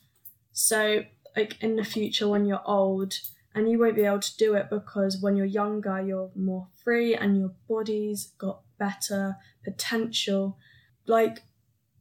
So 0.53 1.05
like 1.37 1.57
in 1.63 1.77
the 1.77 1.85
future 1.85 2.29
when 2.29 2.45
you're 2.47 2.63
old 2.65 3.15
and 3.55 3.71
you 3.71 3.79
won't 3.79 3.97
be 3.97 4.05
able 4.05 4.19
to 4.21 4.37
do 4.37 4.55
it 4.55 4.69
because 4.71 5.19
when 5.21 5.37
you're 5.37 5.47
younger 5.47 6.01
you're 6.01 6.31
more 6.35 6.69
free 6.83 7.15
and 7.15 7.39
your 7.39 7.53
body's 7.69 8.33
got 8.39 8.61
better 8.79 9.37
potential. 9.63 10.59
Like 11.07 11.43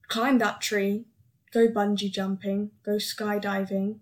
climb 0.08 0.38
that 0.39 0.62
tree, 0.62 1.06
go 1.52 1.68
bungee 1.68 2.12
jumping, 2.12 2.72
go 2.84 2.94
skydiving 2.94 4.00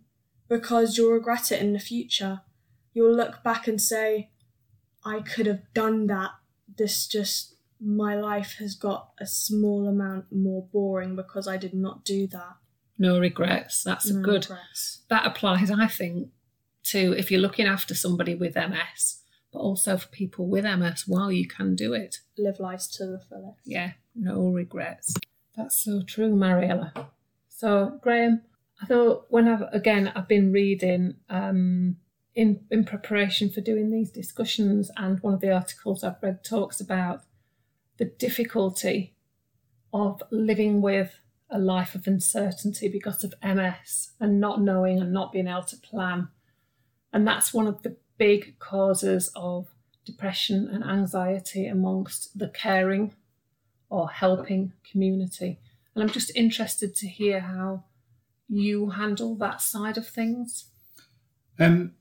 because 0.48 0.98
you'll 0.98 1.12
regret 1.14 1.52
it 1.52 1.62
in 1.62 1.74
the 1.74 1.80
future. 1.80 2.42
You'll 2.94 3.16
look 3.16 3.44
back 3.44 3.68
and 3.68 3.82
say, 3.82 4.30
I 5.04 5.22
could 5.22 5.46
have 5.46 5.62
done 5.74 6.08
that. 6.08 6.32
This 6.78 7.08
just, 7.08 7.56
my 7.80 8.16
life 8.16 8.56
has 8.60 8.76
got 8.76 9.12
a 9.20 9.26
small 9.26 9.88
amount 9.88 10.26
more 10.32 10.66
boring 10.72 11.16
because 11.16 11.48
I 11.48 11.58
did 11.58 11.74
not 11.74 12.04
do 12.04 12.28
that. 12.28 12.56
No 12.98 13.20
regrets. 13.20 13.84
That's 13.84 14.10
a 14.10 14.14
No 14.14 14.22
good. 14.22 14.44
regrets. 14.50 15.02
That 15.10 15.26
applies, 15.26 15.72
I 15.72 15.88
think, 15.88 16.30
to 16.84 17.14
if 17.18 17.30
you're 17.32 17.42
looking 17.42 17.68
after 17.68 17.94
somebody 17.96 18.36
with 18.36 18.56
MS, 18.56 19.22
but 19.52 19.60
also 19.60 19.98
for 19.98 20.08
people 20.10 20.48
with 20.48 20.64
MS. 20.66 21.04
While 21.08 21.32
you 21.32 21.48
can 21.48 21.76
do 21.76 21.94
it, 21.94 22.18
Live 22.38 22.60
life 22.60 22.88
to 22.94 23.06
the 23.06 23.20
fullest. 23.30 23.60
yeah, 23.66 23.92
no 24.16 24.48
regrets. 24.50 25.14
That's 25.56 25.84
so 25.84 26.02
true, 26.02 26.36
Mariella. 26.36 26.94
So, 27.50 28.00
Graham, 28.02 28.42
I 28.82 28.86
thought 28.86 29.26
when 29.30 29.48
I've 29.48 29.64
again 29.74 30.12
I've 30.16 30.28
been 30.28 30.52
reading 30.52 31.16
um, 31.30 31.98
in 32.34 32.62
in 32.72 32.86
preparation 32.86 33.50
for 33.50 33.62
doing 33.62 33.92
these 33.92 34.10
discussions, 34.12 34.90
and 34.98 35.20
one 35.22 35.34
of 35.36 35.42
the 35.42 35.52
articles 35.52 36.04
I've 36.04 36.22
read 36.24 36.44
talks 36.44 36.80
about 36.82 37.22
the 37.98 38.06
difficulty 38.06 39.16
of 39.94 40.24
living 40.32 40.82
with 40.82 41.20
a 41.50 41.60
life 41.60 41.94
of 41.96 42.08
uncertainty 42.08 42.88
because 42.88 43.24
of 43.26 43.34
MS 43.44 44.12
and 44.22 44.40
not 44.40 44.62
knowing 44.62 45.00
and 45.02 45.12
not 45.12 45.34
being 45.34 45.48
able 45.50 45.64
to 45.64 45.76
plan, 45.78 46.30
and 47.14 47.28
that's 47.28 47.54
one 47.54 47.68
of 47.68 47.84
the 47.84 47.98
big 48.18 48.58
causes 48.60 49.32
of 49.36 49.68
depression 50.06 50.68
and 50.72 50.84
anxiety 50.84 51.68
amongst 51.68 52.38
the 52.38 52.50
caring 52.50 53.14
or 53.90 54.10
helping 54.10 54.74
community. 54.90 55.60
And 55.94 56.04
I'm 56.04 56.10
just 56.10 56.36
interested 56.36 56.96
to 56.96 57.08
hear 57.08 57.42
how 57.42 57.84
you 58.48 58.92
handle 58.92 59.36
that 59.36 59.62
side 59.62 59.98
of 59.98 60.08
things. 60.08 60.66
Um, 61.60 61.94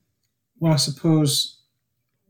well, 0.59 0.73
I 0.73 0.77
suppose 0.77 1.59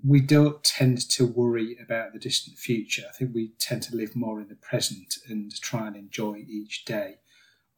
we 0.04 0.20
don't 0.20 0.64
tend 0.64 1.10
to 1.12 1.26
worry 1.26 1.78
about 1.82 2.14
the 2.14 2.20
distant 2.20 2.58
future. 2.58 3.04
I 3.08 3.14
think 3.14 3.34
we 3.34 3.54
tend 3.60 3.84
to 3.84 3.96
live 3.96 4.16
more 4.16 4.42
in 4.42 4.48
the 4.48 4.56
present 4.56 5.16
and 5.28 5.52
try 5.62 5.88
and 5.88 5.96
enjoy 5.96 6.44
each 6.48 6.86
day. 6.86 7.18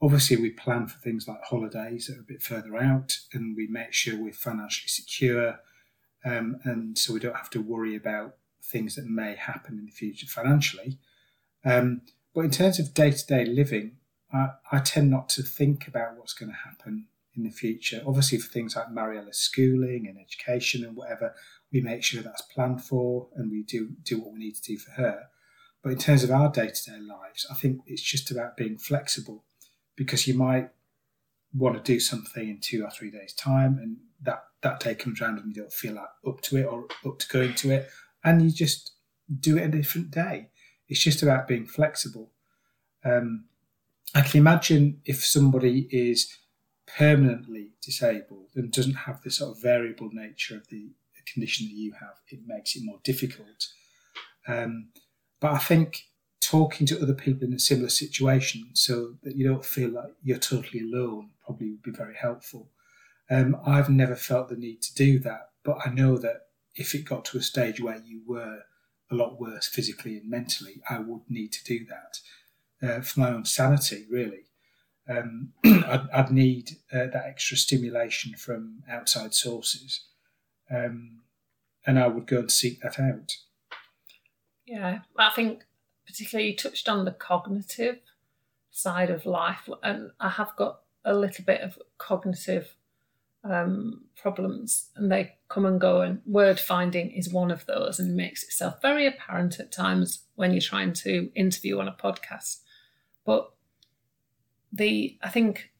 Obviously, 0.04 0.36
we 0.36 0.50
plan 0.50 0.86
for 0.86 0.98
things 0.98 1.26
like 1.26 1.42
holidays 1.42 2.08
that 2.08 2.18
are 2.18 2.20
a 2.20 2.24
bit 2.24 2.42
further 2.42 2.76
out, 2.76 3.16
and 3.32 3.56
we 3.56 3.66
make 3.66 3.94
sure 3.94 4.20
we're 4.20 4.34
financially 4.34 4.88
secure, 4.88 5.60
um, 6.26 6.58
and 6.62 6.98
so 6.98 7.14
we 7.14 7.20
don't 7.20 7.36
have 7.36 7.48
to 7.48 7.62
worry 7.62 7.96
about 7.96 8.34
things 8.62 8.96
that 8.96 9.06
may 9.06 9.34
happen 9.34 9.78
in 9.78 9.86
the 9.86 9.90
future 9.90 10.26
financially. 10.26 10.98
Um, 11.64 12.02
but 12.34 12.42
in 12.42 12.50
terms 12.50 12.78
of 12.78 12.92
day 12.92 13.12
to 13.12 13.26
day 13.26 13.46
living, 13.46 13.92
I, 14.30 14.48
I 14.70 14.80
tend 14.80 15.10
not 15.10 15.30
to 15.30 15.42
think 15.42 15.88
about 15.88 16.18
what's 16.18 16.34
going 16.34 16.52
to 16.52 16.68
happen 16.68 17.06
in 17.34 17.44
the 17.44 17.50
future. 17.50 18.02
Obviously, 18.06 18.36
for 18.36 18.52
things 18.52 18.76
like 18.76 18.88
Mariella's 18.88 19.38
schooling 19.38 20.06
and 20.06 20.18
education 20.18 20.84
and 20.84 20.96
whatever, 20.96 21.34
we 21.72 21.80
make 21.80 22.04
sure 22.04 22.22
that's 22.22 22.42
planned 22.42 22.84
for 22.84 23.28
and 23.36 23.50
we 23.50 23.62
do 23.62 23.92
do 24.02 24.20
what 24.20 24.34
we 24.34 24.38
need 24.38 24.56
to 24.56 24.62
do 24.62 24.76
for 24.76 24.90
her. 25.00 25.28
But 25.82 25.92
in 25.92 25.98
terms 25.98 26.22
of 26.24 26.30
our 26.30 26.50
day 26.50 26.68
to 26.68 26.90
day 26.90 27.00
lives, 27.00 27.46
I 27.50 27.54
think 27.54 27.80
it's 27.86 28.02
just 28.02 28.30
about 28.30 28.58
being 28.58 28.76
flexible 28.76 29.44
because 29.96 30.26
you 30.26 30.34
might 30.34 30.70
want 31.54 31.76
to 31.76 31.92
do 31.92 32.00
something 32.00 32.48
in 32.48 32.58
two 32.58 32.84
or 32.84 32.90
three 32.90 33.10
days' 33.10 33.32
time 33.32 33.78
and 33.78 33.96
that, 34.22 34.44
that 34.62 34.80
day 34.80 34.94
comes 34.94 35.20
around 35.20 35.38
and 35.38 35.48
you 35.48 35.62
don't 35.62 35.72
feel 35.72 35.94
like 35.94 36.08
up 36.26 36.40
to 36.40 36.56
it 36.56 36.64
or 36.64 36.86
up 37.04 37.18
to 37.18 37.28
going 37.28 37.54
to 37.54 37.70
it 37.70 37.88
and 38.24 38.42
you 38.42 38.50
just 38.50 38.92
do 39.40 39.56
it 39.56 39.64
a 39.64 39.68
different 39.68 40.10
day. 40.10 40.48
It's 40.88 41.02
just 41.02 41.22
about 41.22 41.48
being 41.48 41.66
flexible. 41.66 42.30
Um, 43.04 43.44
I 44.14 44.22
can 44.22 44.38
imagine 44.38 45.00
if 45.04 45.24
somebody 45.24 45.88
is 45.90 46.38
permanently 46.86 47.70
disabled 47.82 48.50
and 48.54 48.72
doesn't 48.72 48.94
have 48.94 49.22
the 49.22 49.30
sort 49.30 49.56
of 49.56 49.62
variable 49.62 50.10
nature 50.12 50.56
of 50.56 50.68
the 50.68 50.90
condition 51.32 51.66
that 51.66 51.74
you 51.74 51.92
have, 51.92 52.20
it 52.28 52.40
makes 52.46 52.76
it 52.76 52.82
more 52.84 53.00
difficult. 53.02 53.68
Um, 54.46 54.88
but 55.40 55.52
I 55.52 55.58
think 55.58 56.04
talking 56.44 56.86
to 56.86 57.00
other 57.00 57.14
people 57.14 57.46
in 57.46 57.54
a 57.54 57.58
similar 57.58 57.88
situation 57.88 58.68
so 58.74 59.14
that 59.22 59.36
you 59.36 59.46
don't 59.46 59.64
feel 59.64 59.90
like 59.90 60.12
you're 60.22 60.38
totally 60.38 60.80
alone 60.80 61.30
probably 61.44 61.70
would 61.70 61.82
be 61.82 61.90
very 61.90 62.14
helpful. 62.14 62.70
Um, 63.30 63.56
I've 63.66 63.88
never 63.88 64.16
felt 64.16 64.48
the 64.48 64.56
need 64.56 64.82
to 64.82 64.94
do 64.94 65.18
that, 65.20 65.50
but 65.64 65.78
I 65.84 65.90
know 65.90 66.18
that 66.18 66.48
if 66.74 66.94
it 66.94 67.04
got 67.04 67.24
to 67.26 67.38
a 67.38 67.42
stage 67.42 67.80
where 67.80 68.00
you 68.04 68.22
were 68.26 68.60
a 69.10 69.14
lot 69.14 69.40
worse 69.40 69.66
physically 69.66 70.16
and 70.16 70.28
mentally, 70.28 70.82
I 70.88 70.98
would 70.98 71.22
need 71.28 71.52
to 71.52 71.64
do 71.64 71.86
that 71.86 72.86
uh, 72.86 73.00
for 73.00 73.20
my 73.20 73.30
own 73.30 73.44
sanity, 73.44 74.06
really. 74.10 74.44
Um, 75.08 75.52
I'd, 75.64 76.08
I'd, 76.12 76.30
need 76.30 76.70
uh, 76.92 77.06
that 77.12 77.24
extra 77.26 77.56
stimulation 77.56 78.34
from 78.34 78.82
outside 78.88 79.34
sources, 79.34 80.06
um, 80.70 81.20
and 81.86 81.98
I 81.98 82.06
would 82.06 82.26
go 82.26 82.38
and 82.38 82.50
seek 82.50 82.80
that 82.80 82.98
out. 82.98 83.32
Yeah, 84.66 85.00
I 85.18 85.30
think 85.30 85.64
particularly 86.06 86.50
you 86.50 86.56
touched 86.56 86.88
on 86.88 87.04
the 87.04 87.12
cognitive 87.12 87.98
side 88.70 89.10
of 89.10 89.26
life, 89.26 89.68
and 89.82 90.10
I 90.20 90.30
have 90.30 90.54
got 90.56 90.80
a 91.04 91.14
little 91.14 91.44
bit 91.44 91.60
of 91.60 91.78
cognitive 91.98 92.74
um, 93.44 94.04
problems, 94.16 94.90
and 94.96 95.10
they 95.10 95.36
come 95.48 95.66
and 95.66 95.80
go. 95.80 96.00
And 96.00 96.20
word 96.26 96.58
finding 96.58 97.10
is 97.10 97.32
one 97.32 97.50
of 97.50 97.66
those, 97.66 97.98
and 97.98 98.16
makes 98.16 98.42
itself 98.42 98.80
very 98.82 99.06
apparent 99.06 99.60
at 99.60 99.72
times 99.72 100.24
when 100.34 100.52
you're 100.52 100.60
trying 100.60 100.92
to 100.94 101.30
interview 101.34 101.78
on 101.78 101.88
a 101.88 101.92
podcast. 101.92 102.60
But 103.24 103.50
the 104.72 105.18
I 105.22 105.28
think 105.28 105.70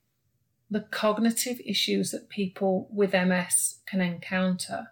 the 0.71 0.81
cognitive 0.81 1.61
issues 1.65 2.11
that 2.11 2.29
people 2.29 2.89
with 2.93 3.13
MS 3.13 3.79
can 3.87 4.01
encounter 4.01 4.89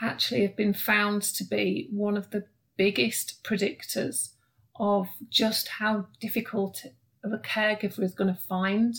actually 0.00 0.42
have 0.42 0.56
been 0.56 0.74
found 0.74 1.22
to 1.22 1.44
be 1.44 1.88
one 1.90 2.16
of 2.16 2.30
the 2.30 2.44
biggest 2.78 3.44
predictors 3.44 4.30
of 4.76 5.08
just 5.28 5.68
how 5.68 6.06
difficult 6.20 6.86
of 7.22 7.32
a 7.32 7.38
caregiver 7.38 8.02
is 8.02 8.14
going 8.14 8.32
to 8.32 8.40
find 8.40 8.94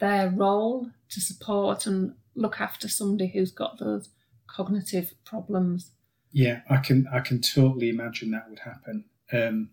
their 0.00 0.28
role 0.28 0.90
to 1.08 1.20
support 1.20 1.86
and 1.86 2.14
look 2.34 2.60
after 2.60 2.88
somebody 2.88 3.28
who's 3.28 3.52
got 3.52 3.78
those 3.78 4.10
cognitive 4.46 5.14
problems. 5.24 5.92
Yeah, 6.32 6.62
I 6.68 6.78
can 6.78 7.06
I 7.12 7.20
can 7.20 7.40
totally 7.40 7.88
imagine 7.88 8.32
that 8.32 8.50
would 8.50 8.58
happen. 8.58 9.04
Um, 9.32 9.70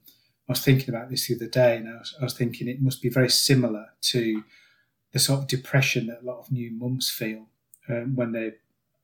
I 0.48 0.52
was 0.54 0.64
thinking 0.64 0.90
about 0.90 1.10
this 1.10 1.28
the 1.28 1.36
other 1.36 1.48
day, 1.48 1.78
and 1.78 1.90
I 1.90 1.94
was, 1.94 2.16
I 2.22 2.24
was 2.24 2.34
thinking 2.38 2.68
it 2.68 2.82
must 2.82 3.02
be 3.02 3.10
very 3.10 3.30
similar 3.30 3.88
to 4.02 4.44
the 5.12 5.20
sort 5.20 5.40
of 5.40 5.48
depression 5.48 6.08
that 6.08 6.22
a 6.22 6.26
lot 6.26 6.40
of 6.40 6.52
new 6.52 6.72
mums 6.72 7.10
feel 7.10 7.48
um, 7.90 8.16
when 8.16 8.32
they 8.32 8.54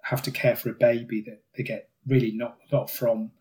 have 0.04 0.22
to 0.24 0.32
care 0.32 0.56
for 0.56 0.70
a 0.70 0.74
baby 0.74 1.22
that 1.22 1.42
they 1.56 1.64
get 1.64 1.90
really 2.06 2.32
not 2.32 2.58
a 2.72 2.76
lot 2.76 2.90
from. 2.90 3.32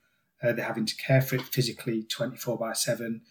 Uh, 0.46 0.52
they're 0.52 0.64
having 0.64 0.86
to 0.86 0.96
care 0.96 1.20
for 1.20 1.36
it 1.36 1.42
physically 1.42 2.04
24 2.04 2.58
by 2.58 2.72
7, 2.72 3.22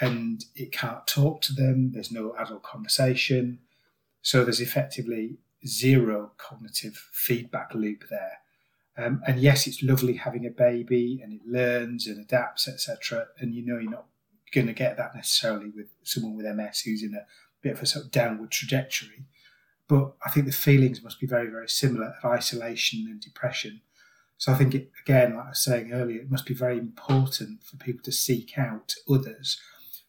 and 0.00 0.44
it 0.54 0.72
can't 0.72 1.06
talk 1.06 1.42
to 1.42 1.52
them. 1.52 1.92
There's 1.92 2.12
no 2.12 2.34
adult 2.38 2.62
conversation. 2.62 3.58
So 4.22 4.44
there's 4.44 4.60
effectively 4.60 5.38
zero 5.66 6.32
cognitive 6.38 7.08
feedback 7.12 7.74
loop 7.74 8.04
there. 8.08 8.38
Um, 8.96 9.22
and 9.26 9.40
yes, 9.40 9.66
it's 9.66 9.82
lovely 9.82 10.14
having 10.14 10.46
a 10.46 10.50
baby 10.50 11.20
and 11.22 11.32
it 11.32 11.46
learns 11.46 12.06
and 12.06 12.18
adapts, 12.18 12.66
etc. 12.66 13.26
And 13.38 13.54
you 13.54 13.64
know 13.64 13.78
you're 13.78 13.90
not 13.90 14.06
going 14.52 14.66
to 14.66 14.72
get 14.72 14.96
that 14.96 15.14
necessarily 15.14 15.70
with 15.70 15.88
someone 16.02 16.36
with 16.36 16.46
MS 16.46 16.80
who's 16.80 17.02
in 17.02 17.14
a 17.14 17.26
bit 17.62 17.74
of 17.74 17.82
a 17.82 17.86
sort 17.86 18.06
of 18.06 18.10
downward 18.10 18.50
trajectory. 18.50 19.26
But 19.86 20.14
I 20.24 20.30
think 20.30 20.46
the 20.46 20.52
feelings 20.52 21.02
must 21.02 21.20
be 21.20 21.26
very, 21.26 21.48
very 21.48 21.68
similar 21.68 22.14
of 22.22 22.30
isolation 22.30 23.06
and 23.08 23.20
depression. 23.20 23.82
So 24.38 24.52
I 24.52 24.54
think, 24.54 24.74
it, 24.74 24.90
again, 25.04 25.34
like 25.36 25.46
I 25.46 25.48
was 25.50 25.62
saying 25.62 25.92
earlier, 25.92 26.20
it 26.20 26.30
must 26.30 26.46
be 26.46 26.54
very 26.54 26.78
important 26.78 27.62
for 27.64 27.76
people 27.76 28.02
to 28.04 28.12
seek 28.12 28.56
out 28.56 28.94
others 29.10 29.60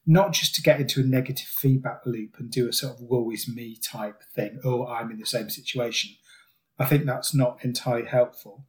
not 0.10 0.34
just 0.34 0.56
to 0.56 0.62
get 0.64 0.82
into 0.82 1.02
a 1.02 1.04
negative 1.04 1.46
feedback 1.48 2.02
loop 2.04 2.38
and 2.40 2.50
do 2.50 2.68
a 2.68 2.74
sort 2.74 2.94
of 2.94 3.02
woe 3.02 3.30
is 3.30 3.48
me 3.48 3.78
type 3.80 4.24
thing, 4.34 4.60
oh, 4.64 4.88
I'm 4.88 5.12
in 5.12 5.20
the 5.20 5.26
same 5.26 5.52
situation. 5.52 6.16
I 6.80 6.86
think 6.86 7.06
that's 7.06 7.36
not 7.36 7.64
entirely 7.64 8.08
helpful. 8.08 8.66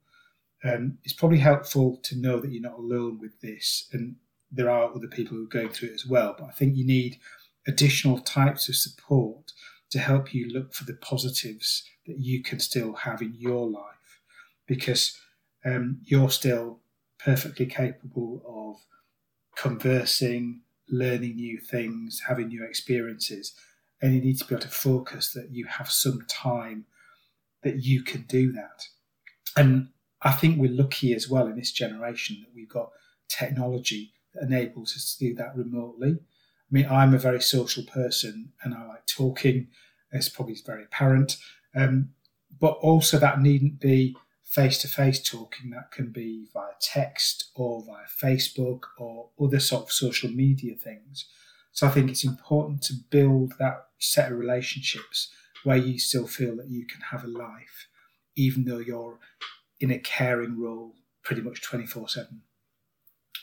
Um, 0.63 0.99
it's 1.03 1.15
probably 1.15 1.39
helpful 1.39 1.99
to 2.03 2.21
know 2.21 2.41
that 2.41 2.53
you're 2.53 2.61
not 2.61 2.79
alone 2.79 3.19
with 3.19 3.41
this 3.41 3.89
and 3.91 4.17
there 4.53 4.69
are 4.69 4.95
other 4.95 5.07
people 5.07 5.35
who 5.35 5.45
are 5.45 5.49
going 5.49 5.71
through 5.71 5.89
it 5.89 5.95
as 5.95 6.05
well. 6.05 6.35
But 6.39 6.49
I 6.49 6.53
think 6.53 6.77
you 6.77 6.85
need 6.85 7.19
additional 7.67 8.19
types 8.19 8.69
of 8.69 8.77
support 8.77 9.53
to 9.93 9.99
help 9.99 10.35
you 10.35 10.47
look 10.47 10.75
for 10.75 10.85
the 10.85 10.93
positives 10.93 11.85
that 12.07 12.19
you 12.19 12.43
can 12.43 12.59
still 12.59 12.93
have 12.93 13.23
in 13.23 13.35
your 13.35 13.67
life 13.67 14.21
because 14.67 15.19
um, 15.65 16.01
you're 16.05 16.31
still 16.31 16.81
perfectly 17.19 17.67
capable 17.67 18.43
of 18.47 18.85
conversing, 19.57 20.61
learning 20.89 21.37
new 21.37 21.59
things, 21.59 22.23
having 22.29 22.49
new 22.49 22.65
experiences, 22.65 23.55
and 24.01 24.15
you 24.15 24.21
need 24.21 24.39
to 24.39 24.45
be 24.47 24.55
able 24.55 24.63
to 24.63 24.69
focus 24.69 25.33
that 25.33 25.51
you 25.51 25.67
have 25.67 25.91
some 25.91 26.25
time 26.29 26.87
that 27.63 27.83
you 27.83 28.03
can 28.03 28.23
do 28.23 28.53
that. 28.53 28.87
And 29.57 29.89
I 30.23 30.33
think 30.33 30.59
we're 30.59 30.71
lucky 30.71 31.13
as 31.15 31.29
well 31.29 31.47
in 31.47 31.57
this 31.57 31.73
generation 31.73 32.39
that 32.41 32.55
we've 32.55 32.69
got 32.69 32.91
technology 33.29 34.13
that 34.35 34.45
enables 34.45 34.95
us 34.95 35.15
to 35.15 35.29
do 35.29 35.35
that 35.35 35.57
remotely. 35.57 36.13
I 36.13 36.71
mean, 36.71 36.87
I'm 36.87 37.15
a 37.15 37.19
very 37.19 37.41
social 37.41 37.85
person 37.85 38.53
and 38.63 38.75
I 38.75 38.87
like 38.87 39.07
talking. 39.07 39.69
It's 40.13 40.29
probably 40.29 40.57
very 40.65 40.85
apparent. 40.85 41.37
Um, 41.75 42.11
but 42.59 42.79
also, 42.81 43.19
that 43.19 43.41
needn't 43.41 43.81
be 43.81 44.17
face 44.51 44.79
to 44.79 44.89
face 44.89 45.23
talking, 45.23 45.71
that 45.71 45.93
can 45.93 46.11
be 46.11 46.49
via 46.53 46.73
text 46.81 47.51
or 47.55 47.85
via 47.85 48.05
Facebook 48.23 48.83
or 48.99 49.31
other 49.41 49.61
sort 49.61 49.85
of 49.85 49.93
social 49.93 50.29
media 50.29 50.75
things. 50.75 51.27
So 51.73 51.87
I 51.87 51.91
think 51.91 52.11
it's 52.11 52.25
important 52.25 52.83
to 52.83 52.95
build 53.11 53.55
that 53.61 53.87
set 53.99 54.33
of 54.33 54.39
relationships 54.39 55.31
where 55.63 55.77
you 55.77 55.99
still 56.01 56.27
feel 56.27 56.57
that 56.57 56.69
you 56.69 56.85
can 56.85 57.01
have 57.01 57.23
a 57.23 57.29
life, 57.29 57.87
even 58.35 58.65
though 58.65 58.79
you're 58.79 59.21
in 59.79 59.93
a 59.93 59.99
caring 59.99 60.61
role 60.61 60.97
pretty 61.23 61.43
much 61.43 61.63
24 61.63 62.09
7. 62.09 62.43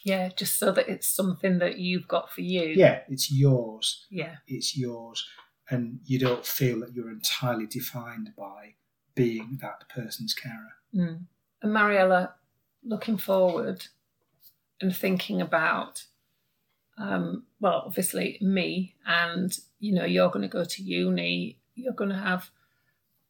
Yeah, 0.04 0.30
just 0.36 0.60
so 0.60 0.72
that 0.74 0.90
it's 0.90 1.08
something 1.08 1.60
that 1.60 1.78
you've 1.78 2.08
got 2.08 2.32
for 2.32 2.42
you. 2.42 2.74
Yeah, 2.76 3.02
it's 3.08 3.32
yours. 3.32 4.06
Yeah. 4.10 4.36
It's 4.46 4.78
yours. 4.78 5.26
And 5.70 6.00
you 6.06 6.20
don't 6.20 6.46
feel 6.46 6.82
that 6.82 6.94
you're 6.94 7.10
entirely 7.10 7.66
defined 7.66 8.32
by 8.38 8.76
being 9.16 9.58
that 9.62 9.90
person's 9.90 10.34
carer. 10.34 10.77
Mm. 10.98 11.26
And 11.62 11.74
Mariella, 11.74 12.34
looking 12.84 13.18
forward 13.18 13.86
and 14.82 14.96
thinking 14.96 15.42
about, 15.42 16.04
um, 16.98 17.44
well, 17.60 17.84
obviously 17.86 18.38
me, 18.42 18.96
and 19.06 19.58
you 19.80 19.94
know, 19.94 20.06
you're 20.06 20.30
going 20.30 20.42
to 20.42 20.48
go 20.48 20.64
to 20.64 20.84
uni, 20.84 21.60
you're 21.76 21.94
going 21.94 22.10
to 22.10 22.18
have 22.18 22.50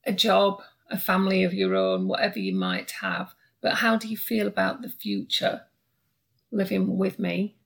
a 0.06 0.14
job, 0.14 0.62
a 0.90 0.98
family 0.98 1.44
of 1.44 1.54
your 1.54 1.76
own, 1.76 2.08
whatever 2.08 2.40
you 2.40 2.56
might 2.56 2.92
have. 3.02 3.34
But 3.62 3.76
how 3.76 3.98
do 3.98 4.08
you 4.08 4.16
feel 4.16 4.48
about 4.48 4.82
the 4.82 4.90
future 4.90 5.64
living 6.52 6.98
with 6.98 7.20
me? 7.20 7.58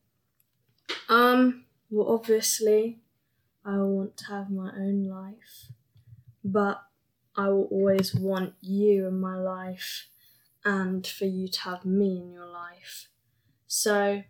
Um, 1.09 1.65
well, 1.89 2.13
obviously, 2.13 2.99
I 3.63 3.77
want 3.77 4.17
to 4.17 4.25
have 4.25 4.49
my 4.49 4.71
own 4.75 5.03
life, 5.03 5.67
but 6.43 6.81
I 7.41 7.47
will 7.49 7.67
always 7.71 8.13
want 8.13 8.53
you 8.61 9.07
in 9.07 9.19
my 9.19 9.35
life 9.35 10.07
and 10.63 11.07
for 11.07 11.25
you 11.25 11.47
to 11.47 11.61
have 11.61 11.83
me 11.83 12.19
in 12.21 12.31
your 12.31 12.45
life. 12.45 13.07
So 13.65 14.21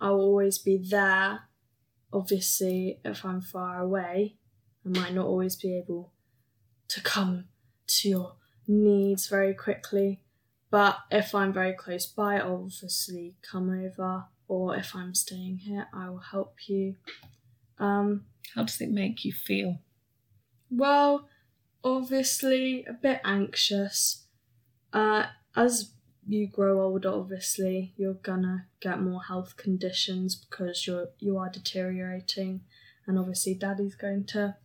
I 0.00 0.10
will 0.10 0.20
always 0.20 0.56
be 0.56 0.78
there. 0.78 1.40
Obviously, 2.10 2.98
if 3.04 3.26
I'm 3.26 3.42
far 3.42 3.78
away, 3.78 4.36
I 4.86 4.88
might 4.88 5.12
not 5.12 5.26
always 5.26 5.54
be 5.54 5.76
able 5.76 6.14
to 6.88 7.02
come 7.02 7.44
to 7.88 8.08
your 8.08 8.32
needs 8.66 9.28
very 9.28 9.52
quickly. 9.52 10.22
But 10.70 10.96
if 11.10 11.34
I'm 11.34 11.52
very 11.52 11.74
close 11.74 12.06
by, 12.06 12.38
I'll 12.38 12.62
obviously 12.64 13.34
come 13.42 13.68
over. 13.68 14.24
Or 14.48 14.74
if 14.76 14.96
I'm 14.96 15.14
staying 15.14 15.58
here, 15.58 15.88
I 15.92 16.08
will 16.08 16.24
help 16.30 16.54
you. 16.68 16.96
Um, 17.78 18.24
How 18.54 18.62
does 18.62 18.80
it 18.80 18.90
make 18.90 19.26
you 19.26 19.32
feel? 19.32 19.76
Well, 20.70 21.28
obviously 21.84 22.84
a 22.88 22.92
bit 22.92 23.20
anxious. 23.24 24.26
Uh, 24.92 25.26
as 25.56 25.92
you 26.26 26.46
grow 26.46 26.82
older, 26.82 27.10
obviously 27.10 27.92
you're 27.96 28.14
gonna 28.14 28.66
get 28.80 29.00
more 29.00 29.22
health 29.24 29.56
conditions 29.56 30.34
because 30.34 30.86
you're 30.86 31.08
you 31.18 31.36
are 31.38 31.50
deteriorating, 31.50 32.62
and 33.06 33.18
obviously 33.18 33.54
Daddy's 33.54 33.94
going 33.94 34.24
to 34.26 34.56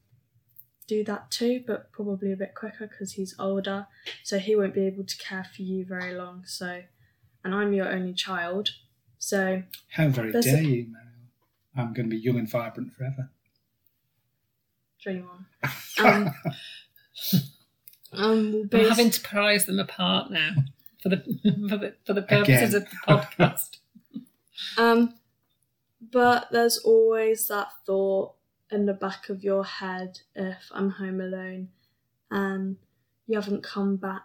do 0.88 1.04
that 1.04 1.32
too, 1.32 1.64
but 1.66 1.92
probably 1.92 2.32
a 2.32 2.38
bit 2.38 2.54
quicker 2.56 2.88
because 2.88 3.14
he's 3.14 3.36
older, 3.40 3.88
so 4.24 4.38
he 4.38 4.56
won't 4.56 4.74
be 4.74 4.86
able 4.86 5.04
to 5.04 5.18
care 5.18 5.44
for 5.44 5.62
you 5.62 5.86
very 5.86 6.14
long. 6.14 6.44
So, 6.46 6.84
and 7.44 7.56
I'm 7.56 7.74
your 7.74 7.92
only 7.92 8.14
child, 8.14 8.70
so 9.18 9.64
how 9.90 10.10
very 10.10 10.32
dare 10.32 10.58
a... 10.58 10.62
you, 10.62 10.88
Mariel? 10.92 11.16
I'm 11.76 11.94
going 11.94 12.10
to 12.10 12.16
be 12.16 12.22
young 12.22 12.38
and 12.38 12.50
vibrant 12.50 12.94
forever. 12.94 13.32
Dream 15.02 15.28
on. 15.32 15.72
Um, 15.98 16.30
um, 18.14 18.70
I'm 18.72 18.86
having 18.86 19.10
to 19.10 19.22
prize 19.22 19.66
them 19.66 19.80
apart 19.80 20.32
now 20.32 20.52
for 21.02 21.10
the 21.10 21.18
for 21.70 21.78
the, 21.78 21.96
for 22.06 22.14
the 22.14 22.22
purposes 22.22 22.74
Again. 22.74 22.88
of 23.08 23.28
the 23.28 23.36
podcast. 23.38 23.78
um, 24.78 25.14
but 26.12 26.48
there's 26.52 26.78
always 26.78 27.48
that 27.48 27.68
thought 27.86 28.34
in 28.72 28.86
the 28.86 28.94
back 28.94 29.30
of 29.30 29.44
your 29.44 29.64
head 29.64 30.20
if 30.34 30.70
I'm 30.72 30.92
home 30.92 31.22
alone 31.22 31.70
and 32.32 32.78
you 33.28 33.36
haven't 33.36 33.64
come 33.64 33.96
back 33.98 34.24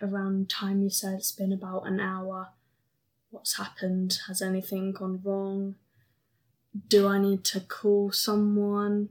around 0.00 0.48
time 0.48 0.82
you 0.82 0.90
said 0.90 1.14
it's 1.14 1.32
been 1.32 1.52
about 1.52 1.86
an 1.86 2.00
hour. 2.00 2.48
What's 3.30 3.56
happened? 3.56 4.18
Has 4.28 4.42
anything 4.42 4.92
gone 4.92 5.20
wrong? 5.24 5.76
Do 6.88 7.08
I 7.08 7.18
need 7.18 7.44
to 7.44 7.60
call 7.60 8.12
someone? 8.12 9.08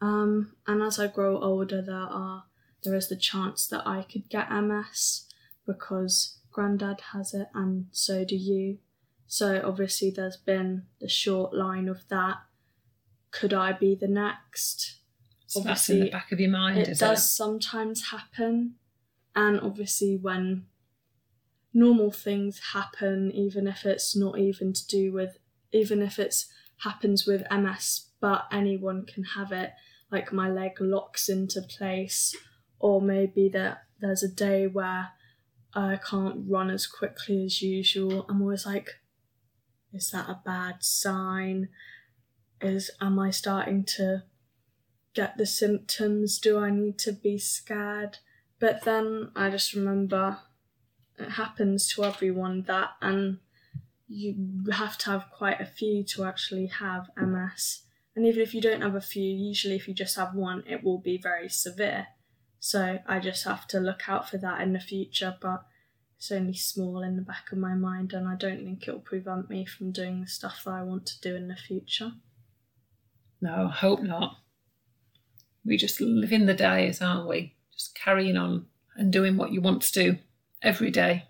Um, 0.00 0.52
and 0.66 0.82
as 0.82 0.98
I 0.98 1.06
grow 1.06 1.40
older, 1.40 1.82
there 1.82 1.94
are 1.94 2.44
there 2.84 2.94
is 2.94 3.08
the 3.08 3.16
chance 3.16 3.66
that 3.68 3.86
I 3.86 4.02
could 4.02 4.28
get 4.28 4.52
MS 4.52 5.26
because 5.66 6.38
Grandad 6.52 7.00
has 7.12 7.34
it 7.34 7.48
and 7.54 7.86
so 7.90 8.24
do 8.24 8.36
you. 8.36 8.78
So 9.26 9.60
obviously, 9.64 10.10
there's 10.10 10.36
been 10.36 10.84
the 11.00 11.08
short 11.08 11.52
line 11.52 11.88
of 11.88 12.06
that. 12.08 12.36
Could 13.32 13.52
I 13.52 13.72
be 13.72 13.94
the 13.94 14.06
next? 14.08 14.98
So 15.48 15.60
that's 15.60 15.88
in 15.88 15.96
the 15.96 16.02
Obviously, 16.02 16.10
back 16.10 16.32
of 16.32 16.40
your 16.40 16.50
mind, 16.50 16.78
it 16.78 16.98
does 16.98 17.18
it? 17.18 17.22
sometimes 17.22 18.10
happen 18.10 18.76
and 19.36 19.60
obviously 19.60 20.16
when 20.16 20.64
normal 21.74 22.10
things 22.10 22.60
happen 22.72 23.30
even 23.32 23.68
if 23.68 23.84
it's 23.84 24.16
not 24.16 24.38
even 24.38 24.72
to 24.72 24.86
do 24.86 25.12
with 25.12 25.36
even 25.72 26.00
if 26.00 26.18
it's 26.18 26.46
happens 26.78 27.26
with 27.26 27.42
ms 27.52 28.06
but 28.18 28.46
anyone 28.50 29.04
can 29.04 29.22
have 29.22 29.52
it 29.52 29.72
like 30.10 30.32
my 30.32 30.48
leg 30.48 30.80
locks 30.80 31.28
into 31.28 31.60
place 31.62 32.34
or 32.78 33.00
maybe 33.00 33.48
that 33.48 33.84
there's 34.00 34.22
a 34.22 34.28
day 34.28 34.66
where 34.66 35.08
i 35.74 35.98
can't 36.08 36.44
run 36.48 36.70
as 36.70 36.86
quickly 36.86 37.44
as 37.44 37.62
usual 37.62 38.24
i'm 38.28 38.40
always 38.42 38.66
like 38.66 38.90
is 39.92 40.10
that 40.10 40.28
a 40.28 40.40
bad 40.44 40.76
sign 40.80 41.68
is 42.60 42.90
am 43.00 43.18
i 43.18 43.30
starting 43.30 43.84
to 43.84 44.22
get 45.16 45.38
the 45.38 45.46
symptoms? 45.46 46.38
Do 46.38 46.58
I 46.58 46.70
need 46.70 46.98
to 46.98 47.12
be 47.12 47.38
scared? 47.38 48.18
But 48.60 48.84
then 48.84 49.32
I 49.34 49.50
just 49.50 49.72
remember 49.72 50.38
it 51.18 51.30
happens 51.30 51.88
to 51.94 52.04
everyone 52.04 52.62
that, 52.68 52.90
and 53.00 53.38
you 54.06 54.36
have 54.70 54.98
to 54.98 55.10
have 55.10 55.30
quite 55.32 55.60
a 55.60 55.66
few 55.66 56.04
to 56.04 56.24
actually 56.24 56.66
have 56.66 57.08
MS. 57.16 57.82
And 58.16 58.26
even 58.26 58.42
if 58.42 58.54
you 58.54 58.62
don't 58.62 58.80
have 58.80 58.94
a 58.94 59.00
few, 59.00 59.22
usually 59.22 59.76
if 59.76 59.86
you 59.86 59.94
just 59.94 60.16
have 60.16 60.34
one, 60.34 60.64
it 60.66 60.82
will 60.82 60.98
be 60.98 61.18
very 61.18 61.50
severe. 61.50 62.08
So 62.58 62.98
I 63.06 63.20
just 63.20 63.44
have 63.44 63.68
to 63.68 63.78
look 63.78 64.08
out 64.08 64.28
for 64.28 64.38
that 64.38 64.62
in 64.62 64.72
the 64.72 64.80
future, 64.80 65.36
but 65.40 65.66
it's 66.16 66.32
only 66.32 66.54
small 66.54 67.02
in 67.02 67.16
the 67.16 67.22
back 67.22 67.52
of 67.52 67.58
my 67.58 67.74
mind, 67.74 68.14
and 68.14 68.26
I 68.26 68.34
don't 68.34 68.64
think 68.64 68.88
it'll 68.88 69.00
prevent 69.00 69.50
me 69.50 69.66
from 69.66 69.92
doing 69.92 70.22
the 70.22 70.26
stuff 70.26 70.62
that 70.64 70.70
I 70.72 70.82
want 70.82 71.04
to 71.06 71.20
do 71.20 71.36
in 71.36 71.48
the 71.48 71.56
future. 71.56 72.12
No, 73.42 73.66
I 73.66 73.70
hope 73.70 74.02
not. 74.02 74.38
We 75.62 75.76
just 75.76 76.00
live 76.00 76.32
in 76.32 76.46
the 76.46 76.54
days, 76.54 77.02
aren't 77.02 77.28
we? 77.28 77.54
Just 77.72 77.94
carrying 77.94 78.38
on 78.38 78.66
and 78.96 79.12
doing 79.12 79.36
what 79.36 79.52
you 79.52 79.60
want 79.60 79.82
to 79.82 79.92
do 79.92 80.18
every 80.62 80.90
day. 80.90 81.24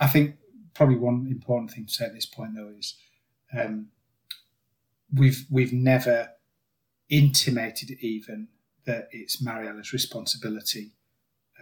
I 0.00 0.06
think 0.06 0.36
probably 0.74 0.96
one 0.96 1.26
important 1.30 1.70
thing 1.70 1.84
to 1.86 1.92
say 1.92 2.06
at 2.06 2.14
this 2.14 2.24
point 2.24 2.54
though 2.54 2.72
is 2.78 2.94
um, 3.56 3.88
we've 5.14 5.46
we've 5.50 5.72
never 5.72 6.30
intimated 7.08 7.90
even 8.00 8.48
that 8.84 9.08
it's 9.12 9.42
Mariella's 9.42 9.92
responsibility 9.92 10.92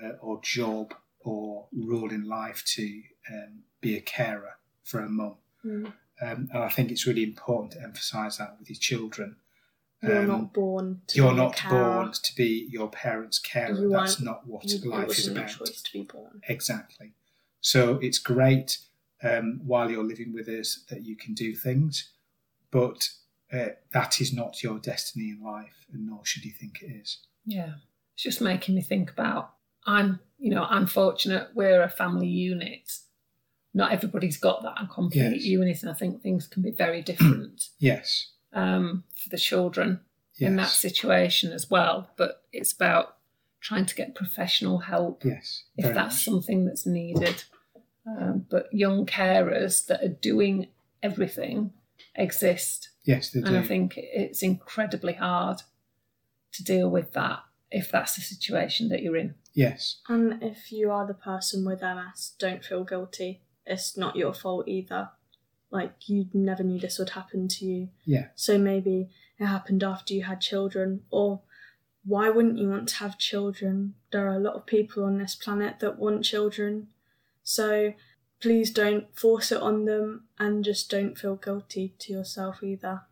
uh, 0.02 0.12
or 0.20 0.40
job 0.42 0.94
or 1.20 1.66
role 1.72 2.10
in 2.10 2.26
life 2.26 2.62
to 2.64 3.02
um, 3.30 3.60
be 3.80 3.96
a 3.96 4.00
carer 4.00 4.56
for 4.84 5.00
a 5.00 5.08
mum. 5.08 5.34
Mm. 5.64 5.86
Um, 6.22 6.48
and 6.52 6.62
I 6.62 6.68
think 6.68 6.90
it's 6.90 7.06
really 7.06 7.22
important 7.24 7.72
to 7.72 7.82
emphasise 7.82 8.36
that 8.38 8.56
with 8.58 8.70
your 8.70 8.78
children. 8.78 9.36
You're 10.02 10.20
Um, 10.20 10.28
not 10.28 10.54
born 10.54 11.02
to 11.08 11.16
You're 11.16 11.32
be 11.32 11.36
not 11.36 11.62
born 11.68 12.12
to 12.12 12.34
be 12.34 12.66
your 12.70 12.88
parents' 12.90 13.38
carer. 13.38 13.78
You 13.78 13.90
That's 13.90 14.22
aren't- 14.26 14.46
what 14.46 14.64
life 14.84 15.10
is 15.18 15.28
about. 15.28 15.48
choice 15.48 15.82
to 15.82 15.92
be 15.92 16.02
born. 16.02 16.40
Exactly. 16.48 17.12
So 17.60 17.98
it's 17.98 18.18
great 18.18 18.78
um, 19.22 19.60
while 19.66 19.90
you're 19.90 20.04
living 20.04 20.32
with 20.32 20.48
us 20.48 20.84
that 20.88 21.02
you 21.04 21.16
can 21.16 21.34
do 21.34 21.54
things, 21.54 22.10
but 22.70 23.10
uh, 23.52 23.68
that 23.92 24.20
is 24.20 24.32
not 24.32 24.62
your 24.62 24.78
destiny 24.78 25.30
in 25.30 25.42
life, 25.42 25.86
and 25.92 26.06
nor 26.06 26.24
should 26.24 26.44
you 26.44 26.52
think 26.52 26.82
it 26.82 26.86
is. 27.02 27.18
Yeah. 27.44 27.74
It's 28.14 28.22
just 28.22 28.40
making 28.40 28.74
me 28.74 28.82
think 28.82 29.10
about 29.10 29.52
I'm, 29.86 30.20
you 30.38 30.50
know, 30.50 30.64
I'm 30.68 30.86
fortunate 30.86 31.48
we're 31.54 31.82
a 31.82 31.88
family 31.88 32.26
unit. 32.28 32.92
Not 33.72 33.92
everybody's 33.92 34.36
got 34.36 34.62
that 34.62 34.74
and 34.78 34.90
complete 34.90 35.36
Yes. 35.36 35.44
unit, 35.44 35.82
and 35.82 35.90
I 35.90 35.94
think 35.94 36.22
things 36.22 36.46
can 36.46 36.62
be 36.62 36.70
very 36.72 37.02
different 37.02 37.68
Yes. 37.78 38.32
um, 38.52 39.04
for 39.16 39.28
the 39.30 39.38
children 39.38 40.00
Yes. 40.36 40.48
in 40.48 40.56
that 40.56 40.68
situation 40.68 41.52
as 41.52 41.70
well. 41.70 42.10
But 42.16 42.42
it's 42.52 42.72
about 42.72 43.16
trying 43.60 43.86
to 43.86 43.94
get 43.94 44.14
professional 44.14 44.78
help 44.78 45.24
Yes. 45.24 45.64
if 45.76 45.84
that's 45.94 46.16
much. 46.16 46.24
something 46.24 46.64
that's 46.66 46.86
needed. 46.86 47.44
Um, 48.06 48.46
but 48.50 48.72
young 48.72 49.06
carers 49.06 49.86
that 49.86 50.02
are 50.02 50.08
doing 50.08 50.68
everything 51.02 51.72
exist, 52.14 52.88
Yes, 53.10 53.30
they 53.30 53.40
do. 53.40 53.46
and 53.46 53.56
I 53.56 53.62
think 53.62 53.94
it's 53.96 54.42
incredibly 54.42 55.14
hard 55.14 55.58
to 56.52 56.64
deal 56.64 56.88
with 56.90 57.12
that 57.12 57.40
if 57.70 57.90
that's 57.90 58.14
the 58.16 58.22
situation 58.22 58.88
that 58.88 59.02
you're 59.02 59.16
in. 59.16 59.34
yes. 59.52 60.00
And 60.08 60.42
if 60.42 60.72
you 60.72 60.90
are 60.90 61.06
the 61.06 61.14
person 61.14 61.64
with 61.64 61.82
MS, 61.82 62.32
don't 62.38 62.64
feel 62.64 62.84
guilty. 62.84 63.42
It's 63.64 63.96
not 63.96 64.16
your 64.16 64.34
fault 64.34 64.66
either. 64.66 65.10
Like, 65.70 66.08
you 66.08 66.26
never 66.34 66.64
knew 66.64 66.80
this 66.80 66.98
would 66.98 67.10
happen 67.10 67.46
to 67.46 67.64
you. 67.64 67.88
Yeah. 68.04 68.28
So 68.34 68.58
maybe 68.58 69.08
it 69.38 69.46
happened 69.46 69.84
after 69.84 70.14
you 70.14 70.24
had 70.24 70.40
children, 70.40 71.02
or 71.10 71.42
why 72.04 72.28
wouldn't 72.28 72.58
you 72.58 72.68
want 72.68 72.88
to 72.88 72.96
have 72.96 73.18
children? 73.18 73.94
There 74.10 74.26
are 74.28 74.34
a 74.34 74.40
lot 74.40 74.54
of 74.56 74.66
people 74.66 75.04
on 75.04 75.18
this 75.18 75.36
planet 75.36 75.78
that 75.78 75.98
want 75.98 76.24
children. 76.24 76.88
So 77.44 77.94
please 78.40 78.70
don't 78.70 79.06
force 79.16 79.52
it 79.52 79.60
on 79.60 79.84
them 79.84 80.24
and 80.38 80.64
just 80.64 80.90
don't 80.90 81.16
feel 81.16 81.36
guilty 81.36 81.94
to 81.98 82.12
yourself 82.12 82.62
either. 82.62 83.02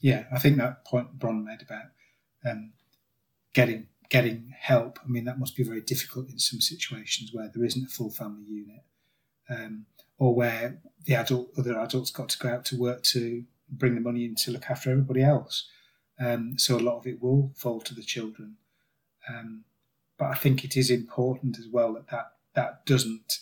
Yeah, 0.00 0.24
I 0.32 0.38
think 0.38 0.56
that 0.56 0.84
point 0.84 1.18
Bron 1.18 1.44
made 1.44 1.62
about 1.62 1.84
um, 2.44 2.72
getting 3.52 3.88
getting 4.08 4.52
help. 4.58 4.98
I 5.04 5.08
mean, 5.08 5.24
that 5.24 5.38
must 5.38 5.56
be 5.56 5.62
very 5.62 5.82
difficult 5.82 6.30
in 6.30 6.38
some 6.38 6.60
situations 6.60 7.30
where 7.32 7.50
there 7.54 7.64
isn't 7.64 7.84
a 7.84 7.88
full 7.88 8.10
family 8.10 8.44
unit, 8.48 8.82
um, 9.48 9.86
or 10.18 10.34
where 10.34 10.78
the 11.04 11.14
adult 11.14 11.50
other 11.58 11.78
adults 11.78 12.10
got 12.10 12.30
to 12.30 12.38
go 12.38 12.48
out 12.48 12.64
to 12.66 12.78
work 12.78 13.02
to 13.04 13.44
bring 13.68 13.94
the 13.94 14.00
money 14.00 14.24
in 14.24 14.34
to 14.36 14.50
look 14.50 14.70
after 14.70 14.90
everybody 14.90 15.22
else. 15.22 15.68
Um, 16.18 16.58
so 16.58 16.76
a 16.76 16.80
lot 16.80 16.98
of 16.98 17.06
it 17.06 17.22
will 17.22 17.52
fall 17.56 17.80
to 17.80 17.94
the 17.94 18.02
children. 18.02 18.56
Um, 19.28 19.64
but 20.18 20.26
I 20.26 20.34
think 20.34 20.64
it 20.64 20.76
is 20.76 20.90
important 20.90 21.58
as 21.58 21.66
well 21.70 21.94
that 21.94 22.08
that, 22.08 22.32
that 22.54 22.84
doesn't 22.84 23.38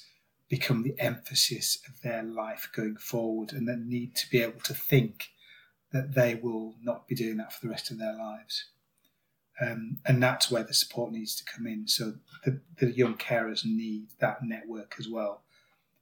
become 0.48 0.82
the 0.82 0.94
emphasis 0.98 1.78
of 1.86 2.00
their 2.02 2.22
life 2.22 2.70
going 2.74 2.96
forward, 2.96 3.52
and 3.52 3.68
they 3.68 3.76
need 3.76 4.14
to 4.16 4.30
be 4.30 4.42
able 4.42 4.60
to 4.60 4.74
think 4.74 5.28
that 5.92 6.14
they 6.14 6.34
will 6.34 6.74
not 6.82 7.06
be 7.06 7.14
doing 7.14 7.36
that 7.38 7.52
for 7.52 7.66
the 7.66 7.70
rest 7.70 7.90
of 7.90 7.98
their 7.98 8.14
lives. 8.14 8.66
Um, 9.60 9.98
and 10.06 10.22
that's 10.22 10.50
where 10.50 10.62
the 10.62 10.74
support 10.74 11.12
needs 11.12 11.34
to 11.36 11.44
come 11.44 11.66
in. 11.66 11.88
So 11.88 12.14
the, 12.44 12.60
the 12.78 12.92
young 12.92 13.16
carers 13.16 13.64
need 13.64 14.08
that 14.20 14.42
network 14.42 14.94
as 14.98 15.08
well, 15.08 15.42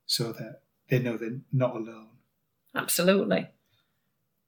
so 0.07 0.33
that 0.33 0.61
they 0.89 0.99
know 0.99 1.17
they're 1.17 1.41
not 1.53 1.75
alone. 1.75 2.09
Absolutely. 2.75 3.49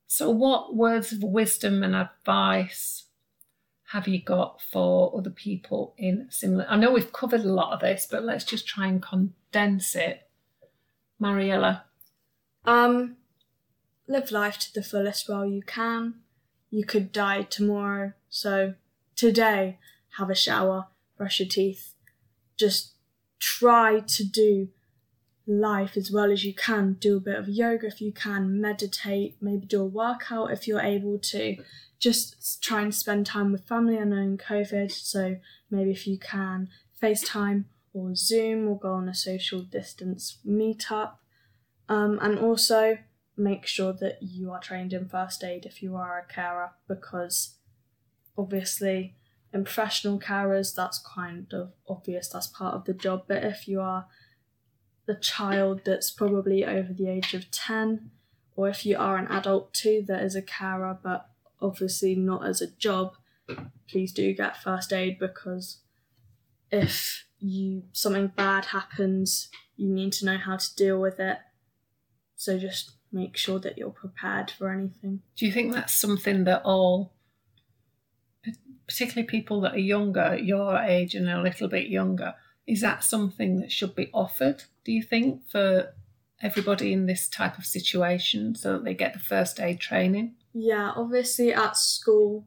So, 0.06 0.30
what 0.30 0.74
words 0.74 1.12
of 1.12 1.22
wisdom 1.22 1.82
and 1.82 1.94
advice 1.94 3.04
have 3.92 4.06
you 4.06 4.22
got 4.22 4.60
for 4.60 5.16
other 5.16 5.30
people 5.30 5.94
in 5.96 6.26
similar? 6.30 6.66
I 6.68 6.76
know 6.76 6.92
we've 6.92 7.12
covered 7.12 7.40
a 7.40 7.52
lot 7.52 7.72
of 7.72 7.80
this, 7.80 8.06
but 8.10 8.22
let's 8.22 8.44
just 8.44 8.66
try 8.66 8.86
and 8.86 9.02
condense 9.02 9.96
it. 9.96 10.28
Mariella, 11.18 11.84
Um, 12.64 13.16
live 14.06 14.30
life 14.30 14.58
to 14.58 14.74
the 14.74 14.82
fullest 14.82 15.28
while 15.28 15.46
you 15.46 15.62
can. 15.62 16.14
You 16.70 16.84
could 16.84 17.12
die 17.12 17.42
tomorrow, 17.42 18.12
so 18.28 18.74
today 19.16 19.78
have 20.18 20.28
a 20.28 20.34
shower, 20.34 20.88
brush 21.16 21.40
your 21.40 21.48
teeth. 21.48 21.94
Just 22.58 22.92
try 23.38 24.00
to 24.00 24.24
do 24.24 24.68
life 25.48 25.96
as 25.96 26.12
well 26.12 26.30
as 26.30 26.44
you 26.44 26.54
can. 26.54 26.92
Do 26.94 27.16
a 27.16 27.20
bit 27.20 27.38
of 27.38 27.48
yoga 27.48 27.86
if 27.86 28.00
you 28.00 28.12
can, 28.12 28.60
meditate, 28.60 29.36
maybe 29.40 29.66
do 29.66 29.80
a 29.82 29.86
workout 29.86 30.52
if 30.52 30.68
you're 30.68 30.80
able 30.80 31.18
to. 31.18 31.56
Just 31.98 32.62
try 32.62 32.82
and 32.82 32.94
spend 32.94 33.26
time 33.26 33.50
with 33.50 33.66
family. 33.66 33.98
I 33.98 34.04
know 34.04 34.18
in 34.18 34.38
COVID, 34.38 34.92
so 34.92 35.36
maybe 35.70 35.90
if 35.90 36.06
you 36.06 36.18
can, 36.18 36.68
FaceTime 37.02 37.64
or 37.92 38.14
Zoom 38.14 38.68
or 38.68 38.78
go 38.78 38.92
on 38.92 39.08
a 39.08 39.14
social 39.14 39.62
distance 39.62 40.38
meetup. 40.46 41.14
Um, 41.88 42.18
and 42.20 42.38
also 42.38 42.98
make 43.38 43.66
sure 43.66 43.92
that 43.94 44.18
you 44.20 44.50
are 44.50 44.60
trained 44.60 44.92
in 44.92 45.08
first 45.08 45.42
aid 45.42 45.64
if 45.64 45.82
you 45.82 45.96
are 45.96 46.18
a 46.18 46.32
carer 46.32 46.72
because 46.88 47.54
obviously 48.36 49.14
in 49.54 49.64
professional 49.64 50.18
carers 50.18 50.74
that's 50.74 50.98
kind 50.98 51.46
of 51.54 51.72
obvious 51.88 52.28
that's 52.28 52.48
part 52.48 52.74
of 52.74 52.84
the 52.84 52.92
job 52.92 53.22
but 53.28 53.44
if 53.44 53.68
you 53.68 53.80
are 53.80 54.06
the 55.08 55.16
child 55.16 55.80
that's 55.84 56.12
probably 56.12 56.64
over 56.64 56.92
the 56.92 57.08
age 57.08 57.34
of 57.34 57.50
10 57.50 58.10
or 58.54 58.68
if 58.68 58.86
you 58.86 58.96
are 58.96 59.16
an 59.16 59.26
adult 59.26 59.72
too 59.72 60.04
that 60.06 60.22
is 60.22 60.36
a 60.36 60.42
carer 60.42 60.96
but 61.02 61.28
obviously 61.60 62.14
not 62.14 62.46
as 62.46 62.60
a 62.60 62.70
job, 62.70 63.14
please 63.88 64.12
do 64.12 64.32
get 64.34 64.62
first 64.62 64.92
aid 64.92 65.18
because 65.18 65.78
if 66.70 67.24
you 67.38 67.84
something 67.92 68.28
bad 68.28 68.66
happens, 68.66 69.48
you 69.76 69.88
need 69.88 70.12
to 70.12 70.26
know 70.26 70.38
how 70.38 70.56
to 70.56 70.74
deal 70.76 71.00
with 71.00 71.18
it. 71.20 71.38
So 72.36 72.58
just 72.58 72.92
make 73.12 73.36
sure 73.36 73.58
that 73.60 73.78
you're 73.78 73.90
prepared 73.90 74.50
for 74.50 74.70
anything. 74.70 75.22
Do 75.36 75.46
you 75.46 75.52
think 75.52 75.72
that's 75.72 75.94
something 75.94 76.44
that 76.44 76.62
all, 76.64 77.14
particularly 78.86 79.26
people 79.26 79.60
that 79.62 79.74
are 79.74 79.78
younger, 79.78 80.36
your 80.36 80.78
age 80.78 81.14
and 81.14 81.28
a 81.28 81.42
little 81.42 81.68
bit 81.68 81.88
younger, 81.88 82.34
is 82.68 82.80
that 82.82 83.02
something 83.02 83.60
that 83.60 83.72
should 83.72 83.94
be 83.94 84.10
offered, 84.12 84.62
do 84.84 84.92
you 84.92 85.02
think, 85.02 85.48
for 85.48 85.94
everybody 86.40 86.92
in 86.92 87.06
this 87.06 87.28
type 87.28 87.58
of 87.58 87.66
situation 87.66 88.54
so 88.54 88.74
that 88.74 88.84
they 88.84 88.94
get 88.94 89.14
the 89.14 89.18
first 89.18 89.58
aid 89.58 89.80
training? 89.80 90.34
Yeah, 90.52 90.92
obviously 90.94 91.52
at 91.52 91.76
school 91.76 92.46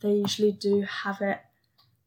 they 0.00 0.12
usually 0.12 0.52
do 0.52 0.82
have 0.82 1.20
it 1.20 1.40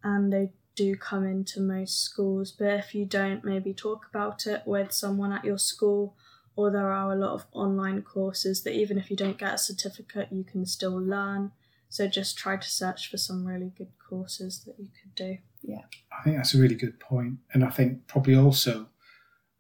and 0.04 0.32
they 0.32 0.52
do 0.76 0.96
come 0.96 1.26
into 1.26 1.60
most 1.60 2.02
schools, 2.02 2.52
but 2.52 2.68
if 2.68 2.94
you 2.94 3.06
don't, 3.06 3.44
maybe 3.44 3.74
talk 3.74 4.06
about 4.08 4.46
it 4.46 4.62
with 4.66 4.92
someone 4.92 5.34
at 5.34 5.44
your 5.44 5.58
school, 5.58 6.16
or 6.56 6.70
there 6.70 6.92
are 6.92 7.12
a 7.12 7.16
lot 7.16 7.32
of 7.32 7.48
online 7.52 8.04
courses 8.04 8.64
that 8.64 8.76
even 8.76 8.98
if 8.98 9.10
you 9.10 9.18
don't 9.18 9.40
get 9.40 9.56
a 9.56 9.58
certificate, 9.58 10.28
you 10.32 10.44
can 10.44 10.66
still 10.68 10.96
learn. 10.96 11.52
So 11.90 12.08
just 12.08 12.38
try 12.38 12.58
to 12.58 12.70
search 12.70 13.10
for 13.10 13.18
some 13.18 13.46
really 13.46 13.72
good 13.76 13.97
courses 14.08 14.64
that 14.66 14.76
you 14.80 14.90
could 15.02 15.16
do. 15.16 15.38
Yeah. 15.62 15.82
I 16.18 16.24
think 16.24 16.38
that's 16.38 16.54
a 16.54 16.60
really 16.60 16.76
good 16.76 17.00
point, 17.00 17.38
and 17.54 17.64
I 17.64 17.70
think 17.70 18.08
probably 18.08 18.36
also 18.36 18.88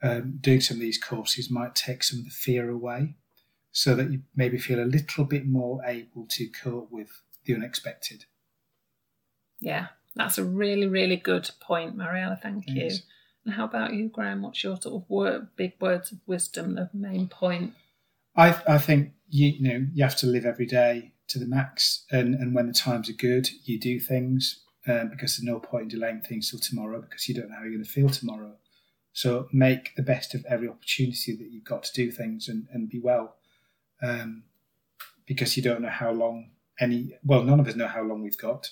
um, 0.02 0.38
doing 0.42 0.62
some 0.62 0.78
of 0.78 0.82
these 0.82 0.98
courses 0.98 1.50
might 1.50 1.76
take 1.76 2.04
some 2.04 2.20
of 2.20 2.26
the 2.26 2.32
fear 2.32 2.70
away, 2.70 3.16
so 3.72 3.96
that 3.96 4.12
you 4.12 4.22
maybe 4.36 4.58
feel 4.58 4.80
a 4.82 4.86
little 4.86 5.26
bit 5.26 5.46
more 5.48 5.82
able 5.86 6.26
to 6.30 6.48
cope 6.48 6.92
with 6.92 7.10
the 7.46 7.56
unexpected. 7.56 8.26
Yeah, 9.60 9.88
that's 10.16 10.38
a 10.38 10.44
really, 10.44 10.88
really 10.88 11.18
good 11.18 11.50
point, 11.60 11.96
Mariella. 11.96 12.40
Thank 12.42 12.66
Yes. 12.68 12.98
you. 12.98 13.00
And 13.46 13.54
how 13.54 13.66
about 13.66 13.94
you, 13.94 14.10
Graham? 14.10 14.42
What's 14.42 14.64
your 14.64 14.80
sort 14.82 15.02
of 15.04 15.10
word, 15.10 15.56
big 15.56 15.74
words 15.80 16.12
of 16.12 16.20
wisdom, 16.28 16.76
the 16.76 16.90
main 16.94 17.28
point? 17.28 17.74
I 18.36 18.50
I 18.68 18.78
think 18.78 19.14
you 19.30 19.48
you 19.50 19.62
know 19.62 19.88
you 19.94 20.04
have 20.04 20.18
to 20.18 20.28
live 20.28 20.46
every 20.46 20.66
day 20.66 21.14
to 21.28 21.40
the 21.40 21.46
max, 21.46 22.06
and 22.12 22.36
and 22.36 22.56
when 22.56 22.68
the 22.68 22.74
times 22.74 23.10
are 23.10 23.14
good, 23.14 23.50
you 23.66 23.80
do 23.80 24.00
things 24.00 24.62
um, 24.88 25.10
because 25.10 25.38
there's 25.38 25.44
no 25.44 25.60
point 25.60 25.84
in 25.84 26.00
delaying 26.00 26.22
things 26.22 26.50
till 26.50 26.60
tomorrow 26.60 27.02
because 27.02 27.28
you 27.28 27.36
don't 27.36 27.50
know 27.50 27.56
how 27.56 27.64
you're 27.64 27.74
going 27.74 27.84
to 27.84 27.90
feel 27.90 28.10
tomorrow. 28.10 28.56
So 29.14 29.48
make 29.52 29.96
the 29.96 30.04
best 30.04 30.36
of 30.36 30.46
every 30.48 30.70
opportunity 30.70 31.36
that 31.36 31.50
you've 31.52 31.64
got 31.64 31.84
to 31.84 31.94
do 31.94 32.12
things 32.12 32.48
and, 32.48 32.68
and 32.72 32.88
be 32.90 33.00
well, 33.00 33.36
um, 34.02 34.44
because 35.26 35.58
you 35.58 35.64
don't 35.64 35.82
know 35.82 35.90
how 35.90 36.12
long 36.12 36.52
any 36.80 37.14
well 37.24 37.44
none 37.44 37.60
of 37.60 37.68
us 37.68 37.76
know 37.76 37.88
how 37.88 38.04
long 38.04 38.24
we've 38.24 38.38
got. 38.38 38.72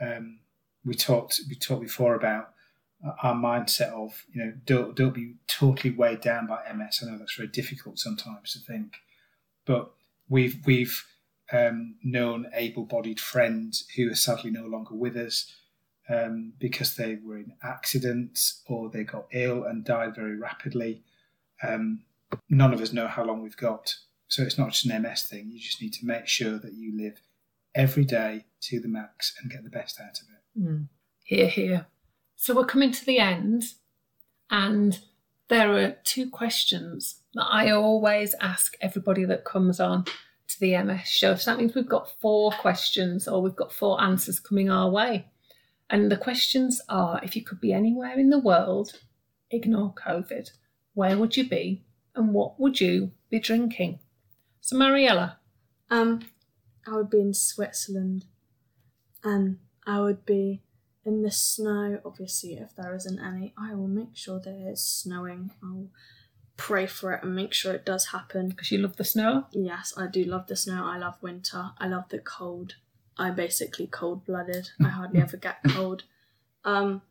Um, 0.00 0.40
we 0.84 0.94
talked 0.94 1.40
we 1.48 1.56
talked 1.56 1.82
before 1.82 2.14
about 2.14 2.50
our 3.22 3.34
mindset 3.34 3.92
of 3.92 4.24
you 4.32 4.44
know 4.44 4.52
don't 4.64 4.96
don't 4.96 5.14
be 5.14 5.34
totally 5.46 5.92
weighed 5.92 6.20
down 6.20 6.46
by 6.46 6.60
MS. 6.72 7.02
I 7.02 7.10
know 7.10 7.18
that's 7.18 7.34
very 7.34 7.48
difficult 7.48 7.98
sometimes 7.98 8.52
to 8.52 8.60
think, 8.60 8.94
but 9.66 9.90
we've 10.28 10.64
we've 10.64 11.04
um, 11.52 11.96
known 12.02 12.46
able-bodied 12.54 13.20
friends 13.20 13.86
who 13.96 14.10
are 14.10 14.14
sadly 14.14 14.50
no 14.50 14.64
longer 14.66 14.94
with 14.94 15.16
us 15.16 15.54
um, 16.08 16.52
because 16.58 16.96
they 16.96 17.16
were 17.22 17.38
in 17.38 17.52
accidents 17.62 18.62
or 18.66 18.88
they 18.88 19.04
got 19.04 19.26
ill 19.32 19.64
and 19.64 19.84
died 19.84 20.14
very 20.14 20.36
rapidly. 20.36 21.02
Um, 21.62 22.02
none 22.48 22.72
of 22.72 22.80
us 22.80 22.92
know 22.92 23.06
how 23.06 23.24
long 23.24 23.42
we've 23.42 23.56
got, 23.56 23.94
so 24.28 24.42
it's 24.42 24.58
not 24.58 24.70
just 24.70 24.86
an 24.86 25.02
MS 25.02 25.24
thing. 25.24 25.50
You 25.50 25.60
just 25.60 25.80
need 25.80 25.92
to 25.94 26.06
make 26.06 26.26
sure 26.26 26.58
that 26.58 26.74
you 26.74 26.96
live 26.96 27.20
every 27.74 28.04
day 28.04 28.46
to 28.62 28.80
the 28.80 28.88
max 28.88 29.34
and 29.40 29.50
get 29.50 29.64
the 29.64 29.70
best 29.70 30.00
out 30.00 30.18
of 30.18 30.26
it. 30.30 30.66
Hear, 31.24 31.46
hear. 31.46 31.86
So 32.36 32.54
we're 32.54 32.66
coming 32.66 32.92
to 32.92 33.04
the 33.04 33.18
end, 33.18 33.64
and 34.50 34.98
there 35.48 35.72
are 35.72 35.96
two 36.04 36.30
questions 36.30 37.20
that 37.34 37.46
I 37.50 37.70
always 37.70 38.34
ask 38.40 38.76
everybody 38.80 39.24
that 39.24 39.44
comes 39.44 39.80
on 39.80 40.04
to 40.48 40.60
the 40.60 40.76
MS 40.82 41.08
show. 41.08 41.34
So 41.36 41.50
that 41.50 41.58
means 41.58 41.74
we've 41.74 41.88
got 41.88 42.10
four 42.20 42.52
questions 42.52 43.26
or 43.28 43.42
we've 43.42 43.56
got 43.56 43.72
four 43.72 44.00
answers 44.02 44.40
coming 44.40 44.70
our 44.70 44.90
way. 44.90 45.26
And 45.90 46.10
the 46.10 46.16
questions 46.16 46.80
are 46.88 47.20
if 47.22 47.36
you 47.36 47.42
could 47.42 47.60
be 47.60 47.72
anywhere 47.72 48.18
in 48.18 48.30
the 48.30 48.38
world, 48.38 48.98
ignore 49.50 49.94
COVID, 49.94 50.50
where 50.94 51.18
would 51.18 51.36
you 51.36 51.48
be 51.48 51.84
and 52.14 52.32
what 52.32 52.58
would 52.58 52.80
you 52.80 53.12
be 53.30 53.38
drinking? 53.40 53.98
So, 54.60 54.76
Mariella, 54.76 55.38
Um, 55.90 56.20
I 56.86 56.96
would 56.96 57.10
be 57.10 57.20
in 57.20 57.34
Switzerland, 57.34 58.24
and 59.22 59.58
I 59.86 60.00
would 60.00 60.24
be 60.24 60.62
in 61.04 61.22
the 61.22 61.30
snow. 61.30 62.00
Obviously, 62.04 62.54
if 62.54 62.74
there 62.74 62.94
isn't 62.94 63.18
any, 63.18 63.52
I 63.58 63.74
will 63.74 63.88
make 63.88 64.16
sure 64.16 64.40
there 64.40 64.70
is 64.70 64.82
snowing. 64.84 65.50
I'll 65.62 65.90
pray 66.56 66.86
for 66.86 67.12
it 67.12 67.22
and 67.22 67.34
make 67.34 67.52
sure 67.52 67.72
it 67.74 67.84
does 67.84 68.06
happen. 68.06 68.48
because 68.48 68.70
you 68.70 68.78
love 68.78 68.96
the 68.96 69.04
snow. 69.04 69.46
Yes, 69.52 69.92
I 69.96 70.06
do 70.06 70.24
love 70.24 70.46
the 70.46 70.56
snow. 70.56 70.84
I 70.84 70.98
love 70.98 71.16
winter. 71.20 71.70
I 71.78 71.88
love 71.88 72.08
the 72.08 72.18
cold. 72.18 72.74
I'm 73.16 73.34
basically 73.34 73.86
cold 73.86 74.24
blooded. 74.24 74.70
I 74.84 74.88
hardly 74.88 75.20
ever 75.20 75.36
get 75.36 75.58
cold. 75.68 76.04
Um, 76.64 77.02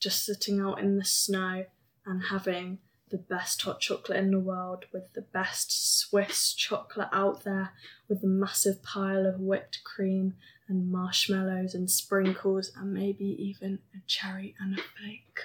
just 0.00 0.24
sitting 0.24 0.60
out 0.60 0.80
in 0.80 0.96
the 0.96 1.04
snow 1.04 1.64
and 2.04 2.24
having 2.30 2.78
the 3.08 3.18
best 3.18 3.62
hot 3.62 3.80
chocolate 3.80 4.18
in 4.18 4.32
the 4.32 4.40
world 4.40 4.84
with 4.92 5.12
the 5.14 5.22
best 5.22 5.98
Swiss 5.98 6.52
chocolate 6.52 7.08
out 7.12 7.44
there 7.44 7.72
with 8.08 8.22
a 8.24 8.26
massive 8.26 8.82
pile 8.82 9.26
of 9.26 9.38
whipped 9.38 9.82
cream 9.84 10.34
and 10.68 10.90
marshmallows 10.90 11.74
and 11.74 11.88
sprinkles 11.88 12.72
and 12.76 12.92
maybe 12.92 13.24
even 13.24 13.78
a 13.94 13.98
cherry 14.08 14.56
and 14.58 14.78
a 14.78 14.82
flake. 14.82 15.38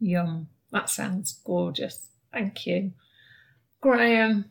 Yum. 0.00 0.48
That 0.70 0.90
sounds 0.90 1.40
gorgeous. 1.44 2.08
Thank 2.34 2.66
you. 2.66 2.92
Graham, 3.80 4.46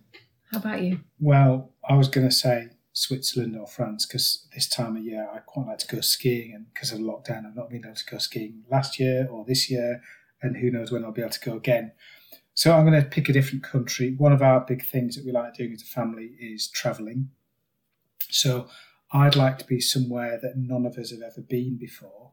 how 0.52 0.60
about 0.60 0.82
you? 0.82 1.02
Well, 1.20 1.74
I 1.88 1.96
was 1.96 2.08
going 2.08 2.28
to 2.28 2.34
say 2.34 2.70
Switzerland 2.94 3.58
or 3.58 3.68
France 3.68 4.06
because 4.06 4.48
this 4.56 4.70
time 4.70 4.96
of 4.96 5.04
year 5.04 5.28
I 5.34 5.40
quite 5.40 5.68
like 5.68 5.80
to 5.80 5.96
go 5.96 6.02
skiing, 6.02 6.54
and 6.54 6.74
because 6.74 6.94
of 6.94 7.00
lockdown, 7.00 7.46
I've 7.46 7.58
not 7.58 7.70
been 7.70 7.84
able 7.84 7.96
to 7.96 8.06
go 8.06 8.20
skiing 8.20 8.64
last 8.72 9.00
year 9.00 9.28
or 9.30 9.44
this 9.44 9.70
year, 9.70 10.02
and 10.42 10.56
who 10.56 10.72
knows 10.72 10.94
when 10.94 11.04
I'll 11.04 11.12
be 11.12 11.22
able 11.22 11.32
to 11.32 11.40
go 11.42 11.58
again. 11.58 11.92
So 12.54 12.74
I'm 12.74 12.86
going 12.86 13.02
to 13.02 13.10
pick 13.10 13.28
a 13.28 13.34
different 13.34 13.64
country. 13.64 14.16
One 14.18 14.32
of 14.32 14.42
our 14.42 14.62
big 14.62 14.86
things 14.86 15.16
that 15.16 15.26
we 15.26 15.34
like 15.34 15.56
doing 15.56 15.74
as 15.74 15.82
a 15.82 15.86
family 15.86 16.36
is 16.40 16.70
travelling. 16.70 17.32
So 18.30 18.68
I'd 19.12 19.36
like 19.36 19.58
to 19.58 19.66
be 19.66 19.82
somewhere 19.82 20.40
that 20.42 20.56
none 20.56 20.86
of 20.86 20.98
us 20.98 21.12
have 21.12 21.22
ever 21.22 21.42
been 21.42 21.78
before, 21.78 22.32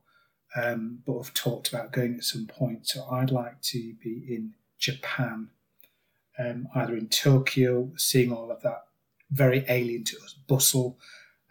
um, 0.55 1.01
but 1.07 1.23
have 1.23 1.35
talked 1.35 1.69
about 1.69 1.93
going 1.93 2.15
at 2.15 2.25
some 2.25 2.47
point. 2.47 2.87
So 2.87 3.05
I'd 3.11 3.33
like 3.33 3.63
to 3.63 3.95
be 4.03 4.25
in 4.29 4.55
Japan, 4.81 5.51
um, 6.39 6.69
either 6.75 6.97
in 6.97 7.09
Tokyo, 7.09 7.93
seeing 7.97 8.33
all 8.33 8.51
of 8.51 8.63
that 8.63 8.85
very 9.31 9.65
alien 9.69 10.03
to 10.05 10.17
us 10.25 10.35
bustle 10.49 10.99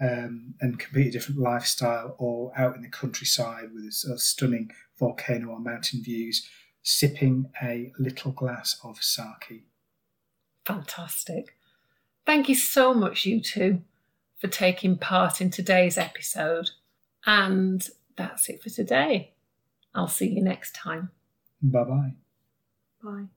um, 0.01 0.53
and 0.59 0.79
completely 0.79 1.11
different 1.11 1.39
lifestyle, 1.39 2.15
or 2.17 2.51
out 2.57 2.75
in 2.75 2.81
the 2.81 2.89
countryside 2.89 3.69
with 3.73 3.83
a, 3.83 4.13
a 4.13 4.17
stunning 4.17 4.71
volcano 4.97 5.49
or 5.49 5.59
mountain 5.59 6.01
views, 6.03 6.47
sipping 6.83 7.49
a 7.61 7.91
little 7.99 8.31
glass 8.31 8.79
of 8.83 9.01
sake. 9.03 9.63
Fantastic. 10.65 11.55
Thank 12.25 12.47
you 12.47 12.55
so 12.55 12.93
much, 12.93 13.25
you 13.25 13.41
two, 13.41 13.81
for 14.37 14.47
taking 14.47 14.97
part 14.97 15.41
in 15.41 15.49
today's 15.49 15.97
episode. 15.97 16.69
And 17.25 17.87
that's 18.15 18.49
it 18.49 18.61
for 18.61 18.69
today. 18.69 19.33
I'll 19.93 20.07
see 20.07 20.27
you 20.27 20.41
next 20.41 20.75
time. 20.75 21.09
Bye 21.61 21.83
bye. 21.83 22.13
Bye. 23.03 23.27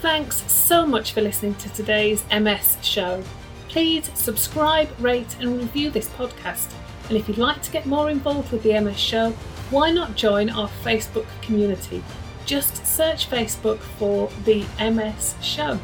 Thanks 0.00 0.50
so 0.50 0.86
much 0.86 1.12
for 1.12 1.20
listening 1.20 1.56
to 1.56 1.68
today's 1.74 2.24
MS 2.30 2.78
show. 2.82 3.22
Please 3.68 4.10
subscribe, 4.14 4.88
rate, 5.00 5.36
and 5.40 5.58
review 5.58 5.90
this 5.90 6.08
podcast. 6.10 6.72
And 7.08 7.16
if 7.16 7.28
you'd 7.28 7.38
like 7.38 7.60
to 7.62 7.70
get 7.70 7.84
more 7.84 8.08
involved 8.08 8.52
with 8.52 8.62
the 8.62 8.80
MS 8.80 8.98
show, 8.98 9.32
why 9.70 9.90
not 9.90 10.14
join 10.14 10.50
our 10.50 10.68
Facebook 10.82 11.26
community? 11.42 12.02
Just 12.46 12.86
search 12.86 13.28
Facebook 13.28 13.78
for 13.78 14.30
the 14.44 14.64
MS 14.78 15.34
show. 15.42 15.78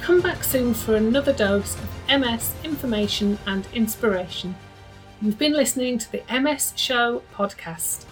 Come 0.00 0.20
back 0.20 0.44
soon 0.44 0.72
for 0.72 0.96
another 0.96 1.32
dose 1.32 1.76
of 1.76 2.20
MS 2.20 2.54
information 2.62 3.38
and 3.46 3.66
inspiration. 3.74 4.54
You've 5.20 5.38
been 5.38 5.54
listening 5.54 5.98
to 5.98 6.12
the 6.12 6.22
MS 6.30 6.74
Show 6.76 7.22
podcast. 7.34 8.04